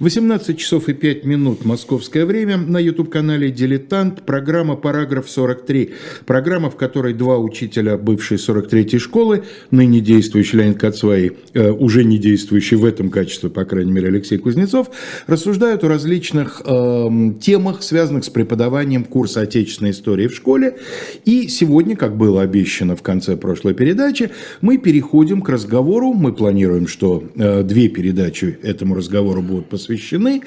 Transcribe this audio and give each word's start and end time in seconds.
18 0.00 0.58
часов 0.58 0.88
и 0.88 0.94
5 0.94 1.26
минут 1.26 1.66
московское 1.66 2.24
время 2.24 2.56
на 2.56 2.78
YouTube-канале 2.78 3.50
«Дилетант». 3.50 4.22
Программа 4.22 4.74
«Параграф 4.74 5.26
43». 5.26 5.90
Программа, 6.24 6.70
в 6.70 6.76
которой 6.76 7.12
два 7.12 7.36
учителя 7.38 7.98
бывшей 7.98 8.38
43-й 8.38 8.98
школы, 8.98 9.44
ныне 9.70 10.00
действующий 10.00 10.56
Леонид 10.56 10.78
Кацвай, 10.78 11.32
э, 11.52 11.70
уже 11.70 12.04
не 12.04 12.16
действующий 12.16 12.76
в 12.76 12.86
этом 12.86 13.10
качестве, 13.10 13.50
по 13.50 13.66
крайней 13.66 13.92
мере, 13.92 14.08
Алексей 14.08 14.38
Кузнецов, 14.38 14.90
рассуждают 15.26 15.84
о 15.84 15.88
различных 15.88 16.62
э, 16.64 17.32
темах, 17.42 17.82
связанных 17.82 18.24
с 18.24 18.30
преподаванием 18.30 19.04
курса 19.04 19.42
отечественной 19.42 19.90
истории 19.90 20.28
в 20.28 20.34
школе. 20.34 20.78
И 21.26 21.46
сегодня, 21.48 21.94
как 21.94 22.16
было 22.16 22.40
обещано 22.40 22.96
в 22.96 23.02
конце 23.02 23.36
прошлой 23.36 23.74
передачи, 23.74 24.30
мы 24.62 24.78
переходим 24.78 25.42
к 25.42 25.50
разговору. 25.50 26.14
Мы 26.14 26.32
планируем, 26.32 26.86
что 26.86 27.22
э, 27.36 27.62
две 27.64 27.88
передачи 27.88 28.58
этому 28.62 28.94
разговору 28.94 29.42
будут 29.42 29.68
посвящены 29.68 29.89
посвящены, 29.90 30.42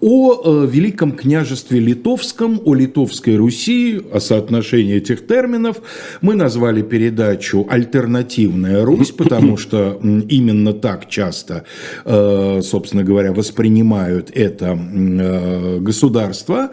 о 0.00 0.62
э, 0.62 0.66
Великом 0.66 1.12
княжестве 1.12 1.80
Литовском, 1.80 2.60
о 2.64 2.74
Литовской 2.74 3.36
Руси, 3.36 4.00
о 4.12 4.20
соотношении 4.20 4.96
этих 4.96 5.26
терминов. 5.26 5.78
Мы 6.20 6.34
назвали 6.34 6.82
передачу 6.82 7.66
«Альтернативная 7.68 8.84
Русь», 8.84 9.10
потому 9.10 9.56
что 9.58 9.98
именно 10.28 10.72
так 10.72 11.08
часто, 11.08 11.64
э, 12.04 12.60
собственно 12.62 13.04
говоря, 13.04 13.32
воспринимают 13.32 14.30
это 14.34 14.78
э, 14.78 15.78
государство. 15.80 16.70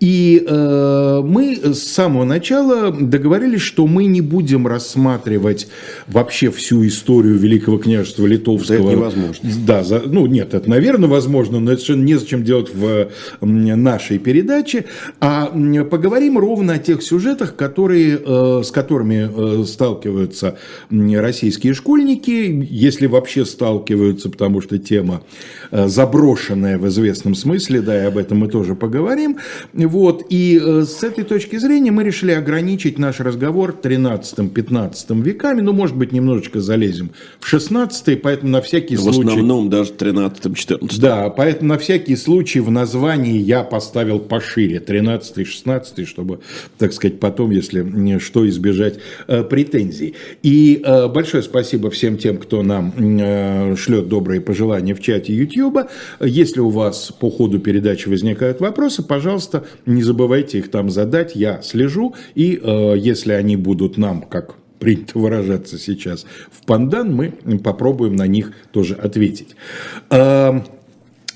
И 0.00 0.44
мы 0.46 1.58
с 1.64 1.82
самого 1.82 2.24
начала 2.24 2.90
договорились, 2.92 3.60
что 3.60 3.86
мы 3.86 4.04
не 4.04 4.20
будем 4.20 4.66
рассматривать 4.66 5.68
вообще 6.06 6.50
всю 6.50 6.86
историю 6.86 7.36
Великого 7.36 7.78
княжества 7.78 8.26
Литовского. 8.26 8.90
Это 8.90 8.96
невозможно. 8.96 9.50
Да, 9.66 9.82
за, 9.82 10.02
ну 10.04 10.26
нет, 10.26 10.54
это, 10.54 10.68
наверное, 10.68 11.08
возможно, 11.08 11.55
но 11.60 11.72
это 11.72 11.80
совершенно 11.80 12.04
незачем 12.04 12.44
делать 12.44 12.74
в 12.74 13.08
нашей 13.40 14.18
передаче. 14.18 14.84
А 15.20 15.46
поговорим 15.90 16.38
ровно 16.38 16.74
о 16.74 16.78
тех 16.78 17.02
сюжетах, 17.02 17.56
которые, 17.56 18.20
э, 18.24 18.62
с 18.64 18.70
которыми 18.70 19.60
э, 19.60 19.64
сталкиваются 19.64 20.58
российские 20.90 21.74
школьники, 21.74 22.66
если 22.70 23.06
вообще 23.06 23.44
сталкиваются, 23.44 24.28
потому 24.30 24.60
что 24.60 24.78
тема 24.78 25.22
э, 25.70 25.88
заброшенная 25.88 26.78
в 26.78 26.86
известном 26.88 27.34
смысле, 27.34 27.80
да, 27.80 28.02
и 28.02 28.06
об 28.06 28.18
этом 28.18 28.38
мы 28.38 28.48
тоже 28.48 28.74
поговорим. 28.74 29.38
Вот, 29.72 30.24
и 30.28 30.58
с 30.58 31.02
этой 31.02 31.24
точки 31.24 31.56
зрения 31.56 31.90
мы 31.90 32.04
решили 32.04 32.32
ограничить 32.32 32.98
наш 32.98 33.20
разговор 33.20 33.74
13-15 33.80 35.22
веками, 35.22 35.60
ну, 35.60 35.72
может 35.72 35.96
быть, 35.96 36.12
немножечко 36.12 36.60
залезем 36.60 37.10
в 37.40 37.46
16 37.48 38.22
поэтому 38.22 38.52
на 38.52 38.60
всякий 38.60 38.96
в 38.96 39.00
случай... 39.00 39.22
В 39.22 39.26
основном 39.28 39.70
даже 39.70 39.92
13-14. 39.92 41.00
Да, 41.00 41.30
поэтому 41.30 41.45
на 41.60 41.78
всякий 41.78 42.16
случай 42.16 42.60
в 42.60 42.70
названии 42.70 43.38
я 43.38 43.62
поставил 43.62 44.18
пошире 44.18 44.80
13 44.80 45.46
16 45.46 46.06
чтобы, 46.06 46.40
так 46.78 46.92
сказать, 46.92 47.20
потом, 47.20 47.50
если 47.50 48.18
что, 48.18 48.48
избежать 48.48 48.98
э, 49.26 49.42
претензий. 49.42 50.14
И 50.42 50.82
э, 50.84 51.08
большое 51.08 51.42
спасибо 51.42 51.90
всем 51.90 52.18
тем, 52.18 52.38
кто 52.38 52.62
нам 52.62 52.92
э, 52.98 53.76
шлет 53.76 54.08
добрые 54.08 54.40
пожелания 54.40 54.94
в 54.94 55.00
чате 55.00 55.34
YouTube. 55.34 55.78
Если 56.20 56.60
у 56.60 56.70
вас 56.70 57.12
по 57.18 57.30
ходу 57.30 57.58
передачи 57.58 58.08
возникают 58.08 58.60
вопросы, 58.60 59.02
пожалуйста, 59.02 59.64
не 59.84 60.02
забывайте 60.02 60.58
их 60.58 60.70
там 60.70 60.90
задать, 60.90 61.34
я 61.34 61.62
слежу, 61.62 62.14
и 62.34 62.60
если 62.96 63.32
они 63.32 63.56
будут 63.56 63.96
нам, 63.96 64.22
как 64.22 64.56
принято 64.78 65.18
выражаться 65.18 65.78
сейчас, 65.78 66.26
в 66.50 66.64
пандан, 66.64 67.14
мы 67.14 67.32
попробуем 67.62 68.16
на 68.16 68.26
них 68.26 68.52
тоже 68.72 68.94
ответить. 68.94 69.56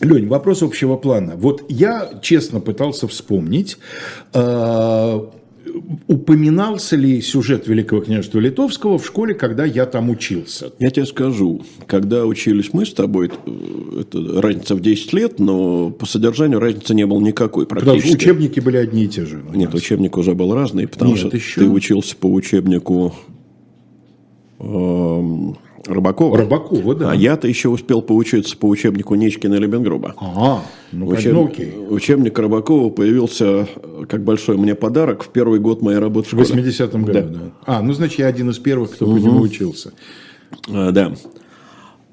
Э, 0.00 0.06
Лень, 0.06 0.28
вопрос 0.28 0.62
общего 0.62 0.96
плана. 0.96 1.34
Вот 1.36 1.64
я 1.68 2.10
честно 2.22 2.60
пытался 2.60 3.06
вспомнить, 3.06 3.78
э, 4.32 5.20
упоминался 6.08 6.96
ли 6.96 7.20
сюжет 7.20 7.68
Великого 7.68 8.00
княжества 8.00 8.38
Литовского 8.38 8.98
в 8.98 9.06
школе, 9.06 9.34
когда 9.34 9.64
я 9.64 9.86
там 9.86 10.10
учился? 10.10 10.72
Я 10.78 10.90
тебе 10.90 11.06
скажу, 11.06 11.62
когда 11.86 12.26
учились 12.26 12.70
мы 12.72 12.86
с 12.86 12.92
тобой, 12.92 13.30
это 13.98 14.40
разница 14.40 14.74
в 14.74 14.80
10 14.80 15.12
лет, 15.12 15.38
но 15.38 15.90
по 15.90 16.06
содержанию 16.06 16.60
разницы 16.60 16.94
не 16.94 17.06
было 17.06 17.20
никакой 17.20 17.66
практически. 17.66 17.98
Потому 17.98 18.20
что 18.20 18.30
учебники 18.30 18.60
были 18.60 18.76
одни 18.76 19.04
и 19.04 19.08
те 19.08 19.24
же. 19.24 19.42
Нет, 19.54 19.74
учебник 19.74 20.16
уже 20.16 20.34
был 20.34 20.54
разный, 20.54 20.88
потому 20.88 21.12
Нет, 21.12 21.20
что 21.20 21.36
еще... 21.36 21.60
ты 21.60 21.68
учился 21.68 22.16
по 22.16 22.26
учебнику... 22.26 23.14
Э, 24.58 25.20
Рыбакова. 25.86 26.36
Рыбакова, 26.36 26.94
да. 26.94 27.10
А 27.10 27.14
я-то 27.14 27.48
еще 27.48 27.68
успел 27.68 28.02
поучиться 28.02 28.56
по 28.56 28.66
учебнику 28.66 29.14
Нечкина 29.14 29.54
и 29.54 29.58
Лебенгруба. 29.58 30.14
Ага, 30.18 30.62
ну, 30.92 31.06
Учеб... 31.06 31.32
ну 31.32 31.46
окей. 31.46 31.74
Учебник 31.88 32.38
Рыбакова 32.38 32.90
появился 32.90 33.66
как 34.08 34.22
большой 34.22 34.56
мне 34.56 34.74
подарок 34.74 35.24
в 35.24 35.28
первый 35.28 35.58
год 35.58 35.80
моей 35.80 35.98
работы 35.98 36.28
в 36.28 36.30
школе. 36.30 36.62
В 36.62 36.66
80-м 36.66 37.04
году, 37.04 37.20
да. 37.20 37.22
да. 37.22 37.40
А, 37.64 37.82
ну, 37.82 37.92
значит, 37.94 38.18
я 38.18 38.26
один 38.26 38.50
из 38.50 38.58
первых, 38.58 38.92
кто 38.92 39.06
угу. 39.06 39.16
по 39.16 39.18
нему 39.20 39.40
учился. 39.40 39.92
А, 40.68 40.90
да. 40.90 41.14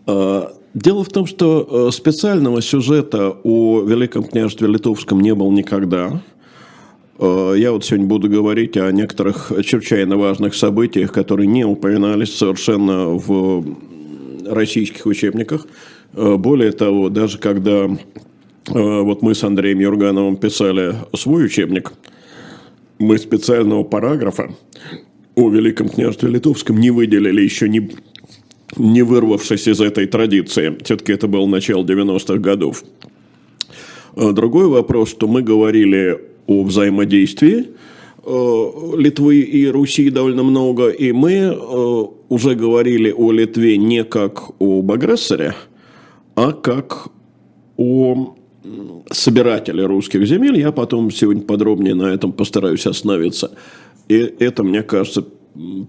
А, 0.05 0.53
дело 0.73 1.03
в 1.03 1.09
том, 1.09 1.25
что 1.25 1.87
э, 1.89 1.91
специального 1.91 2.61
сюжета 2.61 3.35
о 3.43 3.81
Великом 3.81 4.23
княжестве 4.23 4.67
Литовском 4.67 5.19
не 5.19 5.35
было 5.35 5.51
никогда. 5.51 6.21
Э, 7.19 7.55
я 7.57 7.71
вот 7.71 7.83
сегодня 7.85 8.07
буду 8.07 8.29
говорить 8.29 8.77
о 8.77 8.91
некоторых 8.91 9.51
чрезвычайно 9.63 10.17
важных 10.17 10.55
событиях, 10.55 11.11
которые 11.11 11.47
не 11.47 11.65
упоминались 11.65 12.35
совершенно 12.35 13.07
в 13.09 13.65
российских 14.45 15.05
учебниках. 15.05 15.67
Э, 16.13 16.35
более 16.37 16.71
того, 16.71 17.09
даже 17.09 17.39
когда 17.39 17.85
э, 17.85 17.89
вот 18.67 19.21
мы 19.21 19.33
с 19.33 19.43
Андреем 19.43 19.79
Юргановым 19.79 20.37
писали 20.37 20.95
свой 21.15 21.45
учебник, 21.45 21.93
мы 22.99 23.17
специального 23.17 23.83
параграфа 23.83 24.51
о 25.35 25.49
Великом 25.49 25.89
княжестве 25.89 26.29
Литовском 26.29 26.79
не 26.79 26.89
выделили 26.89 27.41
еще 27.41 27.69
не, 27.69 27.91
не 28.75 29.03
вырвавшись 29.03 29.67
из 29.67 29.81
этой 29.81 30.07
традиции. 30.07 30.75
Все-таки 30.83 31.13
это 31.13 31.27
было 31.27 31.45
начало 31.45 31.83
90-х 31.83 32.39
годов. 32.39 32.83
Другой 34.15 34.67
вопрос, 34.67 35.11
что 35.11 35.27
мы 35.27 35.43
говорили 35.43 36.19
о 36.47 36.63
взаимодействии 36.63 37.67
э, 38.25 38.71
Литвы 38.97 39.41
и 39.41 39.67
Руси 39.67 40.09
довольно 40.09 40.43
много, 40.43 40.89
и 40.89 41.11
мы 41.11 41.33
э, 41.33 42.05
уже 42.29 42.55
говорили 42.55 43.11
о 43.11 43.31
Литве 43.31 43.77
не 43.77 44.03
как 44.03 44.51
об 44.59 44.91
агрессоре, 44.91 45.53
а 46.35 46.51
как 46.51 47.09
о 47.77 48.35
собирателе 49.11 49.85
русских 49.85 50.25
земель. 50.25 50.59
Я 50.59 50.71
потом 50.71 51.11
сегодня 51.11 51.43
подробнее 51.43 51.95
на 51.95 52.13
этом 52.13 52.31
постараюсь 52.31 52.85
остановиться. 52.85 53.51
И 54.09 54.17
это, 54.39 54.63
мне 54.63 54.83
кажется, 54.83 55.25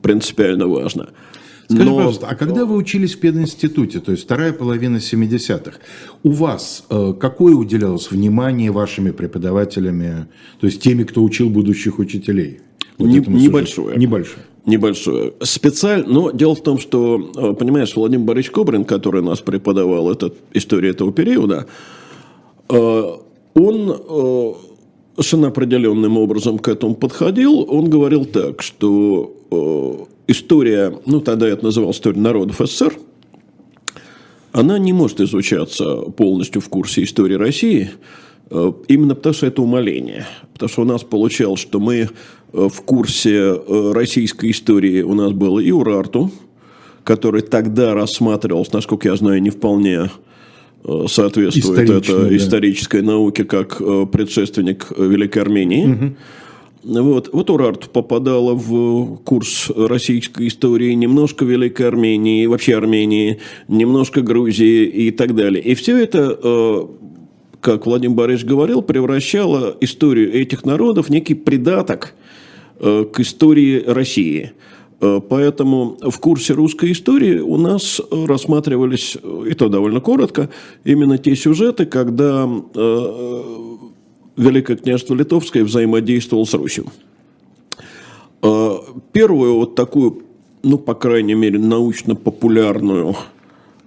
принципиально 0.03 0.67
важно. 0.67 1.11
Скажи, 1.71 1.85
Но... 1.85 1.97
пожалуйста, 1.97 2.29
а 2.31 2.35
когда 2.35 2.65
вы 2.65 2.77
учились 2.77 3.15
в 3.15 3.21
пединституте, 3.21 4.01
то 4.01 4.11
есть 4.11 4.25
вторая 4.25 4.55
половина 4.55 4.97
70-х, 4.97 5.79
у 6.23 6.31
вас 6.31 6.85
э, 6.89 7.13
какое 7.21 7.55
уделялось 7.55 8.11
внимание 8.11 8.71
вашими 8.71 9.11
преподавателями, 9.11 10.29
то 10.61 10.67
есть 10.67 10.81
теми, 10.81 11.05
кто 11.05 11.23
учил 11.23 11.51
будущих 11.51 11.99
учителей? 11.99 12.61
Вот 12.97 13.09
Не, 13.09 13.19
небольшое. 13.19 13.99
Небольшое. 13.99 14.45
Небольшое. 14.65 15.35
Специально, 15.43 16.07
но 16.07 16.31
дело 16.31 16.55
в 16.55 16.63
том, 16.63 16.79
что, 16.79 17.33
э, 17.37 17.53
понимаешь, 17.53 17.95
Владимир 17.95 18.25
Борисович 18.25 18.53
Кобрин, 18.53 18.85
который 18.85 19.23
нас 19.23 19.41
преподавал 19.41 20.11
этот, 20.11 20.37
историю 20.55 20.93
этого 20.93 21.13
периода, 21.13 21.67
э, 22.71 23.03
он 23.55 23.91
э, 24.09 24.53
совершенно 25.17 25.49
определенным 25.49 26.17
образом 26.17 26.59
к 26.59 26.69
этому 26.69 26.95
подходил. 26.95 27.67
Он 27.69 27.91
говорил 27.91 28.25
так, 28.25 28.63
что 28.63 30.09
история, 30.29 30.95
ну 31.07 31.21
тогда 31.21 31.49
это 31.49 31.65
называлось 31.65 31.97
история 31.97 32.21
народов 32.21 32.61
СССР, 32.65 32.95
она 34.53 34.79
не 34.79 34.93
может 34.93 35.21
изучаться 35.21 35.97
полностью 36.17 36.61
в 36.61 36.69
курсе 36.69 37.03
истории 37.05 37.35
России, 37.35 37.91
э, 38.51 38.73
именно 38.89 39.15
потому 39.15 39.35
что 39.35 39.47
это 39.47 39.63
умоление. 39.63 40.27
Потому 40.53 40.69
что 40.69 40.83
у 40.83 40.85
нас 40.85 41.03
получалось, 41.03 41.61
что 41.61 41.81
мы 41.81 41.97
э, 41.97 42.09
в 42.53 42.81
курсе 42.83 43.35
э, 43.35 43.93
российской 43.95 44.51
истории 44.51 45.03
у 45.03 45.15
нас 45.15 45.33
было 45.33 45.61
и 45.61 45.71
Урарту, 45.71 46.31
который 47.05 47.43
тогда 47.43 47.95
рассматривался, 47.95 48.75
насколько 48.75 49.09
я 49.09 49.17
знаю, 49.17 49.41
не 49.43 49.51
вполне 49.51 50.11
соответствует 51.09 51.91
это 51.91 52.23
да. 52.23 52.37
исторической 52.37 53.03
науке 53.03 53.45
как 53.45 53.79
предшественник 54.13 54.87
Великой 54.97 55.43
Армении. 55.43 55.87
Угу. 55.87 56.17
Вот, 56.85 57.31
вот 57.33 57.51
Урарт 57.51 57.91
попадала 57.91 58.55
в 58.55 59.17
курс 59.25 59.71
российской 59.75 60.47
истории, 60.47 60.93
немножко 60.93 61.45
Великой 61.45 61.89
Армении, 61.89 62.47
вообще 62.47 62.77
Армении, 62.77 63.39
немножко 63.67 64.23
Грузии 64.23 64.85
и 64.85 65.11
так 65.11 65.35
далее. 65.35 65.63
И 65.63 65.75
все 65.75 65.99
это, 65.99 66.39
э, 66.41 66.87
как 67.61 67.87
Владимир 67.87 68.15
Борисович 68.15 68.49
говорил, 68.49 68.83
превращало 68.83 69.77
историю 69.81 70.33
этих 70.33 70.65
народов 70.65 71.07
в 71.07 71.11
некий 71.11 71.35
придаток 71.35 72.15
э, 72.79 73.05
к 73.13 73.21
истории 73.21 73.83
России. 73.85 74.53
Поэтому 75.01 75.97
в 76.03 76.19
курсе 76.19 76.55
русской 76.55 76.91
истории 76.91 77.39
у 77.39 77.57
нас 77.57 78.01
рассматривались, 78.11 79.17
и 79.49 79.55
то 79.55 79.69
довольно 79.69 80.01
коротко, 80.01 80.51
именно 80.83 81.19
те 81.19 81.37
сюжеты, 81.37 81.87
когда 81.87 82.51
Великое 84.39 84.77
княжество 84.77 85.15
Литовское 85.15 85.65
взаимодействовало 85.65 86.45
с 86.45 86.55
Русью. 86.55 86.87
Первую 89.13 89.57
вот 89.57 89.75
такую, 89.75 90.23
ну, 90.63 90.79
по 90.79 90.95
крайней 90.95 91.35
мере, 91.35 91.59
научно-популярную 91.59 93.17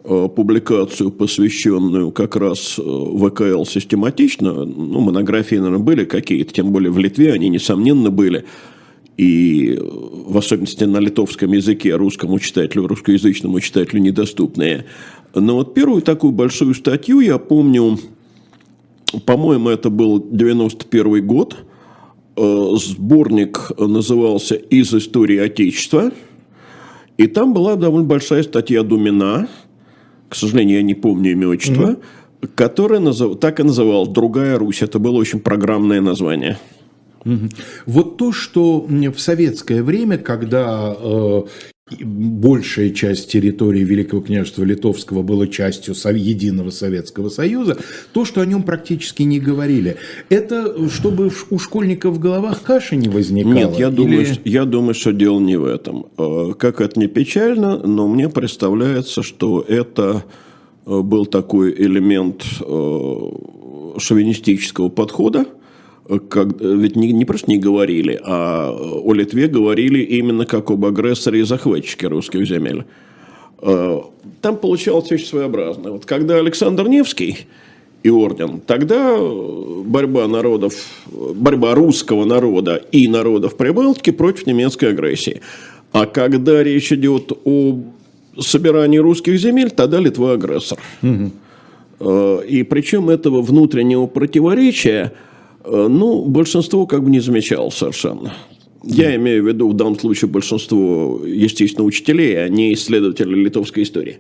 публикацию, 0.03 1.12
посвященную 1.12 2.12
как 2.12 2.36
раз 2.36 2.77
ВКЛ 2.77 3.63
систематично, 3.65 4.65
ну, 4.65 5.00
монографии, 5.00 5.56
наверное, 5.56 5.80
были 5.80 6.06
какие-то, 6.06 6.53
тем 6.53 6.71
более 6.71 6.92
в 6.92 6.98
Литве 6.98 7.33
они, 7.33 7.50
несомненно, 7.50 8.12
были– 8.12 8.45
и 9.21 9.77
в 9.80 10.36
особенности 10.36 10.83
на 10.86 10.98
литовском 10.98 11.51
языке 11.51 11.95
русскому 11.95 12.39
читателю, 12.39 12.88
русскоязычному 12.88 13.59
читателю 13.59 14.01
недоступные. 14.01 14.86
Но 15.36 15.56
вот 15.56 15.75
первую 15.75 16.01
такую 16.01 16.31
большую 16.31 16.74
статью 16.74 17.19
я 17.19 17.38
помню, 17.38 18.00
по-моему, 19.25 19.69
это 19.69 19.90
был 19.90 20.25
91 20.31 21.25
год, 21.25 21.58
э, 22.38 22.68
сборник 22.78 23.72
назывался 23.78 24.56
«Из 24.56 24.94
истории 24.94 25.38
Отечества», 25.38 26.12
и 27.18 27.28
там 27.28 27.54
была 27.54 27.75
довольно 27.75 28.08
большая 28.08 28.44
статья 28.44 28.84
Думина, 28.84 29.48
к 30.30 30.36
сожалению, 30.36 30.78
я 30.78 30.84
не 30.84 30.94
помню 30.94 31.34
имя 31.34 31.50
отчества, 31.50 31.98
mm-hmm. 32.42 32.50
которая 32.56 33.00
назыв... 33.02 33.38
так 33.40 33.60
и 33.60 33.63
называлась 33.63 34.10
«Другая 34.10 34.58
Русь». 34.58 34.81
Это 34.81 34.98
было 34.98 35.18
очень 35.18 35.40
программное 35.40 36.02
название. 36.02 36.58
Вот 37.86 38.18
то, 38.18 38.31
что 38.31 38.80
в 38.88 39.19
советское 39.19 39.84
время, 39.84 40.18
когда 40.18 40.96
э, 40.98 41.44
большая 41.99 42.91
часть 42.91 43.31
территории 43.31 43.83
Великого 43.83 44.21
княжества 44.21 44.63
Литовского 44.63 45.23
была 45.23 45.47
частью 45.47 45.95
единого 46.13 46.69
Советского 46.69 47.29
Союза, 47.29 47.77
то, 48.13 48.25
что 48.25 48.41
о 48.41 48.45
нем 48.45 48.63
практически 48.63 49.23
не 49.23 49.39
говорили, 49.39 49.97
это 50.29 50.89
чтобы 50.89 51.31
у 51.49 51.59
школьников 51.59 52.15
в 52.15 52.19
головах 52.19 52.61
каши 52.61 52.95
не 52.95 53.09
возникало? 53.09 53.53
Нет, 53.53 53.79
я, 53.79 53.88
или... 53.88 53.95
думаю, 53.95 54.27
я 54.45 54.65
думаю, 54.65 54.93
что 54.93 55.11
дело 55.11 55.39
не 55.39 55.57
в 55.57 55.65
этом. 55.65 56.07
Э, 56.17 56.53
как 56.57 56.81
это 56.81 56.99
не 56.99 57.07
печально, 57.07 57.77
но 57.77 58.07
мне 58.07 58.29
представляется, 58.29 59.23
что 59.23 59.63
это 59.67 60.23
э, 60.85 61.01
был 61.01 61.25
такой 61.25 61.71
элемент 61.71 62.43
шовинистического 63.97 64.89
подхода, 64.89 65.45
как, 66.30 66.59
ведь 66.59 66.95
не, 66.95 67.12
не 67.13 67.25
просто 67.25 67.50
не 67.50 67.57
говорили, 67.57 68.19
а 68.24 68.71
о 68.71 69.13
Литве 69.13 69.48
говорили 69.48 70.00
именно 70.00 70.45
как 70.45 70.71
об 70.71 70.86
агрессоре 70.86 71.42
и 71.42 71.44
захватчике 71.44 72.07
русских 72.07 72.48
земель. 72.48 72.86
Э, 73.62 74.00
там 74.42 74.57
получалось 74.57 75.12
очень 75.12 75.25
своеобразно. 75.25 75.92
Вот 75.92 76.06
когда 76.06 76.38
Александр 76.38 76.88
Невский 76.88 77.45
и 78.03 78.09
орден, 78.09 78.59
тогда 78.59 79.18
борьба 79.19 80.27
народов, 80.27 80.74
борьба 81.06 81.75
русского 81.75 82.25
народа 82.25 82.83
и 82.92 83.07
народов 83.07 83.56
Прибалтики 83.56 84.09
против 84.09 84.48
немецкой 84.48 84.89
агрессии. 84.89 85.42
А 85.92 86.07
когда 86.07 86.63
речь 86.63 86.92
идет 86.92 87.31
о 87.45 87.80
собирании 88.39 88.98
русских 88.98 89.38
земель, 89.38 89.69
тогда 89.69 90.00
Литва 90.00 90.33
агрессор. 90.33 90.80
Угу. 91.03 92.42
И 92.48 92.63
причем 92.63 93.09
этого 93.09 93.42
внутреннего 93.42 94.07
противоречия– 94.07 95.13
Э, 95.24 95.30
ну, 95.66 96.25
большинство 96.25 96.86
как 96.86 97.04
бы 97.04 97.10
не 97.10 97.19
замечал 97.19 97.72
совершенно. 97.72 98.34
Я 98.84 99.16
имею 99.16 99.44
в 99.44 99.48
виду 99.48 99.69
в 99.69 99.74
данном 99.74 100.00
случае 100.00 100.30
большинство, 100.30 101.22
естественно, 101.25 101.86
учителей, 101.86 102.44
а 102.44 102.50
не 102.50 102.74
исследователей 102.74 103.44
литовской 103.44 103.84
истории. 103.84 104.18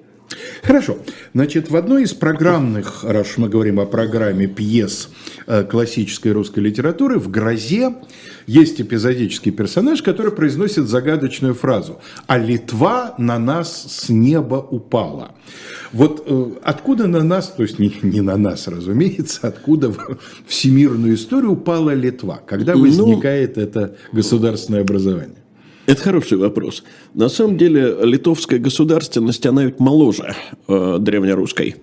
Хорошо. 0.63 0.97
Значит, 1.33 1.69
в 1.69 1.75
одной 1.75 2.03
из 2.03 2.13
программных, 2.13 3.03
раз 3.03 3.37
мы 3.37 3.49
говорим 3.49 3.79
о 3.79 3.85
программе 3.85 4.47
пьес 4.47 5.09
э, 5.47 5.63
классической 5.63 6.31
русской 6.31 6.59
литературы, 6.59 7.19
в 7.19 7.29
«Грозе» 7.29 7.95
есть 8.47 8.81
эпизодический 8.81 9.51
персонаж, 9.51 10.01
который 10.01 10.31
произносит 10.31 10.87
загадочную 10.87 11.53
фразу 11.53 11.99
«А 12.27 12.37
Литва 12.37 13.15
на 13.17 13.39
нас 13.39 13.85
с 13.89 14.09
неба 14.09 14.55
упала». 14.55 15.35
Вот 15.91 16.23
э, 16.25 16.51
откуда 16.63 17.07
на 17.07 17.23
нас, 17.23 17.49
то 17.49 17.63
есть 17.63 17.79
не, 17.79 17.93
не 18.01 18.21
на 18.21 18.37
нас, 18.37 18.67
разумеется, 18.67 19.47
откуда 19.47 19.89
в 19.91 20.17
всемирную 20.47 21.15
историю 21.15 21.51
упала 21.51 21.93
Литва? 21.93 22.41
Когда 22.45 22.73
ну, 22.73 22.81
возникает 22.81 23.57
ну, 23.57 23.63
это 23.63 23.95
государственное 24.11 24.81
образование? 24.81 25.40
Это 25.85 26.01
хороший 26.01 26.37
вопрос. 26.37 26.83
На 27.13 27.29
самом 27.29 27.57
деле 27.57 27.95
литовская 28.03 28.59
государственность, 28.59 29.45
она 29.45 29.65
ведь 29.65 29.79
моложе 29.79 30.35
э, 30.67 30.97
древнерусской. 30.99 31.75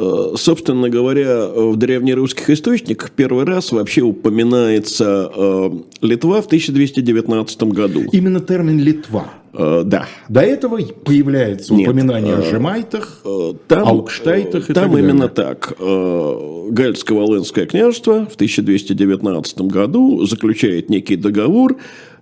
Э, 0.00 0.34
собственно 0.36 0.88
говоря, 0.88 1.48
в 1.48 1.76
древнерусских 1.76 2.48
источниках 2.50 3.10
первый 3.10 3.44
раз 3.44 3.72
вообще 3.72 4.02
упоминается 4.02 5.28
э, 5.34 5.70
Литва 6.02 6.40
в 6.40 6.46
1219 6.46 7.62
году. 7.64 8.04
Именно 8.12 8.38
термин 8.38 8.78
«Литва». 8.78 9.32
Э, 9.52 9.82
да. 9.84 10.06
До 10.28 10.40
этого 10.42 10.78
появляется 11.04 11.74
Нет, 11.74 11.88
упоминание 11.88 12.36
о 12.36 12.42
Жемайтах, 12.42 13.24
там, 13.66 13.88
Аукштайтах 13.88 14.70
и 14.70 14.72
Там 14.72 14.92
так 14.92 15.00
именно 15.00 15.28
так. 15.28 15.72
Гальско-Волынское 15.80 17.66
княжество 17.66 18.26
в 18.26 18.36
1219 18.36 19.62
году 19.62 20.24
заключает 20.26 20.90
некий 20.90 21.16
договор 21.16 21.76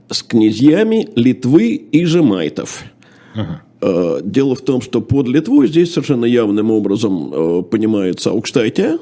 с 0.09 0.23
князьями 0.23 1.09
Литвы 1.17 1.75
и 1.75 2.05
Жемайтов. 2.05 2.85
Ага. 3.35 3.63
Э, 3.81 4.21
дело 4.23 4.55
в 4.55 4.63
том, 4.63 4.81
что 4.81 5.01
под 5.01 5.29
Литвой 5.29 5.69
здесь 5.69 5.93
совершенно 5.93 6.25
явным 6.25 6.71
образом 6.71 7.33
э, 7.33 7.63
понимается 7.63 8.31
Аукштайте, 8.31 8.99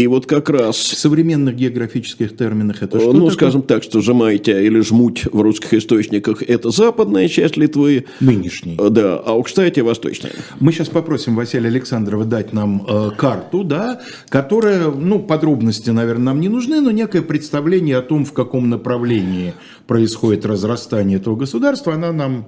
и 0.00 0.06
вот 0.06 0.24
как 0.24 0.48
раз... 0.48 0.76
В 0.76 0.98
современных 0.98 1.56
географических 1.56 2.34
терминах 2.34 2.82
это 2.82 2.96
э, 2.96 3.00
что 3.00 3.12
Ну, 3.12 3.18
такое? 3.18 3.34
скажем 3.34 3.62
так, 3.62 3.82
что 3.82 4.00
Жемайте 4.00 4.64
или 4.64 4.80
Жмуть 4.80 5.26
в 5.30 5.40
русских 5.42 5.74
источниках– 5.74 6.42
это 6.48 6.70
западная 6.70 7.28
часть 7.28 7.58
Литвы. 7.58 8.06
Нынешней. 8.20 8.76
Да, 8.76 9.16
а 9.18 9.32
Аукштайте– 9.32 9.82
восточная. 9.82 10.32
Мы 10.58 10.72
сейчас 10.72 10.88
попросим 10.88 11.36
Василия 11.36 11.68
Александрова 11.68 12.24
дать 12.24 12.54
нам 12.54 12.86
э, 12.88 13.10
карту, 13.16 13.62
да, 13.62 14.00
которая, 14.30 14.90
ну, 14.90 15.18
подробности, 15.18 15.90
наверное, 15.90 16.24
нам 16.26 16.40
не 16.40 16.48
нужны, 16.48 16.80
но 16.80 16.90
некое 16.90 17.20
представление 17.20 17.98
о 17.98 18.02
том, 18.02 18.24
в 18.24 18.32
каком 18.32 18.70
направлении 18.70 19.52
происходит 19.86 20.46
разрастание 20.46 21.18
этого 21.18 21.36
государства, 21.36 21.92
она 21.94 22.10
нам 22.12 22.46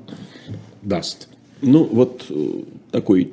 даст. 0.80 1.28
Ну, 1.60 1.84
вот 1.84 2.24
э, 2.30 2.62
такой 2.90 3.32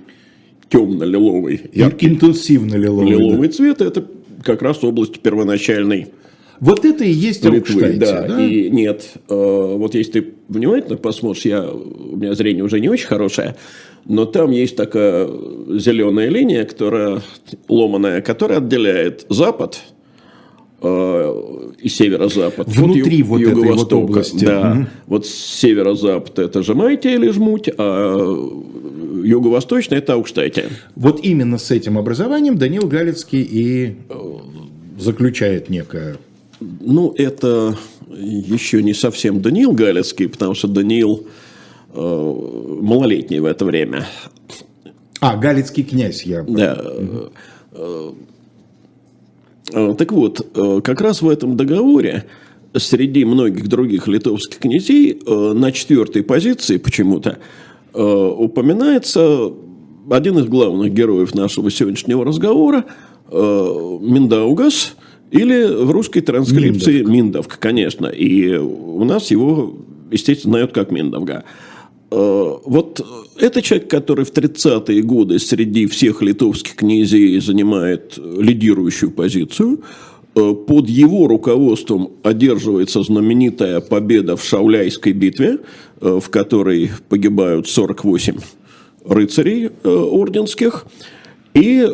темно-лиловый, 0.70 1.62
яркий. 1.74 2.08
Интенсивно-лиловый. 2.08 3.10
Лиловый 3.10 3.48
да. 3.48 3.54
цвет– 3.54 3.82
это 3.82 4.06
как 4.44 4.62
раз 4.62 4.84
область 4.84 5.20
первоначальной 5.20 6.08
вот 6.60 6.84
это 6.84 7.06
и 7.06 7.12
есть 7.12 7.46
Литвы, 7.46 7.94
да, 7.94 8.28
да? 8.28 8.44
И 8.44 8.70
нет, 8.70 9.14
э, 9.30 9.34
вот 9.34 9.96
если 9.96 10.20
ты 10.20 10.34
внимательно 10.50 10.98
посмотришь, 10.98 11.46
я, 11.46 11.64
у 11.66 12.18
меня 12.18 12.34
зрение 12.34 12.64
уже 12.66 12.82
не 12.82 12.90
очень 12.90 13.08
хорошее, 13.08 13.56
но 14.06 14.26
там 14.26 14.52
есть 14.52 14.76
такая 14.76 15.28
зеленая 15.70 16.28
линия, 16.28 16.66
которая 16.66 17.22
ломаная, 17.70 18.22
которая 18.22 18.58
отделяет 18.58 19.26
Запад 19.30 19.80
и 20.82 21.90
северо-запад. 21.90 22.68
Внутри 22.70 23.22
вот, 23.24 23.42
вот 23.42 23.52
этой 23.52 23.74
вот 23.74 23.94
области. 23.94 24.46
Да. 24.46 24.72
Угу. 24.72 24.88
Вот 25.08 25.26
северо-запад 25.28 26.40
это 26.40 26.64
Жемайтия 26.64 27.16
или 27.16 27.30
Жмуть, 27.30 27.70
а 27.78 28.18
юго-восточный 29.24 29.98
это 29.98 30.14
Аукштайте. 30.14 30.70
Вот 30.96 31.20
именно 31.24 31.58
с 31.58 31.72
этим 31.72 31.98
образованием 31.98 32.58
Данил 32.58 32.88
Галицкий 32.88 33.42
и 33.42 33.96
э, 34.10 34.14
заключает 34.98 35.70
некое... 35.70 36.18
Ну, 36.60 37.14
это 37.18 37.78
еще 38.10 38.84
не 38.84 38.94
совсем 38.94 39.42
Даниил 39.42 39.72
Галицкий, 39.72 40.28
потому 40.28 40.54
что 40.54 40.68
Даниил 40.68 41.28
э, 41.94 42.36
малолетний 42.82 43.40
в 43.40 43.46
это 43.46 43.66
время. 43.66 44.08
А, 45.22 45.36
Галицкий 45.36 45.84
князь, 45.84 46.24
я... 46.24 46.44
Да. 46.44 46.82
Угу. 47.74 48.16
Э, 49.74 49.96
так 49.98 50.12
вот, 50.12 50.46
э, 50.56 50.82
как 50.84 51.02
раз 51.02 51.22
в 51.22 51.30
этом 51.30 51.58
договоре 51.58 52.26
среди 52.76 53.26
многих 53.26 53.68
других 53.68 54.08
литовских 54.08 54.60
князей 54.60 55.22
э, 55.26 55.54
на 55.54 55.72
четвертой 55.72 56.24
позиции 56.24 56.78
почему-то 56.78 57.40
упоминается 57.92 59.52
один 60.12 60.38
из 60.38 60.46
главных 60.46 60.94
героев 60.94 61.34
нашего 61.34 61.72
сегодняшнего 61.72 62.24
разговора 62.24 62.86
Миндаугас, 63.32 64.96
или 65.32 65.66
в 65.66 65.90
русской 65.90 66.22
транскрипции 66.22 67.00
Миндовка. 67.00 67.12
Миндовка, 67.12 67.58
конечно. 67.60 68.06
И 68.06 68.56
у 68.58 69.04
нас 69.06 69.32
его, 69.32 69.76
естественно, 70.12 70.52
знают 70.54 70.72
как 70.72 70.92
Миндовга. 70.92 71.46
Э, 72.12 72.58
вот 72.66 73.06
это 73.38 73.62
человек, 73.62 73.90
который 73.90 74.26
в 74.26 74.32
30-е 74.32 75.02
годы 75.02 75.40
среди 75.40 75.86
всех 75.88 76.22
литовских 76.22 76.76
князей 76.76 77.40
занимает 77.40 78.18
лидирующую 78.18 79.12
позицию. 79.12 79.82
Э, 80.36 80.54
под 80.54 80.90
его 80.90 81.28
руководством 81.28 82.12
одерживается 82.24 83.04
знаменитая 83.04 83.80
победа 83.82 84.36
в 84.38 84.44
Шауляйской 84.44 85.14
битве, 85.14 85.60
в 86.00 86.30
которой 86.30 86.92
погибают 87.10 87.68
48 87.68 88.38
рыцарей 89.06 89.70
орденских. 89.84 90.86
И 91.54 91.86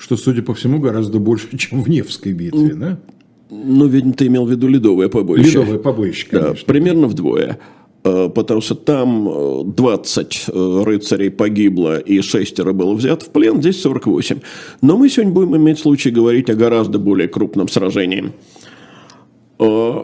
что, 0.00 0.16
судя 0.16 0.42
по 0.42 0.54
всему, 0.54 0.80
гораздо 0.80 1.18
больше, 1.18 1.46
чем 1.58 1.82
в 1.82 1.88
Невской 1.88 2.32
битве, 2.32 2.74
да? 2.74 2.98
Ну, 3.50 3.86
видимо, 3.86 4.12
ты 4.12 4.28
имел 4.28 4.46
в 4.46 4.50
виду 4.50 4.68
ледовое 4.68 5.08
побоище. 5.08 5.58
Ледовое 5.58 5.78
побоище, 5.78 6.26
конечно. 6.28 6.54
Да, 6.54 6.58
примерно 6.66 7.08
вдвое. 7.08 7.58
Э, 8.02 8.30
потому 8.34 8.60
что 8.62 8.74
там 8.74 9.72
20 9.74 10.44
э, 10.48 10.52
э, 10.52 10.82
рыцарей 10.84 11.30
погибло 11.30 11.98
и 11.98 12.22
шестеро 12.22 12.72
было 12.72 12.94
взято 12.94 13.26
в 13.26 13.28
плен, 13.30 13.60
здесь 13.60 13.82
48. 13.82 14.40
Но 14.80 14.96
мы 14.96 15.10
сегодня 15.10 15.32
будем 15.32 15.56
иметь 15.56 15.78
случай 15.80 16.10
говорить 16.10 16.48
о 16.48 16.54
гораздо 16.54 16.98
более 16.98 17.28
крупном 17.28 17.68
сражении. 17.68 18.32
Ну, 19.58 19.94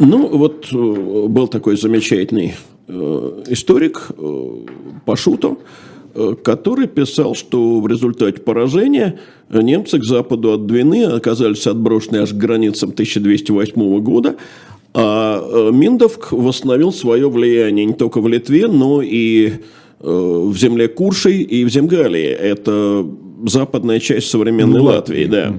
вот 0.00 0.72
был 0.72 1.46
такой 1.48 1.76
замечательный 1.76 2.54
историк 2.88 4.08
Пашуто, 5.04 5.58
который 6.42 6.88
писал, 6.88 7.34
что 7.34 7.80
в 7.80 7.86
результате 7.86 8.40
поражения 8.40 9.20
немцы 9.50 9.98
к 9.98 10.04
западу 10.04 10.54
от 10.54 10.66
Двины 10.66 11.04
оказались 11.04 11.66
отброшены 11.66 12.18
аж 12.18 12.30
к 12.30 12.36
границам 12.36 12.90
1208 12.90 14.00
года, 14.00 14.36
а 14.94 15.42
э, 15.42 15.70
Миндовк 15.72 16.30
восстановил 16.30 16.92
свое 16.92 17.28
влияние 17.28 17.84
не 17.84 17.94
только 17.94 18.20
в 18.20 18.28
Литве, 18.28 18.68
но 18.68 19.02
и 19.02 19.48
э, 19.48 19.54
в 20.00 20.56
земле 20.56 20.86
Куршей 20.86 21.42
и 21.42 21.64
в 21.64 21.68
Земгалии. 21.68 22.28
Это 22.28 23.04
западная 23.44 23.98
часть 23.98 24.30
современной 24.30 24.78
ну, 24.80 24.84
Латвии, 24.84 25.24
да. 25.24 25.52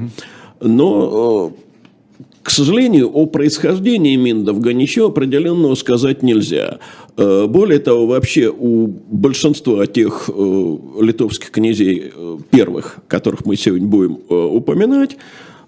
Но, 0.61 1.51
э, 1.51 2.23
к 2.43 2.49
сожалению, 2.49 3.11
о 3.13 3.25
происхождении 3.25 4.15
Миндовга 4.15 4.71
ничего 4.71 5.07
определенного 5.07 5.75
сказать 5.75 6.23
нельзя. 6.23 6.79
Более 7.17 7.79
того, 7.79 8.07
вообще 8.07 8.53
у 8.55 8.87
большинства 8.87 9.85
тех 9.87 10.29
литовских 10.29 11.49
князей 11.49 12.11
первых, 12.51 12.99
которых 13.07 13.45
мы 13.45 13.55
сегодня 13.55 13.87
будем 13.87 14.19
упоминать, 14.29 15.17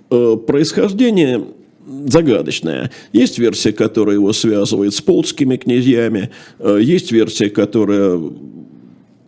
происхождение 0.10 1.46
загадочная. 1.88 2.92
Есть 3.14 3.40
версия, 3.40 3.72
которая 3.72 4.16
его 4.16 4.34
связывает 4.34 4.94
с 4.94 5.02
полскими 5.02 5.58
князьями, 5.58 6.30
э, 6.60 6.80
есть 6.82 7.12
версия, 7.12 7.50
которая 7.50 8.20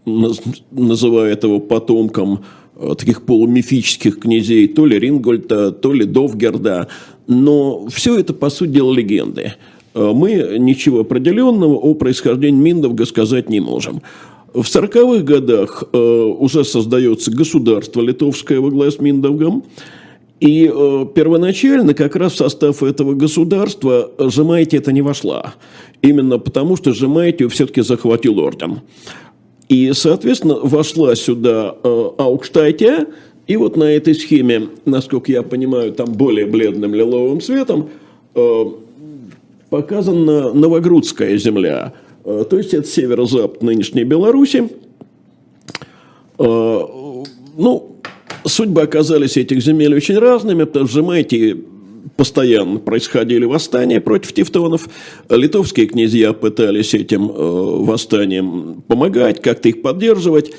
называет 0.06 1.44
его 1.44 1.60
потомком 1.60 2.44
э, 2.76 2.96
таких 2.98 3.24
полумифических 3.24 4.20
князей, 4.20 4.68
то 4.68 4.86
ли 4.86 5.00
Рингольта, 5.00 5.72
то 5.72 5.94
ли 5.94 6.06
Довгерда. 6.06 6.88
Но 7.28 7.88
все 7.88 8.18
это, 8.18 8.34
по 8.34 8.50
сути 8.50 8.72
дела, 8.72 8.94
легенды. 8.94 9.54
Э, 9.94 10.12
мы 10.14 10.58
ничего 10.60 11.02
определенного 11.02 11.76
о 11.76 11.94
происхождении 11.94 12.60
Миндовга 12.60 13.06
сказать 13.06 13.50
не 13.50 13.60
можем. 13.60 14.02
В 14.54 14.62
40-х 14.62 15.24
годах 15.24 15.84
уже 15.94 16.66
создается 16.66 17.30
государство 17.30 18.02
литовское 18.02 18.60
во 18.60 18.72
главе 18.72 18.90
с 18.90 19.00
Миндовгом. 19.00 19.64
И 20.40 20.72
э, 20.74 21.06
первоначально 21.14 21.94
как 21.94 22.16
раз 22.16 22.34
в 22.34 22.38
состав 22.38 22.82
этого 22.82 23.14
государства 23.14 24.12
Жемайте 24.18 24.78
это 24.78 24.94
не 24.94 25.02
вошла. 25.02 25.56
Именно 26.02 26.40
потому, 26.40 26.78
что 26.78 26.94
Жемайтию 26.94 27.50
все-таки 27.50 27.82
захватил 27.82 28.40
орден. 28.40 28.82
И, 29.68 29.92
соответственно, 29.94 30.56
вошла 30.56 31.14
сюда 31.16 31.76
э, 31.84 32.10
Аукштайтия, 32.18 33.08
и 33.48 33.58
вот 33.58 33.76
на 33.76 33.84
этой 33.84 34.16
схеме, 34.16 34.70
насколько 34.86 35.32
я 35.32 35.44
понимаю, 35.44 35.92
там 35.92 36.14
более 36.14 36.46
бледным 36.46 36.94
лиловым 36.94 37.42
цветом, 37.42 37.90
э, 38.36 38.66
показана 39.70 40.54
Новогрудская 40.54 41.38
земля. 41.38 41.94
Э, 42.24 42.46
то 42.50 42.58
есть, 42.58 42.74
это 42.74 42.88
северо-запад 42.88 43.62
нынешней 43.62 44.06
Беларуси. 44.06 44.70
Э, 46.38 46.80
ну, 47.58 47.89
Судьбы 48.46 48.82
оказались 48.82 49.38
этих 49.38 49.62
земель 49.62 49.96
очень 49.96 50.18
разными, 50.18 50.64
потому 50.64 50.88
что, 50.88 51.00
понимаете, 51.00 51.58
постоянно 52.16 52.80
происходили 52.80 53.46
восстания 53.46 54.02
против 54.02 54.34
тевтонов. 54.34 54.90
Литовские 55.30 55.88
князья 55.88 56.34
пытались 56.34 56.94
этим 56.94 57.30
э, 57.30 57.34
восстаниям 57.34 58.84
помогать, 58.88 59.42
как-то 59.42 59.70
их 59.70 59.82
поддерживать. 59.82 60.52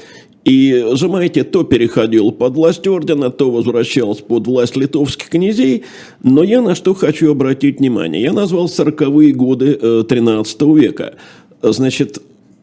И, 0.44 0.86
понимаете, 0.98 1.44
то 1.44 1.64
переходил 1.64 2.32
под 2.32 2.54
власть 2.54 2.86
ордена, 2.86 3.30
то 3.30 3.50
возвращался 3.50 4.24
под 4.24 4.46
власть 4.46 4.74
литовских 4.74 5.28
князей. 5.28 5.84
Но 6.22 6.42
я 6.42 6.62
на 6.62 6.74
что 6.74 6.94
хочу 6.94 7.30
обратить 7.30 7.78
внимание. 7.78 8.22
Я 8.22 8.32
назвал 8.32 8.66
40-е 8.66 9.32
годы 9.32 9.78
э, 9.80 10.04
13 10.08 10.62
века. 10.62 11.16
Значит, 11.60 12.22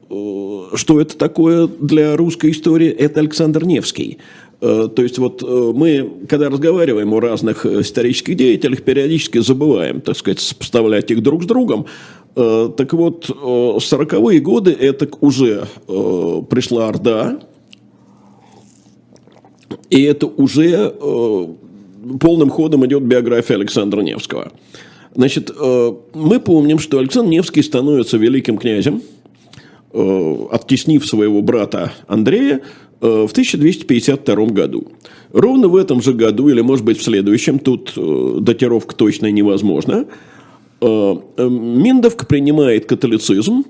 э, 0.09 0.63
что 0.73 0.99
это 0.99 1.15
такое 1.15 1.67
для 1.67 2.15
русской 2.15 2.49
истории? 2.49 2.89
Это 2.89 3.19
Александр 3.19 3.63
Невский. 3.63 4.17
Э, 4.59 4.89
то 4.93 5.03
есть 5.03 5.19
вот 5.19 5.43
э, 5.43 5.71
мы, 5.75 6.25
когда 6.27 6.49
разговариваем 6.49 7.13
о 7.13 7.19
разных 7.19 7.65
э, 7.65 7.81
исторических 7.81 8.35
деятелях, 8.35 8.81
периодически 8.81 9.37
забываем, 9.39 10.01
так 10.01 10.17
сказать, 10.17 10.39
сопоставлять 10.39 11.11
их 11.11 11.21
друг 11.21 11.43
с 11.43 11.45
другом. 11.45 11.85
Так 12.35 12.93
вот, 12.93 13.31
40-е 13.31 14.39
годы 14.41 14.71
это 14.71 15.09
уже 15.21 15.65
пришла 15.87 16.87
Орда, 16.87 17.39
и 19.89 20.03
это 20.03 20.27
уже 20.27 20.93
полным 22.19 22.51
ходом 22.51 22.85
идет 22.85 23.01
биография 23.01 23.55
Александра 23.55 24.01
Невского. 24.01 24.51
Значит, 25.15 25.49
мы 26.13 26.39
помним, 26.39 26.77
что 26.77 26.99
Александр 26.99 27.31
Невский 27.31 27.63
становится 27.63 28.17
великим 28.17 28.59
князем, 28.59 29.01
оттеснив 29.91 31.03
своего 31.07 31.41
брата 31.41 31.91
Андрея, 32.05 32.61
в 32.99 33.31
1252 33.31 34.45
году. 34.47 34.87
Ровно 35.31 35.67
в 35.67 35.75
этом 35.75 36.01
же 36.01 36.13
году, 36.13 36.49
или 36.49 36.61
может 36.61 36.85
быть 36.85 36.97
в 36.97 37.03
следующем, 37.03 37.59
тут 37.59 37.93
э, 37.95 38.37
датировка 38.41 38.95
точно 38.95 39.31
невозможна, 39.31 40.05
э, 40.81 41.15
Миндовка 41.37 42.25
принимает 42.25 42.85
католицизм 42.85 43.65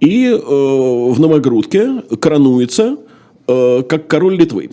и 0.00 0.28
в 0.28 1.18
Новогрудке 1.18 2.02
коронуется 2.20 2.98
как 3.46 4.08
король 4.08 4.36
Литвы. 4.36 4.70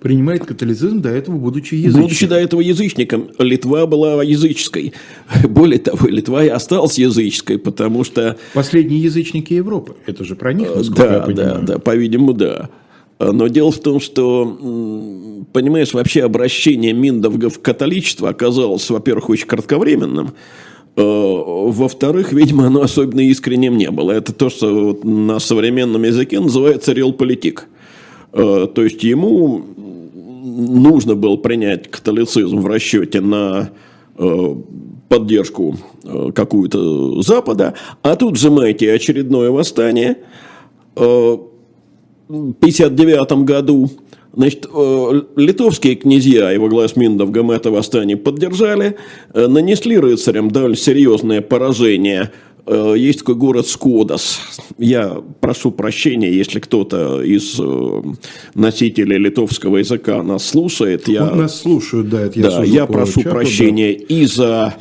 Принимает 0.00 0.44
католицизм, 0.44 1.00
до 1.00 1.10
этого 1.10 1.36
будучи 1.36 1.74
язычником. 1.74 2.02
Будучи 2.02 2.26
до 2.26 2.36
этого 2.36 2.60
язычником. 2.60 3.30
Литва 3.38 3.86
была 3.86 4.22
языческой. 4.22 4.92
Более 5.48 5.78
того, 5.78 6.08
Литва 6.08 6.44
и 6.44 6.48
осталась 6.48 6.98
языческой, 6.98 7.58
потому 7.58 8.04
что... 8.04 8.36
Последние 8.54 9.02
язычники 9.02 9.54
Европы. 9.54 9.96
Это 10.06 10.24
же 10.24 10.36
про 10.36 10.52
них, 10.52 10.74
насколько 10.74 11.02
да, 11.02 11.14
я 11.14 11.20
понимаю. 11.20 11.54
Да, 11.62 11.74
да, 11.74 11.78
по-видимому, 11.78 12.32
да. 12.34 12.70
Но 13.20 13.48
дело 13.48 13.70
в 13.70 13.78
том, 13.78 14.00
что, 14.00 14.46
понимаешь, 15.52 15.92
вообще 15.92 16.22
обращение 16.22 16.94
Миндовга 16.94 17.50
в 17.50 17.60
католичество 17.60 18.30
оказалось, 18.30 18.88
во-первых, 18.88 19.28
очень 19.28 19.46
кратковременным, 19.46 20.28
э, 20.96 21.02
во-вторых, 21.02 22.32
видимо, 22.32 22.66
оно 22.66 22.80
особенно 22.80 23.20
искренним 23.20 23.76
не 23.76 23.90
было. 23.90 24.12
Это 24.12 24.32
то, 24.32 24.48
что 24.48 24.98
на 25.02 25.38
современном 25.38 26.02
языке 26.04 26.40
называется 26.40 26.94
реал-политик. 26.94 27.68
Э, 28.32 28.66
то 28.74 28.82
есть 28.82 29.04
ему 29.04 29.66
нужно 30.42 31.14
было 31.14 31.36
принять 31.36 31.90
католицизм 31.90 32.60
в 32.60 32.66
расчете 32.66 33.20
на 33.20 33.70
э, 34.16 34.54
поддержку 35.10 35.76
какую-то 36.34 37.20
Запада, 37.20 37.74
а 38.02 38.16
тут 38.16 38.38
сжимаете 38.38 38.90
очередное 38.90 39.50
восстание– 39.50 40.16
1959 42.30 43.44
году 43.44 43.90
Значит, 44.32 44.66
э, 44.72 45.22
литовские 45.36 45.96
князья 45.96 46.52
его 46.52 46.68
глаз 46.68 46.94
Миндовгом 46.94 47.50
это 47.50 47.70
восстание 47.70 48.16
поддержали, 48.16 48.96
э, 49.34 49.46
нанесли 49.48 49.98
рыцарям 49.98 50.50
довольно 50.50 50.76
серьезное 50.76 51.40
поражение. 51.40 52.30
Э, 52.64 52.94
есть 52.96 53.20
такой 53.20 53.34
город 53.34 53.66
Скодас. 53.66 54.40
Я 54.78 55.20
прошу 55.40 55.72
прощения, 55.72 56.32
если 56.32 56.60
кто-то 56.60 57.22
из 57.22 57.60
носителей 58.54 59.18
литовского 59.18 59.78
языка 59.78 60.22
нас 60.22 60.46
слушает. 60.46 61.08
Я, 61.08 61.24
вот 61.24 61.34
нас 61.34 61.60
слушают, 61.60 62.08
да, 62.08 62.20
это 62.20 62.38
я 62.38 62.50
Да, 62.50 62.64
я 62.64 62.86
прошу 62.86 63.22
чату, 63.22 63.30
прощения 63.30 63.94
да. 63.98 64.04
и 64.14 64.26
за 64.26 64.74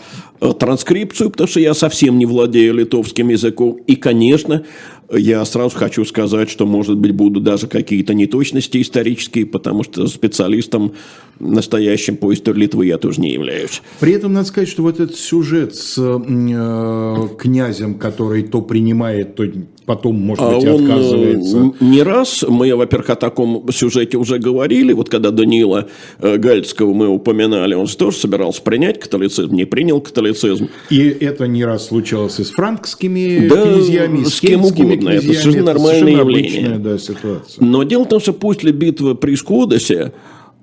транскрипцию, 0.60 1.32
потому 1.32 1.48
что 1.48 1.60
я 1.60 1.74
совсем 1.74 2.20
не 2.20 2.28
владею 2.28 2.76
литовским 2.76 3.30
языком. 3.30 3.80
И, 3.88 3.96
конечно, 3.96 4.64
я 5.12 5.44
сразу 5.46 5.76
хочу 5.76 6.06
сказать, 6.06 6.50
что, 6.50 6.66
может 6.66 6.98
быть, 6.98 7.12
будут 7.12 7.44
даже 7.44 7.68
какие-то 7.68 8.14
неточности 8.14 8.82
исторические, 8.82 9.46
потому 9.46 9.84
что 9.84 10.08
специалистом 10.08 10.94
настоящим 11.40 12.18
по 12.18 12.34
истории 12.34 12.62
Литвы 12.62 12.86
я 12.88 12.98
тоже 12.98 13.22
не 13.22 13.32
являюсь. 13.32 13.82
При 14.00 14.14
этом 14.14 14.34
надо 14.34 14.48
сказать, 14.48 14.70
что 14.70 14.84
вот 14.84 15.00
этот 15.00 15.16
сюжет 15.16 15.76
с 15.76 15.96
э, 15.98 17.28
князем, 17.38 17.96
который 17.96 18.44
то 18.44 18.62
принимает, 18.62 19.36
то 19.36 19.46
потом, 19.90 20.18
может 20.18 20.44
А 20.44 20.52
быть, 20.56 20.68
он 20.70 20.84
отказывается. 20.86 21.58
э, 21.58 21.84
не 21.84 22.04
раз, 22.04 22.46
мы, 22.48 22.76
во-первых, 22.76 23.10
о 23.10 23.16
таком 23.16 23.66
сюжете 23.72 24.18
уже 24.18 24.38
говорили, 24.38 24.94
вот 24.94 25.10
когда 25.10 25.32
Даниила 25.32 25.88
э, 26.20 26.38
Гальцкого 26.38 26.94
мы 26.94 27.08
упоминали, 27.08 27.74
он 27.74 27.88
же 27.88 27.98
тоже 27.98 28.18
собирался 28.18 28.62
принять 28.62 29.00
католицизм, 29.00 29.52
не 29.56 29.66
принял 29.66 30.00
католицизм. 30.00 30.70
И 30.92 31.00
это 31.00 31.48
не 31.48 31.66
раз 31.66 31.88
случалось 31.88 32.40
и 32.40 32.44
с 32.44 32.52
франкскими 32.52 33.48
Да, 33.48 33.64
князьями, 33.64 34.20
и 34.20 34.26
с, 34.26 34.36
с 34.36 34.42
кем 34.42 34.64
угодно. 34.64 35.10
Это 35.10 35.22
князьями. 35.22 35.34
совершенно 35.34 35.66
нормальное 35.66 36.00
совершенно 36.02 36.20
явление. 36.20 36.60
обычная, 36.68 36.78
да, 36.78 36.98
ситуация. 37.00 37.66
Но 37.66 37.82
дело 37.82 38.04
в 38.04 38.10
том, 38.10 38.20
что 38.20 38.34
после 38.34 38.72
битвы 38.72 39.16
при 39.16 39.34
Скудосе 39.36 39.96
э, 39.96 40.12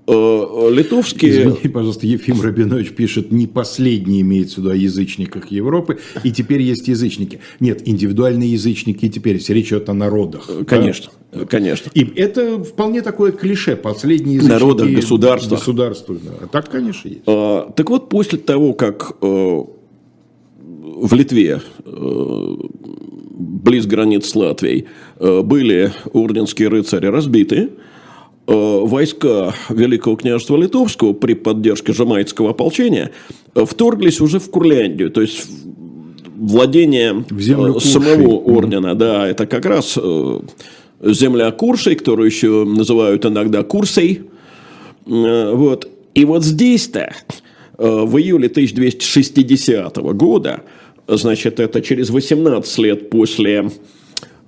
литовские... 0.09 1.31
Извини, 1.33 1.69
пожалуйста, 1.73 2.07
Ефим 2.07 2.41
Рабинович 2.41 2.91
пишет, 2.91 3.33
не 3.33 3.47
последний 3.47 4.21
имеется 4.21 4.57
в 4.57 4.59
виду 4.59 4.71
о 4.71 4.77
язычниках 4.77 5.51
Европы, 5.51 5.99
и 6.23 6.31
теперь 6.31 6.63
есть 6.63 6.89
язычники. 6.89 7.41
Нет, 7.61 7.87
индивидуальные 7.87 8.53
язычники 8.53 9.07
и 9.07 9.11
теперь, 9.11 9.43
речь 9.49 9.69
идет 9.69 9.89
о 9.89 9.95
народах. 9.95 10.49
Конечно, 10.67 11.11
конечно. 11.49 11.91
И 11.95 12.05
это 12.17 12.63
вполне 12.63 13.03
такое 13.03 13.33
клише, 13.33 13.77
последние 13.77 14.37
язычники. 14.37 14.53
Народах, 14.53 14.91
государствах. 14.91 15.61
Государствах, 15.61 16.19
да. 16.23 16.31
А 16.43 16.47
так, 16.47 16.71
конечно, 16.71 17.09
есть. 17.09 17.23
А, 17.27 17.73
Так 17.75 17.91
вот, 17.91 18.09
после 18.09 18.39
того, 18.39 18.75
как 18.75 19.17
э, 19.21 19.27
в 19.27 21.15
Литве, 21.15 21.63
э, 21.85 22.57
близ 23.39 23.87
границ 23.87 24.27
с 24.27 24.37
Латвией, 24.37 24.87
э, 25.19 25.43
были 25.43 25.93
орденские 26.13 26.69
рыцари 26.69 27.07
разбиты, 27.07 27.57
э, 27.57 27.69
войска 28.47 29.55
Великого 29.69 30.17
княжества 30.17 30.57
Литовского 30.57 31.13
при 31.13 31.35
поддержке 31.35 31.93
жамайского 31.93 32.51
ополчения 32.51 33.11
э, 33.55 33.65
вторглись 33.65 34.21
уже 34.21 34.39
в 34.39 34.51
Курляндию, 34.51 35.11
то 35.11 35.21
есть 35.21 35.49
владение 36.37 37.25
В 37.29 37.41
землю 37.41 37.77
э, 37.77 37.81
самого 37.81 38.37
ордена, 38.37 38.95
да, 38.95 39.27
это 39.27 39.47
как 39.47 39.67
раз 39.67 39.99
э, 40.01 40.41
земля 41.03 41.51
Куршей, 41.51 41.97
которую 41.97 42.27
еще 42.27 42.65
называют 42.65 43.27
иногда 43.27 43.63
Курсей, 43.63 44.23
Э, 45.07 45.53
Вот. 45.55 45.89
И 46.15 46.25
вот 46.25 46.45
здесь-то, 46.45 47.13
э, 47.79 48.05
в 48.05 48.17
июле 48.19 48.49
1260 48.49 49.97
года, 50.15 50.63
значит, 51.07 51.61
это 51.61 51.83
через 51.83 52.11
18 52.11 52.79
лет 52.79 53.11
после 53.11 53.71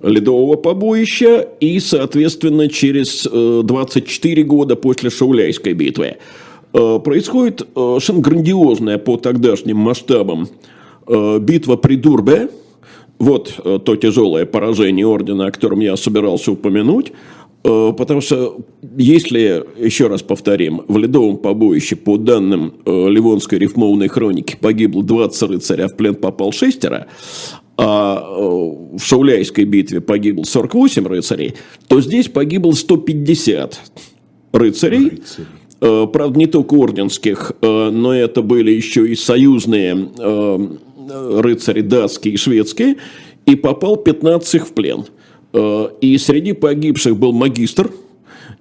Ледового 0.01 0.55
побоища 0.55 1.47
и, 1.59 1.79
соответственно, 1.79 2.69
через 2.69 3.27
э, 3.31 3.61
24 3.63 4.43
года 4.43 4.75
после 4.75 5.09
Шауляйской 5.09 5.73
битвы, 5.73 6.17
э, 6.73 6.99
происходит 7.03 7.61
э, 7.61 7.65
совершенно 7.75 8.21
грандиозная 8.21 8.97
по 8.97 9.17
тогдашним 9.17 9.77
масштабам 9.77 10.47
э, 11.07 11.39
битва 11.39 11.75
при 11.75 11.95
Дурбе, 11.95 12.49
вот 13.19 13.59
э, 13.63 13.79
то 13.83 13.95
тяжелое 13.97 14.45
поражение 14.45 15.05
ордена, 15.05 15.47
о 15.47 15.51
котором 15.51 15.81
я 15.81 15.97
собирался 15.97 16.53
упомянуть. 16.53 17.11
Э, 17.63 17.91
Потому 17.97 18.21
что, 18.21 18.57
если, 18.97 19.65
еще 19.77 20.07
раз 20.07 20.21
повторим, 20.21 20.83
в 20.87 20.97
Ледовом 20.97 21.37
побоище, 21.37 21.97
по 21.97 22.17
данным 22.17 22.75
э, 22.85 23.09
Ливонской 23.09 23.59
рифмованной 23.59 24.07
хроники, 24.07 24.57
погибло 24.59 25.03
20 25.03 25.49
рыцарей, 25.49 25.85
а 25.85 25.87
в 25.89 25.97
плен 25.97 26.15
попал 26.15 26.53
шестеро, 26.53 27.07
а 27.81 28.21
э, 28.21 28.97
в 28.97 28.99
Шауляйской 28.99 29.63
битве 29.63 30.01
погибло 30.01 30.43
48 30.43 31.07
рыцарей, 31.07 31.53
то 31.87 32.01
здесь 32.01 32.27
погибло 32.27 32.73
150 32.73 33.79
рыцарей. 34.51 35.09
Рыцари. 35.11 35.47
Э, 35.79 36.07
Правда, 36.11 36.37
не 36.37 36.47
только 36.47 36.73
орденских, 36.73 37.53
э, 37.61 37.89
но 37.89 38.13
это 38.13 38.41
были 38.41 38.71
еще 38.71 39.07
и 39.07 39.15
союзные 39.15 40.09
рыцари 41.09 41.81
датские 41.81 42.33
и 42.33 42.37
шведские, 42.37 42.97
и 43.45 43.55
попал 43.55 43.95
15 43.95 44.55
их 44.55 44.67
в 44.67 44.73
плен. 44.73 45.05
И 46.01 46.17
среди 46.19 46.53
погибших 46.53 47.17
был 47.17 47.31
магистр, 47.31 47.89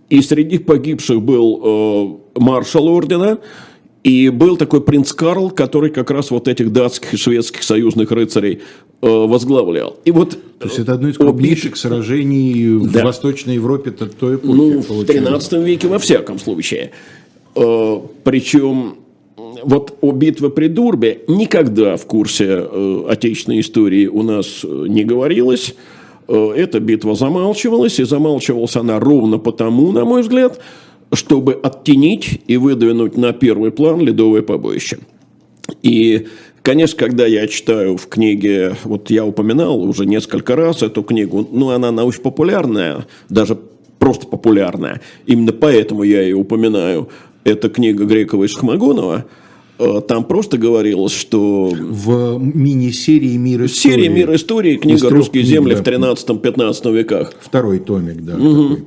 и 0.09 0.23
среди 0.23 0.57
погибших 0.57 1.21
был 1.21 2.23
маршал 2.35 2.89
ордена, 2.89 3.39
и 4.05 4.29
был 4.29 4.57
такой 4.57 4.81
принц 4.81 5.13
Карл, 5.13 5.51
который 5.51 5.91
как 5.91 6.11
раз 6.11 6.31
вот 6.31 6.49
этих 6.49 6.73
датских 6.73 7.15
и 7.15 7.17
шведских 7.17 7.63
союзных 7.63 8.11
рыцарей 8.11 8.61
э, 9.03 9.07
возглавлял. 9.09 9.97
И 10.05 10.11
вот 10.11 10.39
То 10.59 10.67
есть 10.69 10.79
это 10.79 10.93
одно 10.95 11.09
из 11.09 11.17
крупнейших 11.17 11.77
сражений 11.77 12.77
в 12.77 12.91
Да. 12.93 13.05
Восточной 13.05 13.55
Европе 13.55 13.91
то- 13.91 14.07
той 14.07 14.37
эпохи. 14.37 14.57
Ну, 14.57 14.81
в 14.81 14.87
получилось. 14.87 15.07
13 15.07 15.53
веке 15.65 15.89
во 15.89 15.99
всяком 15.99 16.39
случае. 16.39 16.93
Э, 17.57 17.97
Причем 18.25 18.95
вот 19.65 19.97
о 20.01 20.13
битве 20.13 20.51
при 20.51 20.69
Дурбе 20.69 21.21
никогда 21.27 21.97
в 21.97 22.07
курсе 22.07 22.47
э, 22.71 23.05
отечественной 23.09 23.61
истории 23.61 24.07
у 24.07 24.23
нас 24.23 24.61
э, 24.65 24.87
не 24.89 25.03
говорилось. 25.05 25.75
Э, 26.29 26.53
Эта 26.57 26.79
битва 26.81 27.15
замалчивалась, 27.17 27.99
и 27.99 28.05
замалчивалась 28.05 28.77
она 28.77 29.01
ровно 29.01 29.39
потому, 29.39 29.91
на 29.93 30.05
мой 30.05 30.23
взгляд, 30.23 30.61
чтобы 31.13 31.55
оттенить 31.55 32.43
и 32.47 32.57
выдвинуть 32.57 33.17
на 33.17 33.33
первый 33.33 33.71
план 33.71 34.01
ледовое 34.01 34.43
побоище. 34.43 34.99
И, 35.83 36.27
конечно, 36.63 36.99
когда 36.99 37.27
я 37.27 37.47
читаю 37.47 37.97
в 37.97 38.07
книге, 38.09 38.77
вот 38.85 39.11
я 39.11 39.25
упоминал 39.25 39.81
уже 39.83 40.07
несколько 40.07 40.57
раз 40.57 40.83
эту 40.83 41.03
книгу, 41.03 41.49
ну, 41.51 41.71
она 41.71 41.93
научно-популярная, 41.93 43.07
даже 43.29 43.59
просто 43.99 44.27
популярная. 44.27 45.01
Именно 45.27 45.53
поэтому 45.53 46.03
я 46.03 46.23
ее 46.23 46.37
упоминаю. 46.37 47.09
Это 47.45 47.69
книга 47.69 48.05
Грекова 48.05 48.45
и 48.45 48.49
Шахмагонова. 48.49 49.25
Э, 49.79 50.01
Там 50.07 50.25
просто 50.25 50.59
говорилось, 50.59 51.13
что 51.13 51.73
В 51.73 52.39
мини-серии 52.39 53.37
«Мир 53.37 53.65
истории». 53.65 53.95
серия 53.95 54.09
«Мир 54.09 54.35
истории», 54.35 54.77
книга 54.77 55.09
«Русские 55.09 55.45
земли» 55.45 55.75
да. 55.75 55.83
в 55.83 55.87
13-15 55.87 56.93
веках. 56.93 57.33
Второй 57.41 57.79
томик, 57.79 58.23
да. 58.23 58.33
такой. 58.33 58.85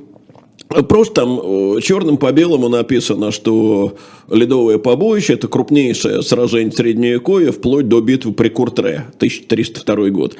Просто 0.88 1.14
там 1.14 1.80
черным 1.80 2.16
по 2.16 2.32
белому 2.32 2.68
написано, 2.68 3.30
что 3.30 3.96
ледовое 4.30 4.78
побоище– 4.78 5.32
это 5.34 5.48
крупнейшее 5.48 6.22
сражение 6.22 6.72
Средневековья 6.72 7.52
вплоть 7.52 7.88
до 7.88 8.00
битвы 8.00 8.32
при 8.32 8.48
Куртре, 8.48 9.06
1302 9.16 10.10
год. 10.10 10.36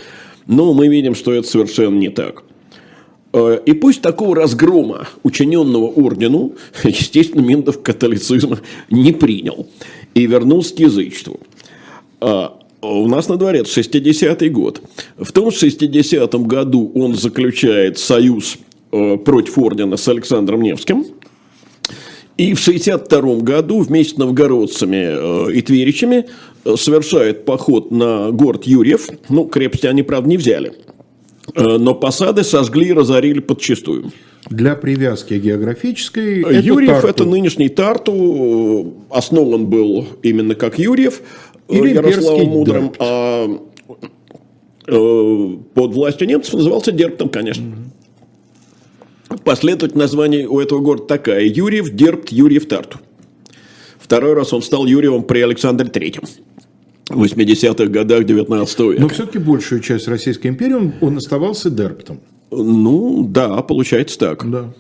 Но 0.46 0.72
мы 0.72 0.88
видим, 0.88 1.14
что 1.14 1.32
это 1.32 1.46
совершенно 1.46 1.98
не 1.98 2.08
так. 2.08 2.42
Э, 3.32 3.58
И 3.64 3.72
пусть 3.72 4.02
такого 4.02 4.36
разгрома, 4.36 5.08
учиненного 5.22 5.86
ордену, 5.86 6.52
естественно, 6.84 7.42
Миндов 7.42 7.82
католицизма 7.82 8.60
не 8.90 9.12
принял 9.12 9.66
и 10.14 10.26
вернулся 10.26 10.74
к 10.74 10.80
язычеству. 10.80 11.40
А, 12.20 12.58
У 12.80 13.06
нас 13.06 13.28
на 13.28 13.36
дворе 13.36 13.62
60-й 13.62 14.48
год. 14.48 14.82
В 15.18 15.32
том 15.32 15.48
60-м 15.48 16.44
году 16.44 16.90
он 16.94 17.14
заключает 17.14 17.98
союз 17.98 18.58
против 19.24 19.59
ордена 19.59 19.96
с 19.96 20.07
Александром 20.09 20.62
Невским. 20.62 21.07
И 22.38 22.55
в 22.55 22.61
62 22.61 23.37
году 23.37 23.81
вместе 23.81 24.14
с 24.14 24.18
новгородцами 24.18 25.48
э, 25.48 25.52
и 25.52 25.61
тверичами 25.61 26.26
э, 26.64 26.76
совершает 26.76 27.44
поход 27.44 27.90
на 27.90 28.31
город 28.31 28.64
Юрьев. 28.64 29.09
Ну, 29.28 29.44
крепости 29.44 29.87
они, 29.87 30.02
правда, 30.02 30.28
не 30.31 30.38
взяли. 30.38 30.72
Э, 31.55 31.76
Но 31.78 31.94
посады 31.94 32.42
сожгли 32.42 32.88
и 32.88 32.92
разорили 32.92 33.40
подчистую. 33.40 34.12
Для 34.48 34.74
привязки 34.74 35.35
географической 35.35 36.40
это 36.40 36.52
Юрьев 36.55 36.90
Тарту. 37.02 37.09
это 37.09 37.24
нынешний 37.26 37.68
Тарту, 37.68 38.94
э, 39.11 39.14
основан 39.14 39.66
был 39.66 40.07
именно 40.22 40.55
как 40.55 40.78
Юрьев 40.78 41.20
э, 41.68 41.76
Или 41.76 41.94
Ярославом 41.94 42.46
Мудрым, 42.48 42.83
Дерпт. 42.85 42.96
а 42.98 43.59
э, 44.88 45.57
под 45.74 45.94
властью 45.94 46.28
немцев 46.28 46.55
назывался 46.55 46.92
Дерптом, 46.92 47.28
конечно. 47.28 47.64
Последовательное 49.44 50.04
название 50.04 50.48
у 50.48 50.60
этого 50.60 50.80
города 50.80 51.04
такая. 51.04 51.44
Юрьев, 51.44 51.90
Дерпт, 51.90 52.30
Юрьев, 52.30 52.66
Тарту. 52.66 52.98
Второй 53.98 54.34
раз 54.34 54.52
он 54.52 54.62
стал 54.62 54.86
Юрьевым 54.86 55.22
при 55.22 55.40
Александре 55.40 55.88
Третьем. 55.88 56.24
В 57.08 57.22
80-х 57.22 57.86
годах 57.86 58.24
19 58.24 58.80
века. 58.80 59.00
Но 59.00 59.08
все-таки 59.08 59.38
большую 59.38 59.80
часть 59.80 60.08
Российской 60.08 60.48
империи 60.48 60.74
он, 60.74 60.92
он 61.00 61.16
оставался 61.18 61.70
Дерптом. 61.70 62.20
Ну, 62.50 63.26
да, 63.28 63.62
получается 63.62 64.18
так. 64.18 64.48
Да. 64.50 64.72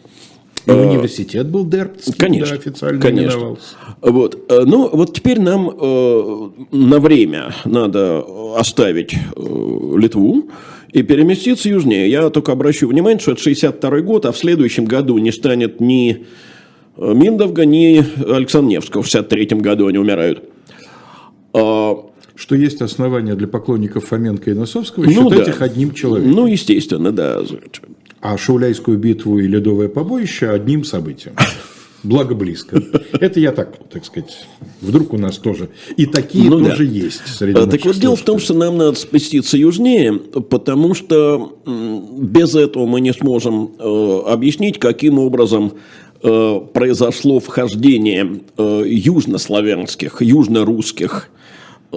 И 0.66 0.70
университет 0.70 1.48
был 1.48 1.66
Дерптский, 1.66 2.14
Конечно, 2.14 2.54
да, 2.54 2.60
официально 2.60 3.00
конечно. 3.00 3.56
Вот. 4.00 4.38
э, 4.48 4.62
Ну, 4.64 4.88
вот 4.92 5.14
теперь 5.14 5.40
нам 5.40 5.68
э, 5.68 6.50
на 6.70 7.00
время 7.00 7.52
надо 7.64 8.24
оставить 8.56 9.14
э, 9.14 9.96
Литву 9.96 10.50
и 10.92 11.02
переместиться 11.02 11.68
южнее. 11.68 12.10
Я 12.10 12.28
только 12.30 12.52
обращу 12.52 12.86
внимание, 12.88 13.18
что 13.18 13.32
это 13.32 13.40
62 13.42 14.00
год, 14.00 14.26
а 14.26 14.32
в 14.32 14.38
следующем 14.38 14.84
году 14.84 15.16
не 15.18 15.32
станет 15.32 15.80
ни 15.80 16.26
э, 16.96 17.14
Миндовга, 17.14 17.64
ни 17.64 18.04
Александра 18.30 18.70
Невского. 18.70 19.02
В 19.02 19.06
63 19.06 19.58
году 19.58 19.86
они 19.86 19.98
умирают. 19.98 20.44
А, 21.54 21.96
Что 22.34 22.54
есть 22.54 22.82
основания 22.82 23.34
для 23.34 23.48
поклонников 23.48 24.06
Фоменко 24.06 24.50
и 24.50 24.54
Носовского 24.54 25.04
Ну 25.04 25.10
считать 25.30 25.46
да. 25.46 25.50
их 25.50 25.62
одним 25.62 25.92
человеком. 25.94 26.32
ну, 26.32 26.46
естественно, 26.46 27.10
да. 27.12 27.40
А 28.20 28.36
Шауляйскую 28.38 28.98
битву 28.98 29.38
и 29.38 29.46
Ледовое 29.46 29.88
побоище 29.88 30.48
одним 30.48 30.84
событием. 30.84 31.34
Благо 32.02 32.34
близко. 32.34 32.82
Это 33.20 33.40
я 33.40 33.52
так, 33.52 33.78
так 33.88 34.04
сказать, 34.04 34.46
вдруг 34.80 35.12
у 35.12 35.18
нас 35.18 35.38
тоже. 35.38 35.70
И 35.96 36.06
такие 36.06 36.48
ну, 36.48 36.58
тоже 36.58 36.86
да. 36.86 36.92
есть 36.92 37.26
среди 37.26 37.58
а, 37.58 37.66
Так 37.66 37.84
вот 37.84 37.96
дело 37.96 38.16
в 38.16 38.22
том, 38.22 38.38
что 38.38 38.54
нам 38.54 38.78
надо 38.78 38.98
спуститься 38.98 39.56
южнее, 39.56 40.14
потому 40.14 40.94
что 40.94 41.58
без 41.64 42.54
этого 42.54 42.86
мы 42.86 43.00
не 43.00 43.12
сможем 43.12 43.72
э, 43.78 44.22
объяснить, 44.26 44.78
каким 44.78 45.18
образом 45.18 45.74
э, 46.22 46.60
произошло 46.72 47.40
вхождение 47.40 48.40
э, 48.56 48.82
южнославянских, 48.86 50.22
южно-русских 50.22 51.28
э, 51.92 51.96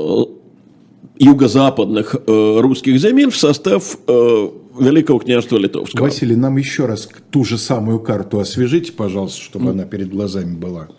юго-западных 1.17 2.15
э, 2.15 2.57
русских 2.59 2.99
земель 2.99 3.29
в 3.29 3.37
состав 3.37 3.97
э, 4.07 4.49
Великого 4.79 5.19
княжества 5.19 5.57
Литовского. 5.57 6.05
Василий, 6.05 6.35
нам 6.35 6.57
еще 6.57 6.85
раз 6.85 7.09
ту 7.31 7.43
же 7.43 7.57
самую 7.57 7.99
карту 7.99 8.39
освежите, 8.39 8.91
пожалуйста, 8.91 9.41
чтобы 9.41 9.67
mm. 9.67 9.71
она 9.71 9.83
перед 9.85 10.09
глазами 10.09 10.55
была. 10.55 10.89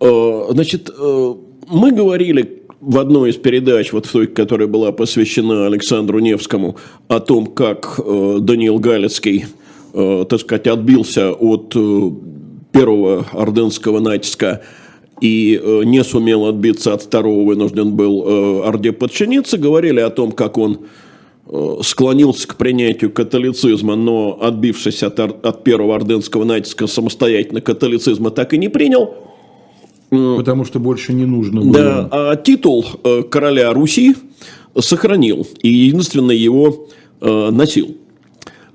Э, 0.00 0.46
значит, 0.50 0.90
э, 0.96 1.34
мы 1.68 1.92
говорили 1.92 2.62
в 2.80 2.98
одной 2.98 3.30
из 3.30 3.36
передач, 3.36 3.92
вот 3.92 4.06
в 4.06 4.12
той, 4.12 4.26
которая 4.26 4.68
была 4.68 4.92
посвящена 4.92 5.66
Александру 5.66 6.18
Невскому, 6.18 6.76
о 7.08 7.20
том, 7.20 7.46
как 7.46 8.00
э, 8.04 8.38
Даниил 8.40 8.78
Галицкий, 8.78 9.46
так 9.92 10.40
сказать, 10.40 10.66
отбился 10.66 11.30
от 11.30 11.72
первого 12.72 13.24
ордынского 13.32 14.00
натиска 14.00 14.62
и 15.24 15.82
не 15.84 16.04
сумел 16.04 16.46
отбиться 16.46 16.92
от 16.94 17.02
второго, 17.02 17.46
вынужден 17.46 17.92
был 17.92 18.62
Орде 18.64 18.92
подчиниться, 18.92 19.58
говорили 19.58 20.00
о 20.00 20.10
том, 20.10 20.32
как 20.32 20.58
он 20.58 20.80
Э, 21.46 21.76
склонился 21.82 22.48
к 22.48 22.56
принятию 22.56 23.10
католицизма, 23.12 23.96
но 23.96 24.38
отбившись 24.40 25.02
от, 25.02 25.20
от 25.20 25.62
первого 25.62 25.94
орденского 25.94 26.44
натиска 26.44 26.86
самостоятельно 26.86 27.60
католицизма 27.60 28.30
так 28.30 28.54
и 28.54 28.58
не 28.58 28.68
принял. 28.68 29.14
Потому 30.08 30.64
что 30.64 30.78
больше 30.78 31.12
не 31.12 31.26
нужно 31.26 31.60
было. 31.60 31.72
Да, 31.72 32.08
а 32.10 32.36
титул 32.36 32.86
э, 33.04 33.24
короля 33.24 33.74
Руси 33.74 34.16
сохранил 34.78 35.46
и 35.60 35.68
единственно 35.68 36.30
его 36.30 36.88
э, 37.20 37.50
носил. 37.50 37.94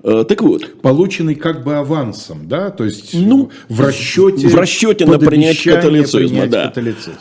Так 0.01 0.41
вот. 0.41 0.81
Полученный 0.81 1.35
как 1.35 1.63
бы 1.63 1.75
авансом, 1.75 2.47
да? 2.47 2.69
То 2.69 2.85
есть 2.85 3.13
ну, 3.13 3.49
в 3.67 3.81
расчете... 3.81 4.47
В 4.47 4.55
расчете 4.55 5.05
на 5.05 5.19
принятие 5.19 5.75
католицизма, 5.75 6.47
да. 6.47 6.67
Католицизм. 6.67 7.17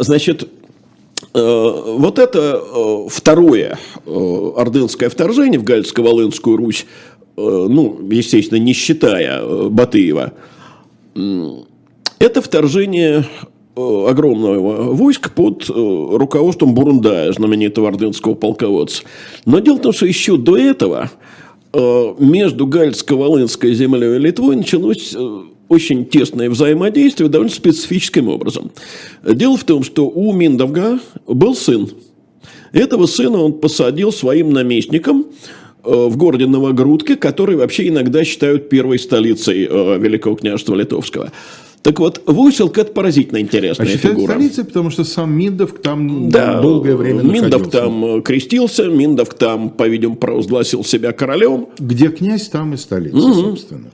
Значит, 0.00 0.48
Э, 1.34 1.82
вот 1.98 2.18
это 2.20 2.62
э, 2.62 3.08
второе 3.08 3.78
э, 4.06 4.50
ордынское 4.56 5.08
вторжение 5.08 5.58
в 5.58 5.64
Галицко-Волынскую 5.64 6.56
Русь, 6.56 6.86
ну, 7.36 7.98
естественно, 8.10 8.60
не 8.60 8.72
считая 8.74 9.68
Батыева, 9.68 10.34
это 12.20 12.40
вторжение 12.40 13.24
огромного 13.74 14.94
войска 14.94 15.30
под 15.30 15.68
руководством 15.68 16.74
Бурундая, 16.74 17.32
знаменитого 17.32 17.88
ордынского 17.88 18.34
полководца. 18.34 19.02
Но 19.46 19.58
дело 19.58 19.78
в 19.78 19.80
том, 19.80 19.92
что 19.92 20.06
еще 20.06 20.36
до 20.36 20.56
этого 20.56 21.10
между 21.74 22.66
Галицко-Волынской 22.66 23.72
землей 23.74 24.16
и 24.16 24.18
Литвой 24.18 24.56
началось 24.56 25.14
очень 25.68 26.06
тесное 26.06 26.50
взаимодействие 26.50 27.28
довольно 27.28 27.52
специфическим 27.52 28.28
образом. 28.28 28.70
Дело 29.22 29.56
в 29.56 29.64
том, 29.64 29.82
что 29.82 30.08
у 30.08 30.32
Миндовга 30.32 31.00
был 31.26 31.54
сын. 31.54 31.88
Этого 32.72 33.06
сына 33.06 33.40
он 33.40 33.54
посадил 33.54 34.12
своим 34.12 34.52
наместником 34.52 35.26
э, 35.84 35.90
в 35.90 36.16
городе 36.16 36.46
Новогрудке, 36.46 37.16
который 37.16 37.56
вообще 37.56 37.88
иногда 37.88 38.24
считают 38.24 38.68
первой 38.68 38.98
столицей 38.98 39.66
э, 39.70 39.98
Великого 39.98 40.34
княжества 40.34 40.74
Литовского. 40.74 41.32
Так 41.84 42.00
вот, 42.00 42.22
Войселк– 42.24 42.78
это 42.78 42.92
поразительно 42.92 43.42
интересная 43.42 43.86
а 43.86 43.98
фигура. 43.98 44.32
столицей, 44.32 44.64
потому 44.64 44.88
что 44.88 45.04
сам 45.04 45.34
Миндов 45.34 45.74
там 45.82 46.30
да, 46.30 46.62
долгое 46.62 46.96
время 46.96 47.20
Миндов 47.20 47.68
там 47.68 48.04
э, 48.06 48.22
крестился, 48.22 48.86
Миндов 48.86 49.34
там, 49.34 49.68
по-видимому, 49.68 50.16
провозгласил 50.16 50.82
себя 50.82 51.12
королем. 51.12 51.68
Где 51.78 52.08
князь, 52.08 52.48
там 52.48 52.72
и 52.72 52.78
столица, 52.78 53.18
угу. 53.18 53.34
собственно. 53.34 53.90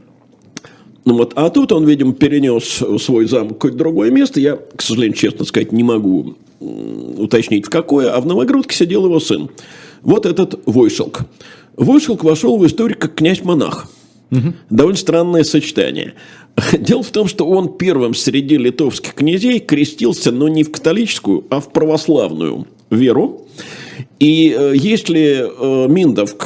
Ну 1.05 1.15
вот, 1.15 1.33
а 1.35 1.51
тут 1.51 1.73
он, 1.73 1.85
видимо, 1.85 2.13
перенес 2.13 2.81
свой 3.03 3.27
замок 3.27 3.53
в 3.53 3.55
какое-то 3.55 3.79
другое 3.79 4.13
место. 4.13 4.39
Я, 4.39 4.57
к 4.77 4.83
сожалению, 4.83 5.17
честно 5.17 5.45
сказать, 5.45 5.73
не 5.73 5.83
могу 5.83 6.37
уточнить 6.61 7.67
в 7.67 7.71
какое. 7.71 8.15
А 8.15 8.21
в 8.21 8.27
Новогрудке 8.27 8.77
сидел 8.77 9.07
его 9.07 9.19
сын. 9.19 9.51
Вот 10.03 10.27
этот 10.27 10.61
Войшелк. 10.65 11.23
Войшелк 11.77 12.23
вошел 12.23 12.57
в 12.57 12.65
историю 12.65 12.99
как 13.01 13.17
князь-монах. 13.17 13.89
Угу. 14.31 14.55
Довольно 14.71 14.99
странное 14.99 15.45
сочетание. 15.45 16.15
Дело 16.79 17.03
в 17.03 17.11
том, 17.11 17.29
что 17.29 17.47
он 17.47 17.77
первым 17.77 18.15
среди 18.15 18.57
литовских 18.57 19.15
князей 19.15 19.61
крестился, 19.61 20.33
но 20.33 20.49
не 20.49 20.65
в 20.65 20.71
католическую, 20.71 21.45
а 21.51 21.61
в 21.61 21.73
православную 21.73 22.67
веру. 22.91 23.47
И 24.19 24.55
э, 24.57 24.75
если 24.77 25.45
э, 25.47 25.89
Миндов, 25.89 26.37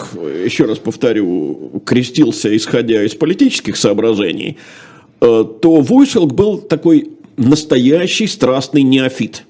еще 0.44 0.64
раз 0.64 0.78
повторю, 0.78 1.82
крестился, 1.84 2.54
исходя 2.56 3.02
из 3.04 3.14
политических 3.14 3.76
соображений, 3.76 4.56
э, 5.20 5.44
то 5.60 5.80
Войшелк 5.80 6.32
был 6.32 6.58
такой 6.58 7.10
настоящий 7.36 8.26
страстный 8.26 8.82
неофит. 8.82 9.44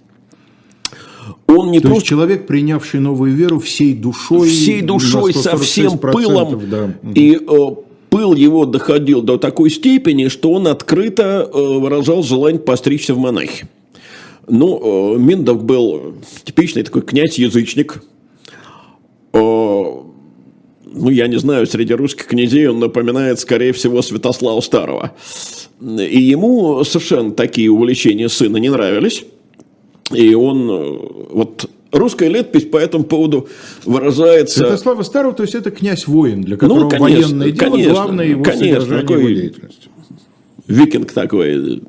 Он 1.47 1.71
не 1.71 1.79
То 1.79 1.89
просто... 1.89 1.97
есть 1.97 2.07
человек, 2.07 2.47
принявший 2.47 3.01
новую 3.01 3.35
веру 3.35 3.61
всей 3.61 3.95
душой. 3.95 4.49
Всей 4.49 4.81
душой, 4.81 5.35
со 5.35 5.57
всем 5.59 5.99
пылом. 5.99 6.63
Да. 6.71 6.95
И 7.15 7.39
пыл 8.15 8.35
его 8.37 8.65
доходил 8.65 9.23
до 9.23 9.39
такой 9.39 9.71
степени, 9.71 10.29
что 10.29 10.53
он 10.53 10.69
открыто 10.69 11.51
выражал 11.53 12.23
желание 12.23 12.61
постричься 12.61 13.13
в 13.13 13.19
монахи. 13.19 13.67
Ну, 14.47 15.19
Миндов 15.19 15.65
был 15.65 16.15
типичный 16.45 16.85
такой 16.85 17.03
князь-язычник, 17.03 18.05
ну, 19.33 21.11
я 21.11 21.27
не 21.27 21.39
знаю, 21.41 21.67
среди 21.67 21.93
русских 21.93 22.27
князей 22.27 22.69
он 22.69 22.79
напоминает, 22.79 23.41
скорее 23.41 23.73
всего, 23.73 24.01
Святослава 24.01 24.61
Старого. 24.61 25.11
И 25.81 26.21
ему 26.21 26.85
совершенно 26.85 27.33
такие 27.33 27.69
увлечения 27.69 28.29
сына 28.29 28.59
не 28.59 28.69
нравились. 28.69 29.25
И 30.13 30.35
он, 30.37 30.69
вот 31.33 31.69
русская 31.95 32.29
летопись 32.29 32.65
по 32.65 32.77
этому 32.77 33.05
поводу 33.05 33.49
выражается... 33.85 34.61
Святослава 34.61 35.03
Старого, 35.03 35.35
то 35.35 35.43
есть 35.43 35.55
это 35.55 35.71
князь-воин, 35.71 36.43
для 36.43 36.57
которого 36.57 36.85
ну, 36.85 36.91
конечно, 36.91 37.29
военное 37.29 37.51
дело 37.51 37.71
конечно, 37.71 37.93
главное 37.93 38.27
его 38.27 38.43
конечно, 38.45 39.01
такой 39.01 39.19
его 39.19 39.29
деятельность. 39.29 39.89
Викинг 40.67 41.13
такой. 41.13 41.83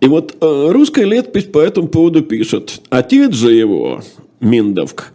И 0.00 0.06
вот 0.06 0.36
э, 0.40 0.68
русская 0.70 1.04
летопись 1.04 1.44
по 1.44 1.58
этому 1.58 1.88
поводу 1.88 2.22
пишет. 2.22 2.80
Отец 2.90 3.34
же 3.34 3.52
его, 3.52 4.02
Миндовк, 4.40 5.12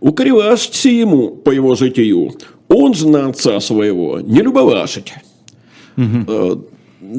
Укоревашьте 0.00 1.00
ему 1.00 1.30
по 1.30 1.50
его 1.50 1.74
житию, 1.74 2.34
он 2.68 2.92
же 2.92 3.08
на 3.08 3.28
отца 3.28 3.58
своего 3.60 4.20
не 4.20 4.42
любовашить. 4.42 5.14
Угу. 5.96 6.66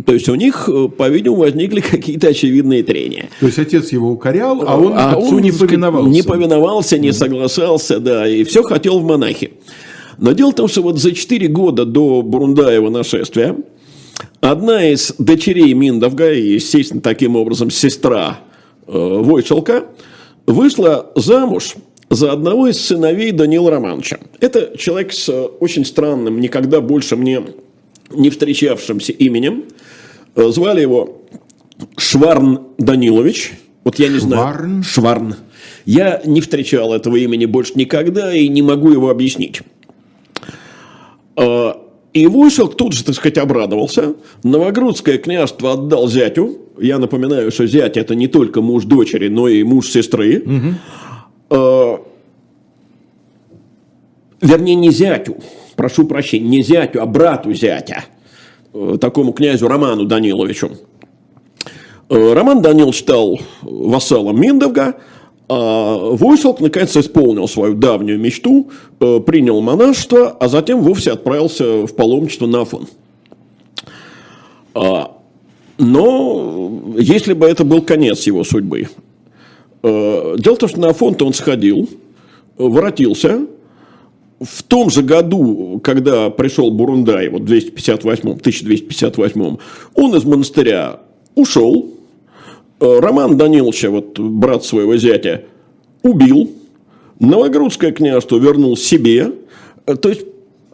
То 0.06 0.14
есть 0.14 0.30
у 0.30 0.36
них, 0.36 0.68
э, 0.68 0.88
по-видимому, 0.88 1.42
возникли 1.42 1.80
какие-то 1.82 2.30
очевидные 2.30 2.84
трения. 2.84 3.30
То 3.40 3.46
есть 3.46 3.60
отец 3.60 3.92
его 3.92 4.12
укорял, 4.12 4.64
а 4.68 4.78
он 4.78 4.94
а 4.96 5.12
отцу 5.12 5.36
он 5.36 5.42
не 5.42 5.52
повиновался. 5.52 6.10
Не 6.10 6.24
повиновался, 6.24 6.98
не 6.98 7.12
соглашался, 7.12 8.00
да, 8.00 8.28
и 8.28 8.44
все 8.44 8.64
хотел 8.64 9.00
в 9.00 9.06
монахи. 9.06 9.52
Но 10.18 10.32
дело 10.32 10.52
в 10.52 10.56
том, 10.56 10.68
что 10.68 10.82
вот 10.82 11.00
за 11.00 11.12
4 11.12 11.48
года 11.48 11.86
до 11.86 12.22
Бурундаева 12.22 12.90
нашествия 12.90 13.58
одна 14.40 14.90
из 14.90 15.14
дочерей 15.18 15.74
Миндовга, 15.74 16.32
и, 16.32 16.54
естественно, 16.54 17.02
таким 17.02 17.36
образом 17.36 17.70
сестра 17.70 18.40
э, 18.88 18.92
Войчелка, 18.92 19.86
вышла 20.48 21.12
замуж 21.16 21.76
за 22.10 22.32
одного 22.32 22.68
из 22.68 22.80
сыновей 22.80 23.32
Данила 23.32 23.72
Романовича. 23.72 24.20
Это 24.40 24.78
человек 24.78 25.14
с 25.14 25.28
э, 25.30 25.44
очень 25.60 25.86
странным, 25.86 26.40
никогда 26.40 26.82
больше 26.82 27.16
мне 27.16 27.44
не 28.12 28.30
встречавшимся 28.30 29.12
именем. 29.12 29.66
Э, 30.36 30.50
звали 30.50 30.82
его 30.82 31.22
Шварн 31.98 32.62
Данилович. 32.78 33.54
Вот 33.84 34.00
я 34.00 34.08
не 34.10 34.20
Шварн? 34.20 34.84
знаю. 34.84 34.84
Шварн. 34.84 35.36
Я 35.86 36.22
не 36.26 36.42
встречал 36.42 36.94
этого 36.94 37.16
имени 37.16 37.46
больше 37.46 37.74
никогда 37.76 38.34
и 38.34 38.48
не 38.48 38.62
могу 38.62 38.92
его 38.92 39.10
объяснить. 39.10 39.62
Э, 41.38 41.74
и 42.14 42.28
Войшелк 42.28 42.76
тут 42.78 42.94
же, 42.94 43.04
так 43.04 43.16
сказать, 43.16 43.38
обрадовался. 43.38 44.16
Новогрудское 44.44 45.18
княжество 45.18 45.74
отдал 45.74 46.08
зятю. 46.08 46.58
Я 46.80 46.98
напоминаю, 46.98 47.52
что 47.52 47.68
зять– 47.68 47.98
это 47.98 48.16
не 48.16 48.28
только 48.28 48.62
муж 48.62 48.86
дочери, 48.86 49.28
но 49.28 49.48
и 49.48 49.64
муж 49.64 49.90
сестры. 49.90 50.44
Угу. 51.50 52.06
Вернее, 54.42 54.76
не 54.76 54.92
зятю, 54.92 55.38
прошу 55.76 56.06
прощения, 56.06 56.48
не 56.48 56.62
зятю, 56.62 57.02
а 57.02 57.06
брату 57.06 57.54
зятя, 57.54 58.06
такому 59.00 59.34
князю 59.34 59.68
Роману 59.68 60.06
Даниловичу. 60.06 60.72
Э, 62.10 62.34
Роман 62.34 62.62
Данил 62.62 62.94
стал 62.94 63.40
вассалом 63.62 64.40
Миндовга, 64.40 64.96
а 65.48 66.16
Войселк 66.16 66.60
наконец 66.60 66.96
исполнил 66.98 67.48
свою 67.48 67.76
давнюю 67.76 68.20
мечту, 68.20 68.72
принял 68.98 69.62
монашество, 69.62 70.30
а 70.30 70.48
затем 70.48 70.82
вовсе 70.82 71.12
отправился 71.12 71.86
в 71.86 71.96
паломничество 71.96 72.48
на 72.48 72.62
Афон. 72.62 72.88
А, 74.74 75.16
но 75.78 76.96
если 76.98 77.34
бы 77.34 77.46
это 77.46 77.64
был 77.64 77.82
конец 77.82 78.24
его 78.28 78.44
судьбы. 78.44 78.88
Э, 79.84 80.36
дело 80.38 80.56
в 80.56 80.58
том, 80.58 80.70
что 80.70 80.80
на 80.80 80.94
фонд 80.94 81.22
он 81.22 81.34
сходил, 81.34 81.88
воротился. 82.58 83.46
В 84.42 84.64
том 84.64 84.90
же 84.90 85.02
году, 85.02 85.80
когда 85.84 86.30
пришел 86.30 86.70
Бурундай, 86.70 87.30
вот 87.30 87.44
в 87.44 87.46
258, 87.46 88.22
1258, 88.22 89.58
он 89.96 90.16
из 90.16 90.26
монастыря 90.26 91.00
ушел. 91.36 91.92
Э, 92.82 93.00
Роман 93.00 93.38
Даниловича, 93.38 93.90
вот 93.90 94.20
брат 94.20 94.66
своего 94.66 94.98
зятя, 94.98 95.44
убил. 96.04 96.52
Новогрудское 97.20 97.92
княжество 97.92 98.38
вернул 98.38 98.76
себе. 98.76 99.32
Э, 99.86 99.96
то 99.96 100.10
есть 100.10 100.26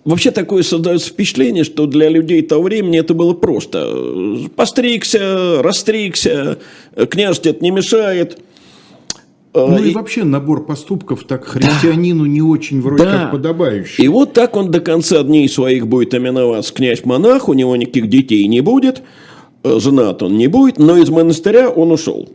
Вообще 0.04 0.32
такое 0.32 0.64
создается 0.64 1.10
впечатление, 1.10 1.64
что 1.64 1.86
для 1.86 2.10
людей 2.10 2.42
того 2.42 2.64
времени 2.64 2.98
это 2.98 3.14
было 3.14 3.34
просто. 3.34 4.48
Постригся, 4.56 5.62
растригся, 5.62 6.58
княжить 7.10 7.46
это 7.46 7.64
не 7.64 7.70
мешает. 7.70 8.40
Ну 9.54 9.84
и, 9.84 9.92
и 9.92 9.94
вообще 9.94 10.24
набор 10.24 10.66
поступков 10.66 11.26
так 11.26 11.46
христианину 11.46 12.24
да, 12.24 12.30
не 12.30 12.42
очень 12.42 12.82
вроде 12.82 13.04
да. 13.04 13.12
как 13.12 13.32
подобающий. 13.32 14.06
И 14.06 14.08
вот 14.08 14.34
так 14.34 14.56
он 14.56 14.72
до 14.72 14.80
конца 14.80 15.24
дней 15.24 15.50
своих 15.50 15.88
будет 15.88 16.16
именоваться 16.16 16.74
князь-монах, 16.74 17.50
у 17.50 17.54
него 17.54 17.76
никаких 17.76 18.08
детей 18.08 18.48
не 18.48 18.62
будет, 18.62 19.04
э, 19.64 19.80
женат 19.80 20.24
он 20.24 20.38
не 20.38 20.48
будет, 20.48 20.80
но 20.80 20.96
из 20.98 21.10
монастыря 21.10 21.70
он 21.70 21.92
ушел. 21.92 22.30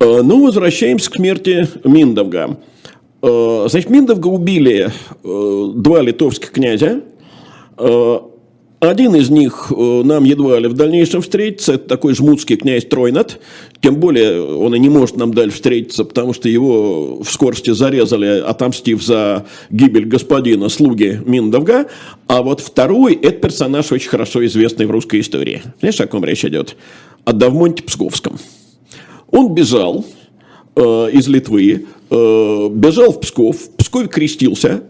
Э, 0.00 0.22
ну, 0.22 0.44
возвращаемся 0.44 1.10
к 1.10 1.14
смерти 1.14 1.68
Миндовга. 1.84 2.58
Э, 3.22 3.66
значит, 3.70 3.88
Миндовга 3.88 4.26
убили 4.26 4.90
два 5.22 6.02
литовских 6.02 6.50
князя. 6.50 7.02
Э, 8.80 8.88
один 8.88 9.14
из 9.14 9.30
них 9.30 9.70
нам 9.70 10.24
едва 10.24 10.58
ли 10.58 10.68
в 10.68 10.74
дальнейшем 10.74 11.22
встретится, 11.22 11.74
это 11.74 11.88
такой 11.88 12.14
жмутский 12.14 12.56
князь 12.56 12.84
Тройнат, 12.84 13.40
тем 13.80 13.96
более 13.96 14.42
он 14.42 14.74
и 14.74 14.78
не 14.78 14.88
может 14.88 15.16
нам 15.16 15.32
дальше 15.32 15.56
встретиться, 15.56 16.04
потому 16.04 16.32
что 16.32 16.48
его 16.48 17.22
в 17.22 17.30
скорости 17.30 17.70
зарезали, 17.70 18.40
отомстив 18.40 19.02
за 19.02 19.46
гибель 19.70 20.06
господина 20.06 20.68
слуги 20.68 21.20
Миндовга, 21.24 21.86
а 22.26 22.42
вот 22.42 22.60
второй– 22.60 23.14
это 23.22 23.38
персонаж 23.38 23.90
очень 23.92 24.08
хорошо 24.08 24.44
известный 24.46 24.86
в 24.86 24.90
русской 24.90 25.20
истории. 25.20 25.62
Знаешь, 25.80 26.00
о 26.00 26.06
ком 26.06 26.24
речь 26.24 26.44
идет? 26.44 26.76
О 27.24 27.32
Давмонте 27.32 27.82
Псковском. 27.82 28.38
Он 29.30 29.54
бежал 29.54 30.04
э, 30.76 30.80
из 31.12 31.28
Литвы, 31.28 31.86
Э, 32.10 32.68
бежал 32.70 33.12
в 33.12 33.20
Псков, 33.20 33.56
в 33.56 33.70
Пскове 33.76 34.08
крестился, 34.08 34.68
э, 34.68 34.80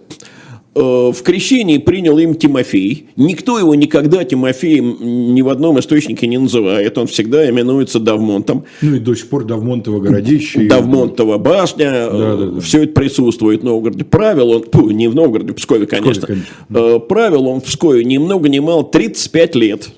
в 0.79 1.23
крещении 1.23 1.79
принял 1.79 2.19
им 2.19 2.35
Тимофей. 2.35 3.07
Никто 3.17 3.59
его 3.59 3.75
никогда 3.75 4.25
Тимофеем 4.25 5.35
ни 5.35 5.43
в 5.43 5.49
одном 5.49 5.79
источнике 5.79 6.27
не 6.27 6.38
называет. 6.38 6.97
Он 6.99 7.07
всегда 7.07 7.49
именуется 7.49 7.99
Давмонтом. 7.99 8.64
Ну 8.83 8.95
и 8.97 8.99
до 8.99 9.14
сих 9.14 9.29
пор 9.29 9.45
Давмонтово 9.45 10.01
городище. 10.01 10.69
Давмонтова 10.69 11.38
башня. 11.38 12.09
Да, 12.11 12.37
да, 12.37 12.37
да. 12.37 12.61
Все 12.61 12.85
это 12.85 12.93
присутствует 12.93 13.62
в 13.62 13.64
Новгороде. 13.64 14.05
Правил 14.05 14.51
он, 14.51 14.64
фу, 14.71 14.91
не 14.91 15.09
в 15.09 15.14
Новгороде, 15.14 15.53
в 15.53 15.57
Пскове, 15.57 15.87
конечно. 15.87 16.27
Пскове, 16.27 16.43
конечно. 16.71 16.97
Э, 16.97 17.01
правил 17.01 17.47
он 17.49 17.61
в 17.61 17.64
Пскове 17.64 18.05
ни 18.05 18.19
много 18.19 18.49
ни 18.49 18.59
мало 18.59 18.85
35 18.85 19.55
лет. 19.57 19.88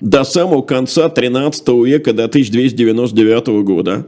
До 0.00 0.24
самого 0.24 0.62
конца 0.62 1.08
13 1.08 1.68
века, 1.68 2.12
до 2.12 2.24
1299 2.24 3.48
года 3.64 4.06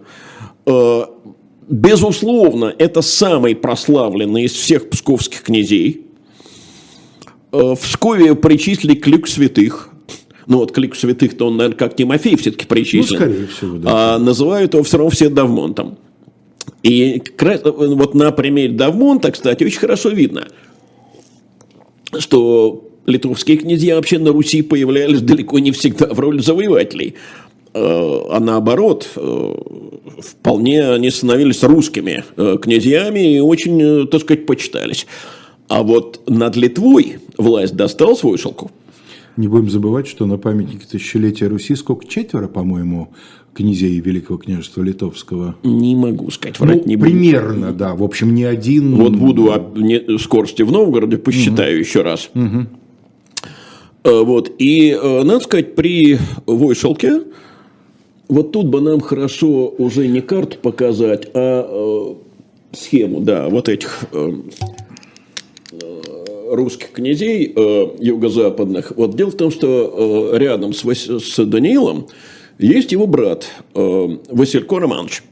Безусловно, 1.71 2.75
это 2.79 3.01
самый 3.01 3.55
прославленный 3.55 4.43
из 4.43 4.53
всех 4.53 4.91
псковских 4.91 5.43
князей. 5.43 6.10
Э, 7.53 7.75
в 7.75 7.81
Пскове 7.81 8.35
причислили 8.35 8.95
к 8.95 9.07
лику 9.07 9.27
святых. 9.29 9.91
Ну 10.47 10.59
вот 10.59 10.73
к 10.73 10.79
лику 10.79 10.97
святых-то 10.97 11.47
он, 11.47 11.57
наверное, 11.57 11.77
как 11.77 11.97
Тимофей 11.97 12.37
все-таки 12.37 12.67
причислен. 12.67 13.19
Ну, 13.19 13.25
скорее 13.27 13.47
всего, 13.47 13.77
да. 13.79 13.91
А 13.93 14.19
называют 14.19 14.75
его 14.75 14.83
все 14.83 14.99
равно 14.99 15.11
все 15.11 15.29
Давмонтом. 15.29 15.99
И 16.83 17.23
вот 17.39 18.15
на 18.15 18.31
примере 18.31 18.73
Давмонта, 18.73 19.33
кстати, 19.33 19.65
очень 19.65 19.81
хорошо 19.81 20.09
видно, 20.11 20.49
что 22.19 22.89
литовские 23.07 23.59
князья 23.59 23.97
вообще 23.97 24.19
на 24.19 24.33
Руси 24.33 24.63
появлялись 24.63 25.21
далеко 25.21 25.59
не 25.59 25.73
всегда 25.73 26.07
в 26.07 26.19
роли 26.19 26.41
завоевателей. 26.41 27.17
Э, 27.73 28.21
а 28.31 28.41
наоборот, 28.41 29.09
э, 29.15 29.55
вполне 30.19 30.89
они 30.89 31.11
становились 31.11 31.63
русскими 31.63 32.25
князьями 32.37 33.37
и 33.37 33.41
очень, 33.41 34.09
так 34.09 34.23
сказать, 34.23 34.47
почитались. 34.47 35.07
А 35.71 35.85
вот 35.85 36.29
над 36.29 36.57
Литвой 36.57 37.19
власть 37.39 37.77
достал 37.77 38.17
свой 38.17 38.37
шелку. 38.39 38.73
Не 39.37 39.47
будем 39.47 39.71
забывать, 39.71 40.09
что 40.09 40.27
на 40.27 40.37
памятнике 40.37 40.85
тысячелетия 40.91 41.47
Руси 41.47 41.77
сколько? 41.77 42.09
Четверо, 42.09 42.49
по-моему, 42.49 43.13
князей 43.55 44.01
Великого 44.01 44.37
княжества 44.37 44.83
Литовского? 44.83 45.55
Не 45.63 45.95
могу 45.95 46.29
сказать, 46.33 46.59
врать 46.59 46.85
ну, 46.85 46.89
не 46.89 46.97
буду. 46.97 47.09
Примерно, 47.09 47.73
да. 47.73 47.95
В 47.95 48.03
общем, 48.03 48.35
не 48.35 48.43
один. 48.43 48.97
Вот 48.97 49.15
буду 49.15 49.53
о 49.53 49.73
не, 49.77 50.19
скорости 50.19 50.63
в 50.63 50.73
Новгороде, 50.73 51.19
посчитаю 51.19 51.75
угу. 51.75 51.81
еще 51.81 52.03
раз. 52.03 52.31
Угу. 52.35 54.25
Вот. 54.25 54.51
И, 54.59 54.99
надо 55.01 55.39
сказать, 55.39 55.77
при 55.77 56.19
Войшелке 56.47 57.23
вот 58.29 58.51
тут 58.51 58.67
бы 58.67 58.81
нам 58.81 59.01
хорошо 59.01 59.69
уже 59.79 60.09
не 60.09 60.21
карту 60.21 60.57
показать, 60.61 61.29
а 61.33 62.17
э, 62.73 62.77
схему, 62.77 63.21
да, 63.21 63.49
вот 63.49 63.69
этих 63.69 64.05
э, 64.13 64.33
э 64.61 64.80
русских 66.51 66.91
князей 66.93 67.53
э, 67.55 67.87
юго-западных. 67.99 68.93
Вот 68.97 69.17
дело 69.17 69.31
в 69.31 69.37
том, 69.37 69.51
что 69.51 70.31
э, 70.33 70.39
рядом 70.39 70.73
с, 70.75 70.85
с 70.85 71.45
Даниилом 71.45 72.09
есть 72.59 72.93
его 72.93 73.07
брат 73.07 73.49
э, 73.75 74.09
Василько 74.31 74.79
Романович. 74.81 75.23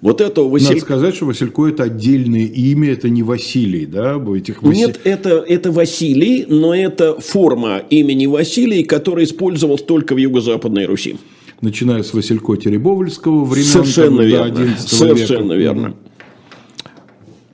Вот 0.00 0.20
это 0.20 0.42
Василь... 0.42 0.68
Надо 0.68 0.80
сказать, 0.80 1.14
что 1.14 1.26
Василько 1.26 1.66
это 1.66 1.84
отдельное 1.84 2.44
имя, 2.46 2.92
это 2.92 3.08
не 3.08 3.22
Василий, 3.22 3.86
да? 3.86 4.22
Этих 4.36 4.62
Васи... 4.62 4.78
Нет, 4.78 5.00
это, 5.04 5.44
это 5.46 5.72
Василий, 5.72 6.44
но 6.48 6.74
это 6.74 7.18
форма 7.18 7.82
имени 7.90 8.26
Василий, 8.26 8.84
которая 8.84 9.24
использовалась 9.24 9.82
только 9.82 10.14
в 10.14 10.18
Юго-Западной 10.18 10.86
Руси 10.86 11.16
начиная 11.60 12.02
с 12.02 12.12
Василько 12.12 12.56
Теребовльского 12.56 13.44
времен 13.44 13.66
Совершенно 13.66 14.18
там, 14.18 14.26
верно. 14.26 14.58
XI 14.58 14.78
Совершенно 14.78 15.52
века. 15.52 15.74
верно. 15.74 15.94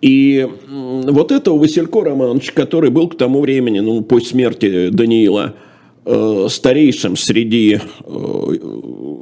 И 0.03 0.49
вот 0.65 1.31
это 1.31 1.53
Василько 1.53 2.03
Романович, 2.03 2.51
который 2.53 2.91
был 2.91 3.09
к 3.09 3.17
тому 3.17 3.41
времени, 3.41 3.79
ну, 3.79 4.03
после 4.03 4.31
смерти 4.31 4.89
Даниила, 4.89 5.55
э, 6.05 6.47
старейшим 6.51 7.17
среди 7.17 7.75
э, 7.75 7.81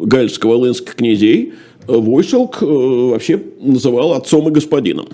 гальско-волынских 0.05 0.97
князей, 0.97 1.53
э, 1.87 1.93
Войселк 1.93 2.63
э, 2.63 2.67
вообще 2.67 3.43
называл 3.61 4.15
отцом 4.15 4.49
и 4.49 4.51
господином. 4.51 5.09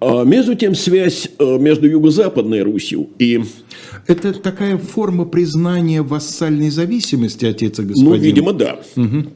А 0.00 0.24
между 0.24 0.56
тем, 0.56 0.74
связь 0.74 1.28
между 1.38 1.88
Юго-Западной 1.88 2.62
Русью 2.62 3.08
и 3.18 3.42
это 4.08 4.32
такая 4.32 4.78
форма 4.78 5.24
признания 5.24 6.02
вассальной 6.02 6.70
зависимости 6.70 7.44
отец 7.46 7.78
и 7.78 7.82
господин? 7.82 8.10
Ну, 8.10 8.16
видимо, 8.16 8.52
да. 8.52 8.80
Угу. 8.96 9.26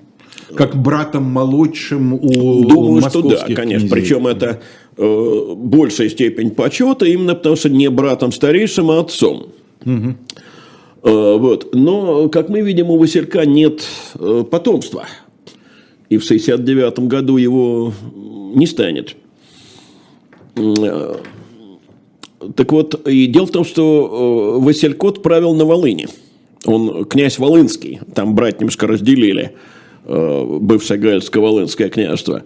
Как 0.57 0.77
братом 0.77 1.25
молодшим 1.25 2.15
у 2.15 2.65
Думаю, 2.65 3.03
что 3.03 3.23
да, 3.23 3.45
конечно. 3.47 3.63
Князей. 3.63 3.91
Причем 3.91 4.27
это 4.27 4.61
э, 4.97 5.55
большая 5.57 6.09
степень 6.09 6.51
почета, 6.51 7.07
именно 7.07 7.35
потому 7.35 7.57
что 7.57 7.69
не 7.69 7.89
братом 7.91 8.33
старейшим, 8.33 8.91
а 8.91 9.01
отцом. 9.01 9.49
Угу. 9.85 10.15
Э, 11.03 11.37
вот. 11.39 11.75
Но, 11.75 12.29
как 12.29 12.49
мы 12.49 12.61
видим, 12.61 12.91
у 12.91 12.99
Василька 12.99 13.47
нет 13.47 13.83
э, 14.19 14.45
потомства. 14.51 15.07
И 16.09 16.19
в 16.19 16.25
69 16.25 16.99
году 17.01 17.37
его 17.37 17.93
не 18.55 18.67
станет. 18.67 19.17
Э, 20.57 21.17
так 22.57 22.73
вот, 22.73 23.07
и 23.07 23.27
дело 23.27 23.47
в 23.47 23.51
том, 23.51 23.65
что 23.65 24.59
э, 24.59 24.65
Василькот 24.65 25.23
правил 25.23 25.55
на 25.55 25.65
Волыне. 25.65 26.09
Он 26.65 27.05
князь 27.05 27.39
Волынский, 27.39 28.01
там 28.15 28.35
брать 28.35 28.61
немножко 28.61 28.87
разделили, 28.87 29.57
бывшее 30.05 30.99
Гальско-Волынское 30.99 31.89
княжество. 31.89 32.43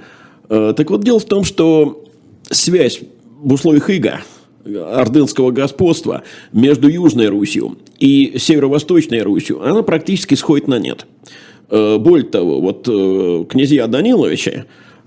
Э, 0.48 0.74
так 0.76 0.90
вот, 0.90 1.02
дело 1.02 1.18
в 1.18 1.24
том, 1.24 1.44
что 1.44 2.04
связь 2.50 3.00
в 3.40 3.52
условиях 3.52 3.90
ига, 3.90 4.20
ордынского 4.64 5.52
господства 5.52 6.22
между 6.52 6.88
Южной 6.88 7.28
Русью 7.28 7.78
и 7.98 8.36
Северо-Восточной 8.38 9.22
Русью, 9.22 9.62
она 9.62 9.82
практически 9.82 10.34
сходит 10.34 10.68
на 10.68 10.78
нет. 10.78 11.06
Более 11.70 12.26
того, 12.26 12.60
вот 12.60 12.84
князья 13.48 13.86
Даниловича, 13.86 14.66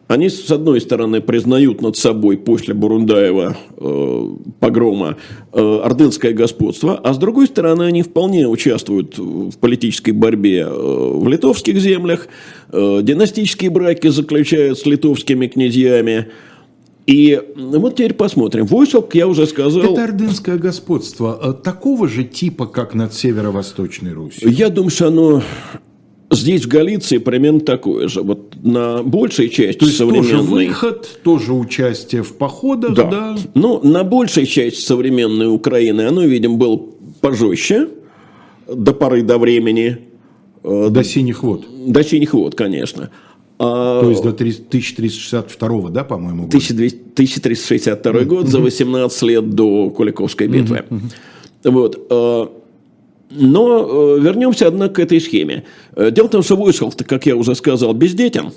они, 0.09 0.29
с 0.29 0.49
одной 0.49 0.81
стороны, 0.81 1.21
признают 1.21 1.83
над 1.83 1.95
собой 1.95 2.35
после 2.35 2.73
Бурундаева 2.73 3.55
э, 3.77 4.29
погрома 4.59 5.17
э, 5.53 5.81
ордынское 5.83 6.33
господство, 6.33 6.95
а 6.97 7.13
с 7.13 7.19
другой 7.19 7.45
стороны, 7.45 7.83
они 7.83 8.01
вполне 8.01 8.47
участвуют 8.47 9.19
в 9.19 9.55
политической 9.59 10.09
борьбе 10.09 10.61
э, 10.61 10.67
в 10.67 11.27
литовских 11.27 11.79
землях, 11.79 12.27
э, 12.71 13.01
династические 13.03 13.69
браки 13.69 14.07
заключают 14.07 14.79
с 14.79 14.87
литовскими 14.87 15.45
князьями. 15.45 16.29
И 17.05 17.39
вот 17.55 17.95
теперь 17.95 18.15
посмотрим. 18.15 18.65
Войсок, 18.65 19.13
я 19.13 19.27
уже 19.27 19.45
сказал... 19.45 19.93
Это 19.93 20.05
ордынское 20.05 20.57
господство 20.57 21.39
э, 21.39 21.53
такого 21.53 22.07
же 22.07 22.23
типа, 22.23 22.65
как 22.65 22.95
над 22.95 23.13
северо-восточной 23.13 24.13
Русью? 24.13 24.49
Я 24.49 24.69
думаю, 24.69 24.89
что 24.89 25.09
оно 25.09 25.43
здесь, 26.31 26.65
в 26.65 26.67
Галиции, 26.67 27.17
примерно 27.17 27.59
такое 27.59 28.07
же. 28.07 28.21
Вот 28.21 28.53
на 28.63 29.03
большей 29.03 29.49
части 29.49 29.79
То 29.79 29.85
есть 29.85 29.97
современной... 29.97 30.29
тоже 30.31 30.43
выход, 30.43 31.19
тоже 31.23 31.53
участие 31.53 32.23
в 32.23 32.33
походах, 32.35 32.93
да? 32.95 33.09
Да. 33.09 33.37
Ну, 33.55 33.79
на 33.83 34.03
большей 34.03 34.45
части 34.45 34.81
современной 34.81 35.47
Украины 35.53 36.01
оно, 36.01 36.23
видим, 36.23 36.57
было 36.57 36.79
пожестче 37.21 37.87
до 38.67 38.93
поры 38.93 39.23
до 39.23 39.37
времени. 39.37 39.97
э, 40.63 40.87
До 40.89 41.03
синих 41.03 41.43
вод. 41.43 41.65
До 41.87 42.03
синих 42.03 42.33
вод, 42.33 42.55
конечно. 42.55 43.09
А 43.61 44.01
То 44.01 44.09
есть 44.09 44.23
до 44.23 44.29
1362, 44.29 45.89
да, 45.89 46.03
по-моему? 46.03 46.43
года? 46.43 46.57
1200 46.57 46.97
1362 47.13 48.23
год, 48.23 48.47
за 48.47 48.59
18 48.59 49.21
лет 49.23 49.49
до 49.49 49.89
Куликовской 49.89 50.47
битвы. 50.47 50.83
Вот. 51.65 51.99
Но 53.29 54.15
э, 54.15 54.19
вернемся, 54.19 54.67
однако, 54.67 54.95
к 54.95 54.99
этой 54.99 55.21
схеме. 55.21 55.63
Э, 55.95 56.09
Дело 56.11 56.27
в 56.27 56.31
том, 56.31 56.41
что 56.41 56.55
Войсхолд, 56.55 57.03
как 57.03 57.25
я 57.25 57.35
уже 57.35 57.53
сказал, 57.55 57.93
бездетен. 57.93 58.51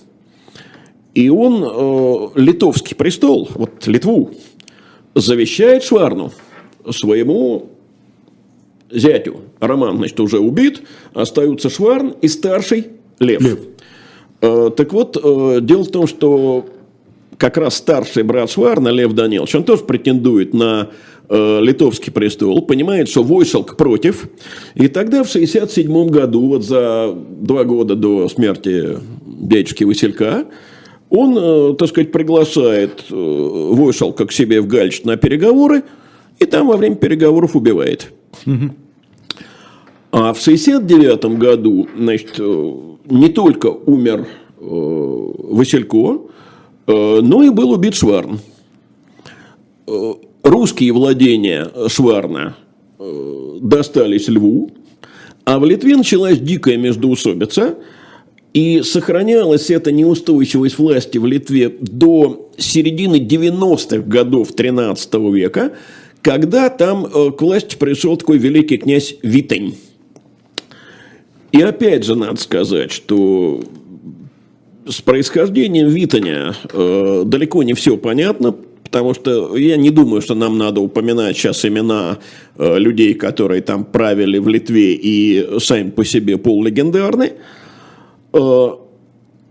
И 1.14 1.28
он 1.28 1.62
э, 1.62 2.28
литовский 2.40 2.96
престол, 2.96 3.48
вот 3.54 3.87
Литву, 3.87 4.30
завещает 5.14 5.85
Шварну, 5.85 6.32
своему 6.90 7.68
зятю. 8.90 9.40
Роман, 9.61 9.98
значит, 9.98 10.18
уже 10.20 10.38
убит, 10.38 10.82
остаются 11.12 11.68
Шварн 11.68 12.14
и 12.22 12.28
старший 12.28 12.88
Лев. 13.18 13.42
Лев. 13.42 13.58
Так 14.40 14.92
вот, 14.92 15.12
дело 15.64 15.85
в 15.85 15.90
том, 15.90 16.08
что 16.08 16.66
как 17.37 17.56
раз 17.56 17.76
старший 17.76 18.22
брат 18.22 18.50
Шварна, 18.50 18.88
Лев 18.88 19.12
Данилович, 19.12 19.54
он 19.54 19.64
тоже 19.64 19.85
претендует 19.85 20.54
на 20.54 20.90
э, 21.28 21.61
литовский 21.62 22.12
престол, 22.12 22.62
понимает, 22.62 23.08
что 23.08 23.22
Войсалк 23.22 23.76
против. 23.76 24.28
И 24.74 24.88
тогда 24.88 25.24
в 25.24 25.28
67 25.28 26.08
году, 26.08 26.48
вот 26.48 26.64
за 26.64 27.14
два 27.14 27.64
года 27.64 27.94
до 27.94 28.28
смерти 28.28 28.98
дядюшки 29.26 29.85
Василька, 29.85 30.46
он, 31.12 31.37
э, 31.37 31.74
так 31.74 31.88
сказать, 31.88 32.11
приглашает 32.11 33.04
э, 33.11 33.14
Войсалка 33.14 34.26
к 34.26 34.32
себе 34.32 34.62
в 34.62 34.66
Гальч 34.66 35.04
на 35.04 35.18
переговоры, 35.18 35.82
и 36.38 36.46
там 36.46 36.68
во 36.68 36.78
время 36.78 36.96
переговоров 36.96 37.54
убивает. 37.54 38.11
А 40.11 40.32
в 40.32 40.40
69 40.40 41.38
году, 41.38 41.87
значит, 41.98 42.37
э, 42.38 42.72
не 43.11 43.28
только 43.28 43.66
умер 43.66 44.26
Василько, 44.58 46.20
но 46.87 47.42
и 47.42 47.50
был 47.50 47.72
убит 47.72 47.94
Шварн. 47.94 48.38
Русские 50.42 50.92
владения 50.92 51.70
Шварна 51.88 52.57
э, 52.98 53.59
достались 53.61 54.28
Льву, 54.28 54.72
а 55.44 55.59
в 55.59 55.64
Литве 55.64 55.96
началась 55.96 56.38
дикая 56.38 56.76
междоусобица, 56.76 57.76
и 58.52 58.83
сохранялась 58.83 59.70
эта 59.70 59.92
неустойчивость 59.92 60.78
власти 60.78 61.18
в 61.18 61.26
Литве 61.26 61.68
до 61.81 62.50
середины 62.59 63.16
90-х 63.16 63.98
годов 63.98 64.52
13 64.52 65.14
века, 65.33 65.72
когда 66.22 66.68
там 66.68 67.07
э, 67.07 67.31
к 67.31 67.40
власти 67.40 67.76
пришел 67.76 68.16
такой 68.16 68.38
великий 68.38 68.78
князь 68.78 69.14
Витень. 69.22 69.76
И 71.52 71.61
опять 71.61 72.05
же 72.05 72.16
надо 72.16 72.40
сказать, 72.40 72.90
что 72.90 73.62
с 74.87 75.00
происхождением 75.00 75.88
Витаня 75.88 76.55
э, 76.72 77.22
далеко 77.26 77.62
не 77.62 77.74
все 77.74 77.96
понятно, 77.96 78.57
потому 78.92 79.14
что 79.14 79.57
я 79.57 79.76
не 79.78 79.88
думаю, 79.90 80.20
что 80.20 80.35
нам 80.35 80.59
надо 80.59 80.83
упоминать 80.83 81.35
сейчас 81.35 81.64
имена 81.64 82.18
э, 82.59 82.78
людей, 82.78 83.14
которые 83.14 83.62
там 83.62 83.85
правили 83.85 84.37
в 84.37 84.48
Литве 84.48 84.92
и 84.92 85.59
сами 85.61 85.88
по 85.90 86.05
себе 86.05 86.37
полулегендарны. 86.37 87.33
Э, 88.35 88.68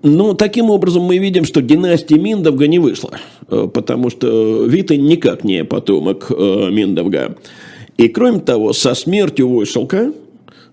ну, 0.03 0.33
таким 0.35 0.69
образом 0.69 1.03
мы 1.03 1.17
видим, 1.17 1.43
что 1.45 1.61
династия 1.63 2.19
Миндовга 2.19 2.67
не 2.67 2.77
вышла, 2.77 3.17
э, 3.47 3.67
потому 3.73 4.11
что 4.11 4.65
Витань 4.65 5.07
никак 5.07 5.43
не 5.43 5.63
потомок 5.63 6.27
э, 6.29 6.69
Миндовга. 6.69 7.35
И 7.97 8.09
кроме 8.09 8.41
того, 8.41 8.73
со 8.73 8.93
смертью 8.93 9.49
Войшелка 9.49 10.13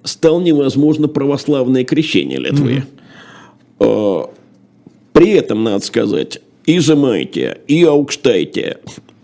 стало 0.04 0.42
невозможно 0.42 1.09
православное 1.09 1.85
крещение 1.85 2.38
Литвы. 2.38 2.85
Э, 3.81 4.22
При 5.14 5.31
этом, 5.31 5.64
надо 5.64 5.85
сказать, 5.85 6.42
и 6.68 6.81
Жемайтия, 6.81 7.59
и 7.66 7.83
Аукштайтия, 7.83 8.76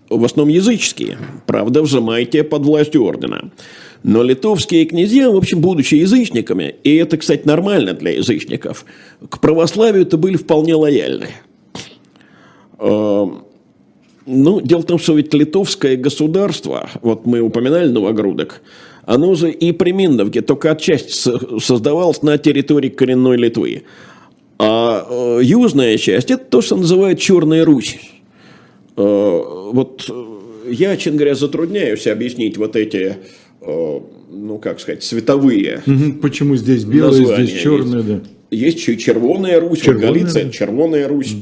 в 0.08 0.24
основном 0.24 0.54
языческие, 0.54 1.18
правда, 1.46 1.82
в 1.82 1.86
Жемайтия 1.86 2.42
под 2.42 2.62
властью 2.64 3.04
ордена. 3.04 3.50
Но 4.02 4.22
литовские 4.22 4.86
князья, 4.86 5.30
в 5.30 5.36
общем, 5.36 5.60
будучи 5.60 5.94
язычниками, 5.96 6.74
и 6.84 6.96
это, 6.96 7.18
кстати, 7.18 7.46
нормально 7.46 7.92
для 7.92 8.12
язычников, 8.12 8.86
к 9.28 9.40
православию-то 9.40 10.16
были 10.16 10.36
вполне 10.36 10.74
лояльны. 10.74 11.28
Э, 12.78 13.26
Ну, 14.26 14.60
дело 14.62 14.80
в 14.80 14.86
том, 14.86 14.98
что 14.98 15.12
ведь 15.14 15.34
литовское 15.34 15.98
государство, 15.98 16.88
вот 17.02 17.26
мы 17.26 17.40
упоминали 17.40 17.88
Новогрудок, 17.90 18.62
оно 19.04 19.34
же 19.34 19.50
и 19.50 19.70
при 19.72 19.92
Миндовке 19.92 20.40
только 20.40 20.70
отчасти 20.70 21.12
со- 21.12 21.60
создавалось 21.60 22.22
на 22.22 22.38
территории 22.38 22.88
коренной 22.88 23.36
Литвы. 23.36 23.82
А 24.58 25.06
э, 25.08 25.40
южная 25.42 25.98
часть– 25.98 26.30
это 26.32 26.44
то, 26.44 26.62
что 26.62 26.76
называют 26.76 27.18
Черная 27.18 27.64
Русь. 27.64 27.98
Э, 28.96 29.42
вот 29.72 30.08
э, 30.08 30.70
я, 30.70 30.96
честно 30.96 31.18
говоря, 31.18 31.34
затрудняюсь 31.34 32.06
объяснить 32.06 32.56
вот 32.56 32.76
эти, 32.76 33.16
ну, 33.60 34.58
как 34.62 34.80
сказать, 34.80 35.02
световые. 35.02 35.82
Почему 36.22 36.56
здесь 36.56 36.84
названия. 36.84 37.46
здесь 37.46 37.60
черное, 37.60 38.02
да? 38.02 38.20
Есть 38.50 38.78
еще 38.78 38.94
и 38.94 38.98
Червоная 38.98 39.58
Русь, 39.58 39.80
Червоная, 39.80 40.08
вот 40.08 40.14
Галиция, 40.14 40.44
да. 40.44 40.50
Червоная 40.50 41.08
Русь. 41.08 41.34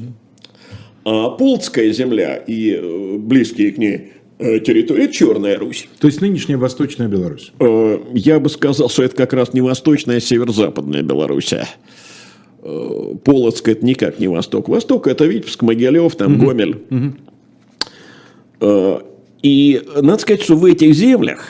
А 1.04 1.30
Полцкая 1.30 1.92
земля 1.92 2.36
и 2.36 3.18
близкие 3.18 3.72
к 3.72 3.78
ней 3.78 4.12
территории– 4.38 5.06
Черная 5.12 5.58
Русь. 5.58 5.88
То 6.00 6.06
есть 6.06 6.22
нынешняя 6.22 6.56
Восточная 6.56 7.08
Беларусь. 7.08 7.52
Я 8.14 8.40
бы 8.40 8.48
сказал, 8.48 8.88
что 8.88 9.02
это 9.02 9.14
как 9.14 9.34
раз 9.34 9.52
не 9.52 9.60
восточная, 9.60 10.16
а 10.16 10.20
северо-западная 10.20 11.02
Белоруссия. 11.02 11.68
Э, 12.62 13.14
Полоцк– 13.24 13.68
это 13.68 13.84
никак 13.84 14.18
не 14.18 14.28
Восток. 14.28 14.68
Восток– 14.68 15.06
это 15.08 15.24
Витебск, 15.24 15.62
Могилев, 15.62 16.14
там 16.14 16.38
Гомель. 16.38 16.78
Э, 18.60 19.00
И 19.42 19.82
надо 20.00 20.22
сказать, 20.22 20.42
что 20.42 20.56
в 20.56 20.64
этих 20.64 20.94
землях 20.94 21.48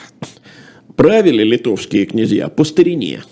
правили 0.95 1.43
литовские 1.43 2.05
князья 2.05 2.47
по 2.49 2.63
старине. 2.63 3.23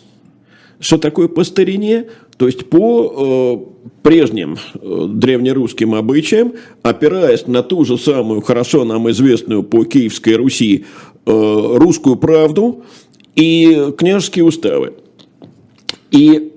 Что 0.79 0.97
такое 0.97 1.27
по 1.27 1.43
старине? 1.43 2.05
То 2.37 2.47
есть 2.47 2.69
по 2.69 3.67
э, 3.83 3.91
прежним 4.01 4.57
э, 4.73 5.05
древнерусским 5.09 5.93
обычаям, 5.93 6.53
опираясь 6.81 7.45
на 7.47 7.61
ту 7.61 7.85
же 7.85 7.97
самую 7.97 8.41
хорошо 8.41 8.83
нам 8.83 9.09
известную 9.11 9.61
по 9.63 9.83
Киевской 9.85 10.35
Руси 10.35 10.85
э, 11.25 11.31
русскую 11.77 12.15
правду 12.15 12.83
и 13.35 13.91
княжеские 13.97 14.45
уставы. 14.45 14.93
И 16.09 16.50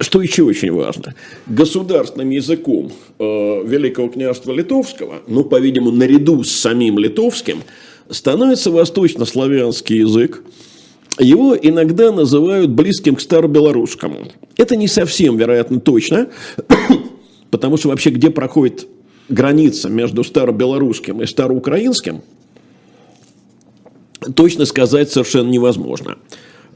что 0.00 0.20
еще 0.20 0.42
очень 0.42 0.72
важно, 0.72 1.14
государственным 1.46 2.30
языком 2.30 2.92
э, 3.18 3.24
Великого 3.64 4.08
княжества 4.08 4.52
Литовского, 4.52 5.22
ну, 5.26 5.44
по-видимому, 5.44 5.92
наряду 5.92 6.44
с 6.44 6.50
самим 6.50 6.98
литовским, 6.98 7.62
становится 8.10 8.70
восточнославянский 8.70 10.00
язык. 10.00 10.42
Его 11.18 11.56
иногда 11.56 12.12
называют 12.12 12.70
близким 12.70 13.16
к 13.16 13.20
старобелорусскому. 13.20 14.28
Это 14.56 14.76
не 14.76 14.86
совсем, 14.86 15.38
вероятно, 15.38 15.80
точно, 15.80 16.28
потому 17.50 17.78
что 17.78 17.88
вообще 17.88 18.10
где 18.10 18.30
проходит 18.30 18.86
граница 19.28 19.88
между 19.88 20.24
старобелорусским 20.24 21.22
и 21.22 21.26
староукраинским, 21.26 22.22
точно 24.34 24.66
сказать 24.66 25.10
совершенно 25.10 25.48
невозможно. 25.48 26.18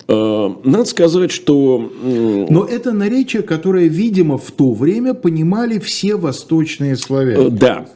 Э, 0.08 0.50
Надо 0.64 0.84
сказать, 0.84 1.30
что 1.30 1.90
Но 2.02 2.64
это 2.64 2.92
наречие, 2.92 3.42
которое, 3.42 3.88
видимо, 3.88 4.38
в 4.38 4.50
то 4.50 4.72
время 4.72 5.14
понимали 5.14 5.78
все 5.78 6.16
восточные 6.16 6.92
Э, 6.92 6.96
славяне. 6.96 7.48
Да. 7.50 7.86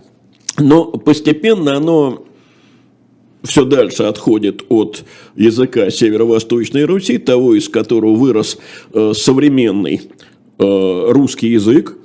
Но 0.59 0.85
постепенно 0.85 1.77
оно 1.77 2.25
все 3.43 3.64
дальше 3.64 4.05
отходит 4.05 4.62
от 4.69 5.05
языка 5.37 5.90
Северо-Восточной 5.90 6.85
Руси, 6.85 7.19
того, 7.19 7.55
из 7.55 7.69
которого 7.69 8.14
вырос 8.14 8.59
э, 8.93 9.12
современный 9.14 10.01
э, 10.59 11.07
русский 11.11 11.49
язык. 11.49 11.99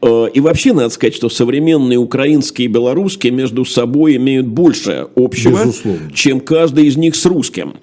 Э, 0.00 0.26
И 0.34 0.40
вообще 0.40 0.72
надо 0.72 0.88
сказать, 0.88 1.14
что 1.14 1.28
современные 1.28 1.98
украинские 1.98 2.64
и 2.64 2.68
белорусские 2.68 3.32
между 3.32 3.64
собой 3.64 4.16
имеют 4.16 4.46
больше 4.48 5.06
общего, 5.14 5.58
Безусловно. 5.64 6.10
чем 6.14 6.40
каждый 6.40 6.86
из 6.86 6.96
них 6.96 7.14
с 7.14 7.24
русским. 7.26 7.74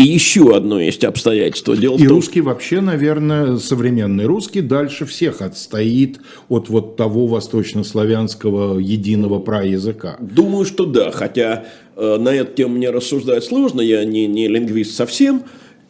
И 0.00 0.04
еще 0.04 0.56
одно 0.56 0.80
есть 0.80 1.04
обстоятельство. 1.04 1.76
Дело 1.76 1.96
и 1.96 2.04
том, 2.04 2.08
русский 2.08 2.40
вообще, 2.40 2.80
наверное, 2.80 3.58
современный 3.58 4.24
русский 4.24 4.62
дальше 4.62 5.04
всех 5.04 5.42
отстоит 5.42 6.20
от 6.48 6.70
вот 6.70 6.96
того 6.96 7.26
восточнославянского 7.26 8.78
единого 8.78 9.40
праязыка. 9.40 10.16
Думаю, 10.18 10.64
что 10.64 10.86
да, 10.86 11.10
хотя 11.10 11.66
э, 11.96 12.16
на 12.18 12.30
эту 12.30 12.54
тему 12.54 12.76
мне 12.76 12.88
рассуждать 12.88 13.44
сложно, 13.44 13.82
я 13.82 14.02
не, 14.06 14.26
не 14.26 14.48
лингвист 14.48 14.96
совсем, 14.96 15.42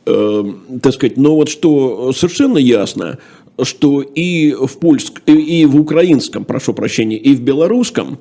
э, 0.07 0.45
так 0.83 0.93
сказать, 0.93 1.17
но 1.17 1.37
вот 1.37 1.49
что 1.49 2.13
совершенно 2.13 2.59
ясно, 2.59 3.19
что 3.63 4.03
и 4.03 4.53
в 4.55 4.79
польск, 4.79 5.23
и 5.27 5.65
в 5.67 5.79
украинском, 5.81 6.45
прошу 6.45 6.75
прощения, 6.75 7.17
и 7.17 7.35
в 7.35 7.43
белорусском 7.43 8.19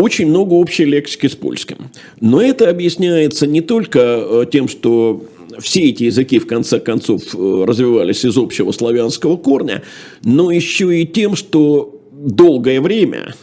очень 0.00 0.28
много 0.28 0.54
общей 0.54 0.84
лексики 0.84 1.26
с 1.26 1.34
польским. 1.34 1.90
Но 2.20 2.40
это 2.40 2.68
объясняется 2.68 3.46
не 3.46 3.60
только 3.60 3.98
э, 3.98 4.46
тем, 4.50 4.68
что 4.68 5.24
все 5.58 5.90
эти 5.90 6.04
языки 6.04 6.38
в 6.38 6.46
конце 6.46 6.80
концов 6.80 7.34
э, 7.34 7.64
развивались 7.66 8.24
из 8.24 8.36
общего 8.36 8.72
славянского 8.72 9.36
корня, 9.36 9.82
но 10.24 10.50
еще 10.50 11.00
и 11.00 11.06
тем, 11.06 11.36
что 11.36 12.00
долгое 12.12 12.80
время, 12.80 13.34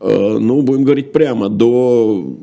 э, 0.00 0.38
ну, 0.38 0.62
будем 0.62 0.84
говорить 0.84 1.12
прямо, 1.12 1.48
до 1.48 2.36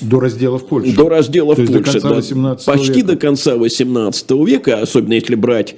до 0.00 0.20
раздела 0.20 0.58
в 0.58 0.66
Польше. 0.66 0.94
До 0.94 1.08
раздела 1.08 1.54
в 1.54 1.56
Польше. 1.56 2.00
До 2.00 2.20
да, 2.22 2.54
почти 2.66 2.92
века. 3.00 3.06
до 3.08 3.16
конца 3.16 3.56
18 3.56 4.30
века, 4.46 4.80
особенно 4.80 5.14
если 5.14 5.34
брать 5.34 5.74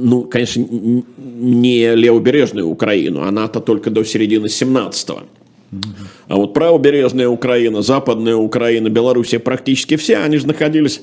ну, 0.00 0.22
конечно, 0.22 0.64
не 1.18 1.94
левобережную 1.94 2.68
Украину, 2.68 3.22
она-то 3.22 3.60
только 3.60 3.90
до 3.90 4.04
середины 4.04 4.46
17-го. 4.46 5.22
А 6.28 6.36
вот 6.36 6.54
правобережная 6.54 7.28
Украина, 7.28 7.82
западная 7.82 8.36
Украина, 8.36 8.88
Белоруссия 8.88 9.38
практически 9.38 9.96
все, 9.96 10.18
они 10.18 10.38
же 10.38 10.46
находились 10.46 11.02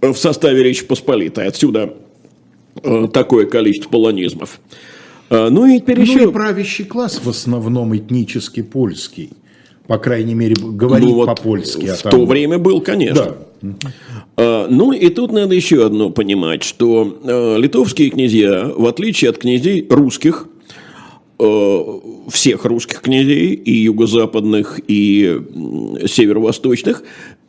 в 0.00 0.14
составе 0.14 0.62
Речи 0.62 0.84
Посполитой. 0.84 1.46
Отсюда 1.46 1.94
э, 2.82 3.08
такое 3.12 3.46
количество 3.46 3.90
полонизмов. 3.90 4.60
Э, 5.30 5.48
ну 5.50 5.66
и 5.66 5.80
теперь 5.80 6.00
еще... 6.00 6.20
Ну 6.20 6.30
и 6.30 6.32
правящий 6.32 6.84
класс 6.84 7.20
в 7.22 7.28
основном 7.28 7.96
этнически 7.96 8.62
польский. 8.62 9.30
По 9.86 9.98
крайней 9.98 10.34
мере, 10.34 10.54
говорит 10.58 11.08
ну, 11.08 11.14
вот 11.14 11.26
по-польски. 11.26 11.86
А 11.86 11.94
в 11.94 12.02
там... 12.02 12.12
то 12.12 12.26
время 12.26 12.58
был, 12.58 12.80
конечно. 12.80 13.36
Да. 13.60 14.66
Ну 14.68 14.92
и 14.92 15.08
тут 15.10 15.32
надо 15.32 15.54
еще 15.54 15.86
одно 15.86 16.10
понимать, 16.10 16.64
что 16.64 17.20
э, 17.22 17.56
литовские 17.58 18.10
князья, 18.10 18.70
в 18.76 18.86
отличие 18.86 19.30
от 19.30 19.38
князей 19.38 19.86
русских, 19.88 20.48
Э, 21.36 22.00
всех 22.28 22.64
русских 22.64 23.00
князей, 23.00 23.54
и 23.54 23.72
юго-западных, 23.72 24.80
и 24.88 25.40
северо-восточных, 26.06 27.02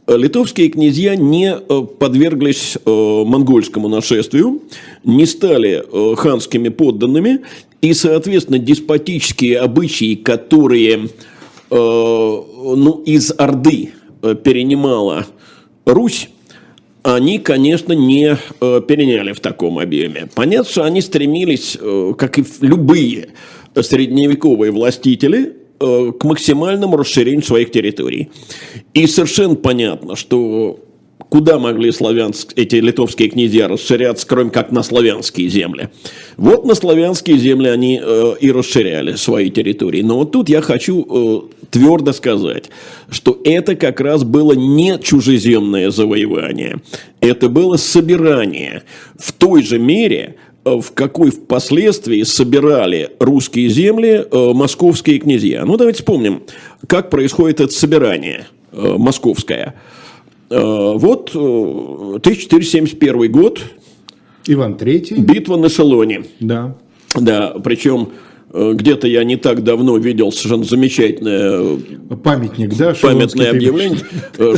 литовские 0.07 0.69
князья 0.69 1.15
не 1.15 1.55
э, 1.55 1.81
подверглись 1.99 2.77
э, 2.77 2.89
монгольскому 2.89 3.89
нашествию, 3.89 4.61
не 5.03 5.25
стали 5.25 5.83
ханскими 6.15 6.69
подданными, 6.69 7.41
и, 7.81 7.93
соответственно, 7.93 8.59
деспотические 8.59 9.59
обычаи, 9.59 10.15
которые 10.15 11.09
ну, 11.69 13.03
из 13.05 13.33
Орды 13.37 13.91
перенимала 14.21 15.25
Русь, 15.85 16.29
они, 17.03 17.37
конечно, 17.39 17.93
не 17.93 18.37
переняли 18.59 19.33
в 19.33 19.39
таком 19.39 19.77
объеме. 19.79 20.29
Понятно, 20.33 20.71
что 20.71 20.83
они 20.83 21.01
стремились, 21.01 21.77
как 22.17 22.39
и 22.39 22.45
любые 22.61 23.29
средневековые 23.81 24.71
властители 24.71 25.53
э, 25.79 26.11
к 26.17 26.23
максимальному 26.23 26.97
расширению 26.97 27.43
своих 27.43 27.71
территорий. 27.71 28.29
И 28.93 29.07
совершенно 29.07 29.55
понятно, 29.55 30.15
что 30.15 30.79
куда 31.29 31.59
могли 31.59 31.91
славянск, 31.91 32.53
эти 32.55 32.75
литовские 32.75 33.29
князья 33.29 33.67
расширяться, 33.67 34.25
кроме 34.27 34.51
как 34.51 34.71
на 34.71 34.83
славянские 34.83 35.49
земли. 35.49 35.89
Вот 36.37 36.65
на 36.65 36.75
славянские 36.75 37.37
земли 37.37 37.67
они 37.67 37.99
э, 38.01 38.35
и 38.39 38.51
расширяли 38.51 39.15
свои 39.15 39.49
территории. 39.49 40.01
Но 40.01 40.17
вот 40.17 40.31
тут 40.31 40.49
я 40.49 40.61
хочу 40.61 41.05
э, 41.09 41.65
твердо 41.71 42.13
сказать, 42.13 42.69
что 43.09 43.39
это 43.43 43.75
как 43.75 43.99
раз 44.01 44.23
было 44.23 44.53
не 44.53 44.99
чужеземное 44.99 45.89
завоевание, 45.89 46.81
это 47.21 47.49
было 47.49 47.77
собирание 47.77 48.83
в 49.17 49.33
той 49.33 49.63
же 49.63 49.79
мере, 49.79 50.35
в 50.65 50.91
какой 50.93 51.31
впоследствии 51.31 52.23
собирали 52.23 53.11
русские 53.19 53.69
земли 53.69 54.25
э, 54.29 54.51
московские 54.53 55.19
князья. 55.19 55.63
Ну, 55.63 55.77
давайте 55.77 55.99
вспомним, 55.99 56.41
как 56.87 57.09
происходит 57.09 57.61
это 57.61 57.71
собирание 57.71 58.47
э, 58.71 58.95
московское. 58.97 59.75
Э, 60.49 60.93
вот 60.95 61.35
1471 61.35 63.31
год. 63.31 63.61
Иван 64.47 64.75
Третий. 64.75 65.15
Битва 65.15 65.55
на 65.57 65.69
Шелоне. 65.69 66.25
Да. 66.39 66.75
Да, 67.15 67.55
причем 67.63 68.09
Э, 68.09 68.34
где-то 68.55 69.07
я 69.07 69.23
не 69.23 69.35
так 69.35 69.63
давно 69.63 69.97
видел 69.97 70.31
совершенно 70.31 70.63
замечательное 70.63 71.77
памятник, 72.23 72.75
да, 72.77 72.93
памятное 73.01 73.49
объявление, 73.51 73.99
э, 74.37 74.53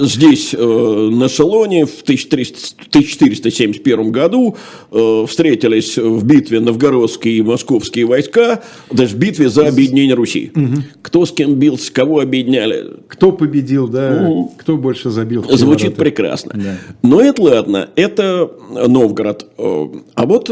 здесь 0.00 0.54
э, 0.54 1.10
на 1.12 1.28
Шелоне 1.28 1.86
в 1.86 2.02
1471 2.02 4.12
году 4.12 4.56
встретились 4.90 5.96
в 5.96 6.24
битве 6.24 6.60
новгородские 6.60 7.38
и 7.38 7.42
московские 7.42 8.06
войска, 8.06 8.62
даже 8.90 9.14
в 9.14 9.18
битве 9.18 9.48
за 9.48 9.68
объединение 9.68 10.14
Руси. 10.14 10.50
Угу. 10.54 10.82
Кто 11.02 11.24
с 11.24 11.32
кем 11.32 11.54
бился, 11.54 11.92
кого 11.92 12.20
объединяли. 12.20 12.94
Кто 13.08 13.32
победил, 13.32 13.88
да, 13.88 14.26
угу. 14.28 14.52
кто 14.58 14.76
больше 14.76 15.10
забил. 15.10 15.44
Звучит 15.48 15.96
прекрасно. 15.96 16.52
Да. 16.54 16.78
Но 17.02 17.20
это 17.20 17.42
ладно, 17.42 17.88
это 17.96 18.50
Новгород. 18.70 19.46
А 19.56 20.26
вот 20.26 20.50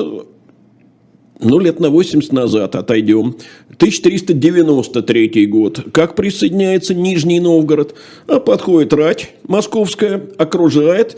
ну, 1.43 1.59
лет 1.59 1.81
на 1.81 1.91
80 1.91 2.33
назад 2.33 2.77
отойдем. 2.77 3.37
1393 3.77 5.47
год. 5.47 5.87
Как 5.93 6.15
присоединяется 6.15 6.95
Нижний 6.95 7.41
Новгород? 7.41 7.95
А 8.27 8.41
подходит 8.41 8.93
рать 8.93 9.31
московская, 9.47 10.23
окружает, 10.39 11.17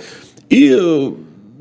и 0.48 0.76
э, 0.78 1.12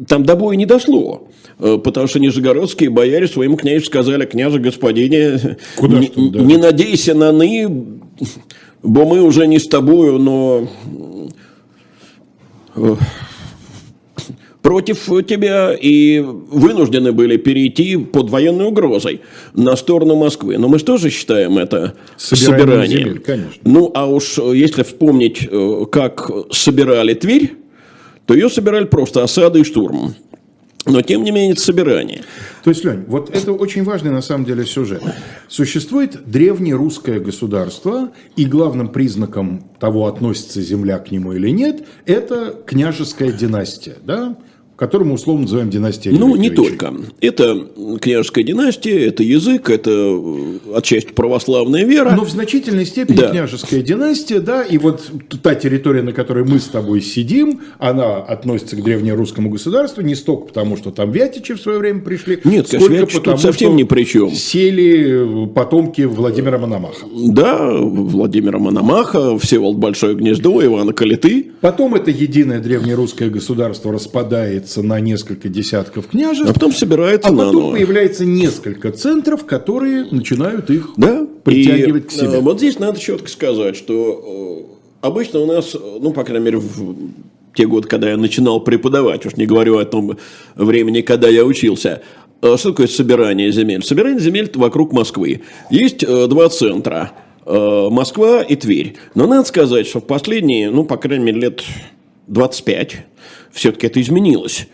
там 0.08 0.24
до 0.24 0.36
боя 0.36 0.56
не 0.56 0.66
дошло. 0.66 1.28
Э, 1.60 1.78
потому 1.84 2.08
что 2.08 2.20
нижегородские 2.20 2.90
бояре 2.90 3.28
своему 3.28 3.58
князю 3.58 3.86
сказали, 3.86 4.26
княже 4.26 4.60
господине, 4.60 5.58
Куда 5.76 6.00
не, 6.00 6.12
да. 6.30 6.40
не 6.40 6.58
надейся 6.58 7.14
на 7.14 7.32
ны, 7.32 7.68
бо 8.82 9.06
мы 9.06 9.22
уже 9.22 9.48
не 9.48 9.60
с 9.60 9.68
тобою, 9.68 10.18
но 10.20 10.68
э, 12.76 12.96
против 14.64 15.06
тебя 15.28 15.78
и 15.80 16.20
вынуждены 16.22 17.12
были 17.12 17.38
перейти 17.38 17.98
под 17.98 18.32
военной 18.32 18.66
угрозой 18.66 19.22
на 19.54 19.76
сторону 19.76 20.16
Москвы. 20.16 20.58
Но 20.58 20.68
мы 20.68 20.80
же 20.80 20.86
тоже 20.86 21.12
считаем 21.12 21.60
это 21.60 21.94
собиранием. 22.18 22.88
Земель, 22.88 23.20
конечно. 23.20 23.62
Ну, 23.66 23.92
а 23.94 24.08
уж 24.08 24.40
если 24.40 24.82
вспомнить, 24.82 25.48
э, 25.52 25.86
как 25.92 26.32
собирали 26.52 27.14
Тверь, 27.14 27.54
то 28.26 28.34
ее 28.34 28.50
собирали 28.50 28.86
просто 28.86 29.22
осадой 29.22 29.62
и 29.62 29.66
штурмом. 29.66 30.16
Но, 30.86 31.02
тем 31.02 31.24
не 31.24 31.32
менее, 31.32 31.54
это 31.54 31.62
собирание. 31.62 32.24
То 32.64 32.70
есть, 32.70 32.84
Лень, 32.84 33.06
вот 33.08 33.34
это 33.34 33.54
очень 33.54 33.84
важный 33.84 34.12
на 34.12 34.22
самом 34.22 34.44
деле 34.44 34.66
сюжет. 34.66 35.02
Существует 35.48 36.30
древнее 36.30 36.76
русское 36.76 37.20
государство, 37.20 38.12
и 38.36 38.44
главным 38.44 38.90
признаком 38.90 39.64
того, 39.80 40.08
относится 40.08 40.62
земля 40.62 41.00
к 41.00 41.10
нему 41.12 41.34
или 41.34 41.50
нет, 41.50 41.86
это 42.06 42.54
княжеская 42.66 43.32
династия. 43.32 43.96
Да? 44.04 44.38
Которую 44.84 45.08
мы 45.08 45.16
условно 45.16 45.44
называем 45.44 45.70
династией 45.70 46.14
Ну, 46.18 46.36
не 46.36 46.50
только. 46.50 46.94
Это 47.22 47.68
княжеская 48.02 48.44
династия, 48.44 49.08
это 49.08 49.24
язык, 49.24 49.70
это 49.70 49.92
э, 49.92 50.58
отчасти 50.76 51.14
православная 51.14 51.86
вера. 51.86 52.14
Но 52.14 52.26
в 52.26 52.30
значительной 52.30 52.86
степени 52.86 53.16
да. 53.16 53.30
княжеская 53.30 53.82
династия, 53.82 54.42
да, 54.42 54.62
и 54.62 54.78
вот 54.78 55.10
та 55.42 55.56
территория, 55.56 56.02
на 56.02 56.12
которой 56.12 56.44
мы 56.44 56.60
с 56.60 56.66
тобой 56.66 57.00
сидим, 57.02 57.62
она 57.80 58.18
относится 58.18 58.76
к 58.76 58.84
древнерусскому 58.84 59.50
государству 59.50 60.02
не 60.02 60.16
столько 60.16 60.48
потому, 60.48 60.76
что 60.76 60.92
там 60.92 61.12
Вятичи 61.12 61.54
в 61.54 61.62
свое 61.62 61.80
время 61.80 62.02
пришли, 62.02 62.42
Нет, 62.44 62.68
сколько 62.68 62.88
конечно, 62.88 63.20
потому, 63.20 63.38
совсем 63.38 63.78
ни 63.78 63.84
при 63.84 64.04
чем. 64.04 64.32
сели 64.32 65.48
потомки 65.54 66.02
Владимира 66.02 66.58
Мономаха. 66.58 67.06
Да, 67.30 67.72
Владимира 67.72 68.60
Мономаха, 68.60 69.38
Всеволод 69.38 69.78
Большое 69.78 70.16
Гнездо, 70.16 70.62
Ивана 70.66 70.92
Калиты. 70.92 71.52
Потом 71.62 71.96
это 71.96 72.12
единое 72.12 72.60
древнерусское 72.60 73.30
государство 73.30 73.94
распадается 73.94 74.73
делится 74.74 74.84
на 74.84 75.00
несколько 75.00 75.50
десятков 75.50 76.08
княжеств. 76.08 76.50
А 76.50 76.54
потом 76.54 76.72
собирается 76.74 77.30
а 77.30 77.32
потом 77.32 77.54
новое. 77.54 77.74
появляется 77.74 78.26
несколько 78.26 78.92
центров, 78.92 79.46
которые 79.46 80.06
начинают 80.12 80.70
их 80.70 80.90
да? 80.98 81.28
притягивать 81.44 82.06
и, 82.06 82.08
к 82.08 82.12
себе. 82.12 82.38
Э, 82.38 82.40
вот 82.40 82.58
здесь 82.58 82.80
надо 82.80 83.00
четко 83.00 83.30
сказать, 83.30 83.76
что 83.76 84.70
э, 85.02 85.06
обычно 85.06 85.40
у 85.40 85.46
нас, 85.46 85.74
ну, 85.74 86.12
по 86.12 86.24
крайней 86.24 86.46
мере, 86.46 86.58
в 86.58 86.96
те 87.56 87.68
годы, 87.68 87.88
когда 87.88 88.10
я 88.10 88.18
начинал 88.18 88.60
преподавать, 88.62 89.26
уж 89.26 89.36
не 89.36 89.46
говорю 89.46 89.78
о 89.78 89.86
том 89.86 90.18
времени, 90.56 91.02
когда 91.02 91.28
я 91.28 91.46
учился, 91.46 92.02
э, 92.42 92.58
что 92.58 92.72
такое 92.72 92.88
собирание 92.88 93.52
земель? 93.52 93.84
Собирание 93.84 94.20
земель 94.20 94.52
вокруг 94.56 94.92
Москвы. 94.94 95.42
Есть 95.70 96.06
два 96.06 96.50
центра. 96.50 97.12
Москва 97.46 98.42
и 98.42 98.56
Тверь. 98.56 98.96
Но 99.16 99.28
надо 99.28 99.46
сказать, 99.46 99.86
что 99.86 100.00
в 100.00 100.06
последние, 100.06 100.70
ну, 100.70 100.86
по 100.86 100.96
крайней 100.96 101.26
мере, 101.26 101.42
лет 101.42 101.62
25. 102.28 103.06
Все-таки 103.52 103.88
это 103.88 104.02
изменилось. 104.02 104.68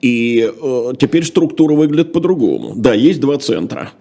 И 0.00 0.48
э, 0.48 0.92
теперь 0.98 1.24
структура 1.24 1.74
выглядит 1.74 2.12
по-другому. 2.12 2.72
Да, 2.76 2.94
есть 2.94 3.20
два 3.20 3.38
центра. 3.38 3.92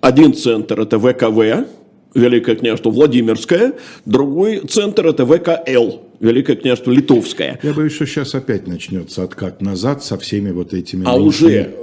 Один 0.00 0.34
центр– 0.34 0.80
это 0.82 0.98
ВКВ, 0.98 1.66
Великое 2.14 2.56
княжество 2.56 2.90
Владимирское, 2.90 3.74
другой 4.04 4.60
центр– 4.60 5.06
это 5.08 5.26
ВКЛ, 5.26 5.98
Великое 6.20 6.56
княжество 6.56 6.90
Литовское. 6.90 7.58
Я 7.62 7.72
боюсь, 7.72 7.92
что 7.92 8.06
сейчас 8.06 8.34
опять 8.34 8.66
начнется 8.66 9.22
откат 9.22 9.62
назад 9.62 10.02
со 10.02 10.18
всеми 10.18 10.50
вот 10.50 10.72
этими... 10.72 11.04
А 11.06 11.16
уже, 11.16 11.74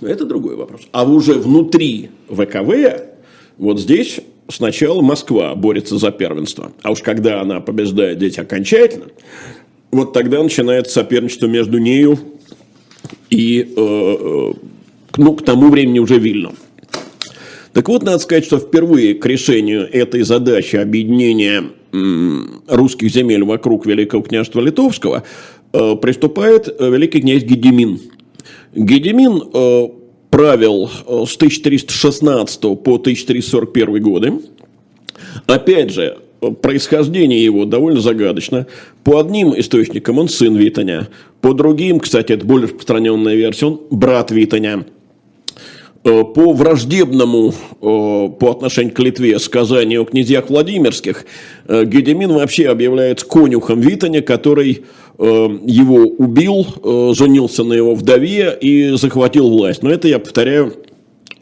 э, 0.00 0.06
это 0.06 0.24
другой 0.26 0.56
вопрос, 0.56 0.82
а 0.92 1.04
уже 1.04 1.34
внутри 1.34 2.10
ВКВ, 2.28 3.02
вот 3.58 3.80
здесь 3.80 4.20
сначала 4.48 5.00
Москва 5.00 5.54
борется 5.54 5.98
за 5.98 6.10
первенство, 6.10 6.72
а 6.82 6.92
уж 6.92 7.00
когда 7.00 7.40
она 7.40 7.60
побеждает 7.60 8.18
здесь 8.18 8.38
окончательно, 8.38 9.06
вот 9.94 10.12
тогда 10.12 10.42
начинается 10.42 10.92
соперничество 10.92 11.46
между 11.46 11.78
нею 11.78 12.18
и, 13.30 13.72
э, 13.76 13.80
э 13.80 14.52
ну, 15.16 15.36
к 15.36 15.44
тому 15.44 15.70
времени 15.70 16.00
уже 16.00 16.18
Вильном. 16.18 16.56
Так 17.72 17.88
вот, 17.88 18.02
надо 18.02 18.18
сказать, 18.18 18.44
что 18.44 18.58
впервые 18.58 19.14
к 19.14 19.24
решению 19.26 19.88
этой 19.92 20.22
задачи 20.22 20.76
объединения 20.76 21.64
русских 22.66 23.12
земель 23.12 23.44
вокруг 23.44 23.86
Великого 23.86 24.24
княжества 24.24 24.60
Литовского 24.60 25.22
э, 25.72 25.94
приступает 25.96 26.66
великий 26.80 27.20
князь 27.20 27.44
Гедемин. 27.44 28.00
Гедемин 28.74 29.92
правил 30.30 30.88
с 30.88 31.36
1316 31.36 32.60
по 32.60 32.96
1341 32.96 34.02
годы. 34.02 34.32
Опять 35.46 35.90
же, 35.92 36.18
происхождение 36.50 37.42
его 37.42 37.64
довольно 37.64 38.00
загадочно. 38.00 38.66
По 39.02 39.20
одним 39.20 39.58
источникам 39.58 40.18
он 40.18 40.28
сын 40.28 40.54
Витаня, 40.56 41.08
по 41.40 41.52
другим, 41.52 42.00
кстати, 42.00 42.32
это 42.32 42.44
более 42.46 42.66
распространенная 42.66 43.34
версия, 43.34 43.66
он 43.66 43.80
брат 43.90 44.30
Витаня. 44.30 44.86
Э, 46.04 46.22
по 46.22 46.52
враждебному 46.52 47.48
э, 47.50 47.52
по 47.80 48.50
отношению 48.50 48.92
к 48.92 48.98
Литве 48.98 49.38
сказанию 49.38 50.02
о 50.02 50.04
князьях 50.04 50.50
Владимирских, 50.50 51.24
э, 51.66 51.86
Гедемин 51.86 52.30
вообще 52.32 52.68
объявляется 52.68 53.26
конюхом 53.26 53.80
Витаня, 53.80 54.20
который 54.20 54.84
его 55.16 56.08
убил, 56.18 56.66
женился 57.14 57.62
на 57.62 57.72
его 57.74 57.94
вдове 57.94 58.58
и 58.60 58.96
захватил 58.96 59.48
власть. 59.48 59.84
Но 59.84 59.90
это, 59.92 60.08
я 60.08 60.18
повторяю, 60.18 60.74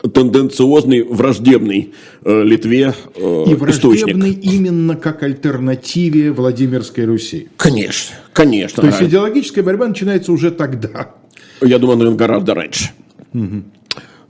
тенденциозный, 0.02 1.02
враждебный 1.02 1.92
Литве 2.24 2.94
И 3.16 3.54
враждебный 3.54 4.30
источник. 4.30 4.52
именно 4.52 4.96
как 4.96 5.22
альтернативе 5.22 6.32
Владимирской 6.32 7.04
Руси. 7.04 7.48
Конечно, 7.56 8.16
конечно. 8.32 8.82
То 8.82 8.88
есть 8.88 9.02
идеологическая 9.02 9.62
борьба 9.62 9.86
начинается 9.86 10.32
уже 10.32 10.50
тогда. 10.50 11.14
Я 11.60 11.78
думаю, 11.78 11.98
наверное, 11.98 12.18
гораздо 12.18 12.54
раньше. 12.54 12.90
Угу. 13.32 13.62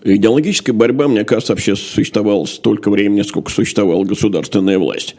Идеологическая 0.05 0.73
борьба, 0.73 1.09
мне 1.09 1.25
кажется, 1.25 1.53
вообще 1.53 1.77
существовала 1.77 2.45
столько 2.45 2.91
времени, 2.91 3.23
сколько 3.23 3.51
существовала 3.51 4.05
государственная 4.05 4.79
власть. 4.79 5.17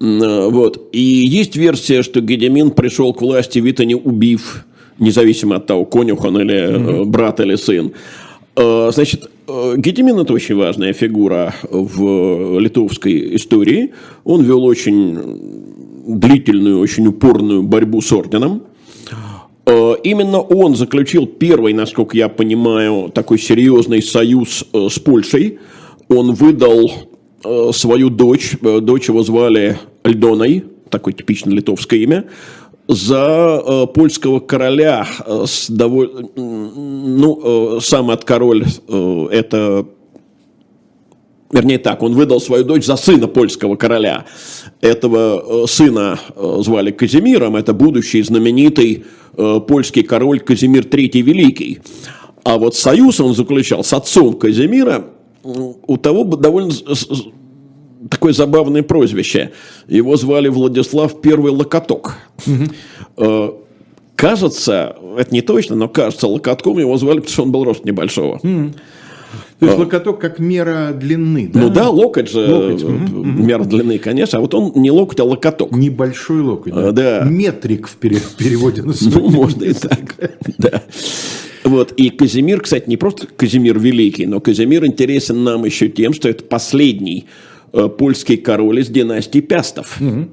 Вот. 0.00 0.88
И 0.92 1.00
есть 1.00 1.56
версия, 1.56 2.02
что 2.02 2.20
Гедемин 2.20 2.72
пришел 2.72 3.14
к 3.14 3.22
власти, 3.22 3.58
Витани 3.58 3.94
убив, 3.94 4.64
независимо 4.98 5.56
от 5.56 5.66
того, 5.66 5.84
конюх 5.84 6.24
он 6.24 6.40
или 6.40 6.54
mm-hmm. 6.54 7.04
брат 7.04 7.40
или 7.40 7.54
сын. 7.54 7.92
Э, 8.56 8.90
значит, 8.92 9.30
э, 9.50 9.74
Гедемин– 9.76 10.18
это 10.20 10.32
очень 10.32 10.56
важная 10.56 10.92
фигура 10.92 11.54
в 11.70 12.58
литовской 12.58 13.36
истории. 13.36 13.92
Он 14.24 14.42
вел 14.42 14.64
очень 14.64 15.18
длительную, 16.06 16.78
очень 16.80 17.06
упорную 17.06 17.62
борьбу 17.62 18.00
с 18.00 18.12
орденом. 18.12 18.62
Э, 19.66 19.94
именно 20.02 20.40
он 20.40 20.74
заключил 20.74 21.26
первый, 21.26 21.72
насколько 21.72 22.16
я 22.16 22.28
понимаю, 22.28 23.10
такой 23.14 23.38
серьезный 23.38 24.02
союз 24.02 24.64
э, 24.72 24.88
с 24.90 24.98
Польшей. 24.98 25.58
Он 26.08 26.34
выдал 26.34 26.90
свою 27.72 28.10
дочь, 28.10 28.56
дочь 28.60 29.08
его 29.08 29.22
звали 29.22 29.78
Альдоной, 30.02 30.64
такое 30.90 31.14
типично 31.14 31.50
литовское 31.50 32.00
имя, 32.00 32.24
за 32.92 33.86
польского 33.94 34.40
короля 34.40 35.06
с 35.46 35.70
довольно, 35.70 36.28
ну, 36.36 37.80
сам 37.80 38.10
от 38.10 38.24
король 38.24 38.64
это 39.30 39.86
Вернее 41.52 41.78
так, 41.78 42.00
он 42.04 42.14
выдал 42.14 42.40
свою 42.40 42.62
дочь 42.62 42.86
за 42.86 42.94
сына 42.94 43.26
польского 43.26 43.74
короля. 43.74 44.24
Этого 44.80 45.66
сына 45.66 46.16
звали 46.58 46.92
Казимиром, 46.92 47.56
это 47.56 47.72
будущий 47.74 48.22
знаменитый 48.22 49.04
Э, 49.36 49.60
польский 49.66 50.02
король 50.02 50.40
Казимир 50.40 50.84
III 50.84 51.20
Великий. 51.22 51.80
А 52.44 52.58
вот 52.58 52.74
союз 52.74 53.20
он 53.20 53.34
заключал 53.34 53.84
с 53.84 53.92
отцом 53.92 54.34
Казимира, 54.34 55.06
у 55.42 55.96
того 55.96 56.24
довольно 56.24 56.72
такое 58.08 58.32
забавное 58.32 58.82
прозвище. 58.82 59.52
Его 59.88 60.16
звали 60.16 60.48
Владислав 60.48 61.20
Первый 61.20 61.52
Локоток. 61.52 62.16
Угу. 62.46 63.54
Кажется, 64.16 64.96
это 65.16 65.32
не 65.32 65.40
точно, 65.40 65.76
но 65.76 65.88
кажется, 65.88 66.26
Локотком 66.26 66.78
его 66.78 66.96
звали, 66.96 67.18
потому 67.18 67.32
что 67.32 67.42
он 67.42 67.52
был 67.52 67.64
рост 67.64 67.84
небольшого. 67.84 68.36
Угу. 68.42 68.72
То 69.60 69.66
есть 69.66 69.78
локоток 69.78 70.18
как 70.18 70.38
мера 70.38 70.92
длины, 70.92 71.50
да? 71.52 71.60
Ну 71.60 71.68
да, 71.68 71.90
локоть 71.90 72.30
же 72.30 72.46
локоть. 72.48 72.82
мера 72.82 73.62
длины, 73.64 73.98
конечно. 73.98 74.38
А 74.38 74.40
вот 74.40 74.54
он 74.54 74.72
не 74.74 74.90
локоть, 74.90 75.20
а 75.20 75.24
локоток. 75.24 75.72
Небольшой 75.72 76.40
локоть. 76.40 76.72
Да. 76.72 76.88
А, 76.88 76.92
да. 76.92 77.24
Метрик 77.24 77.86
в 77.86 77.96
переводе 77.96 78.82
на 78.82 78.94
Ну, 79.00 79.28
можно 79.28 79.64
и 79.64 79.74
так. 79.74 80.16
Да. 80.58 80.82
Вот. 81.64 81.92
И 81.92 82.08
Казимир, 82.10 82.62
кстати, 82.62 82.88
не 82.88 82.96
просто 82.96 83.26
Казимир 83.36 83.78
Великий, 83.78 84.26
но 84.26 84.40
Казимир 84.40 84.86
интересен 84.86 85.44
нам 85.44 85.64
еще 85.64 85.88
тем, 85.88 86.14
что 86.14 86.28
это 86.28 86.42
последний 86.42 87.26
э, 87.26 87.49
польский 87.98 88.36
король 88.36 88.80
из 88.80 88.88
династии 88.88 89.40
Пястов. 89.40 89.98
Угу. 90.00 90.28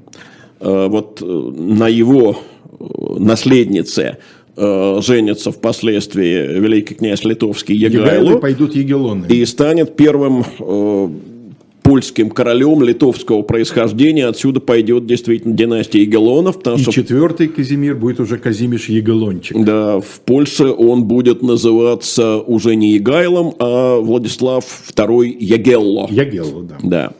Вот 0.60 1.22
э, 1.22 1.24
на 1.24 1.88
его 1.88 2.38
наследнице 3.18 4.18
э, 4.56 5.00
женится 5.02 5.52
впоследствии 5.52 6.58
великий 6.58 6.94
князь 6.94 7.24
литовский 7.24 7.76
Егайло. 7.76 8.06
Егайлы 8.06 8.38
пойдут 8.38 8.74
егелоны. 8.74 9.26
И 9.28 9.44
станет 9.44 9.94
первым 9.96 10.44
э, 10.58 11.08
польским 11.82 12.30
королем 12.30 12.82
литовского 12.82 13.42
происхождения. 13.42 14.26
Отсюда 14.26 14.60
пойдет 14.60 15.06
действительно 15.06 15.54
династия 15.54 16.02
Егелонов. 16.02 16.58
Потому 16.58 16.76
и 16.76 16.82
что... 16.82 16.92
четвертый 16.92 17.48
Казимир 17.48 17.94
будет 17.94 18.20
уже 18.20 18.36
Казимиш 18.36 18.88
Егелончик. 18.88 19.64
Да, 19.64 20.00
в 20.00 20.20
Польше 20.24 20.66
он 20.66 21.04
будет 21.04 21.42
называться 21.42 22.38
уже 22.40 22.74
не 22.74 22.94
Егайлом, 22.94 23.54
а 23.58 24.00
Владислав 24.00 24.64
II 24.94 25.36
Ягелло. 25.38 26.08
Ягелло, 26.10 26.62
да. 26.62 26.76
Да. 26.82 27.12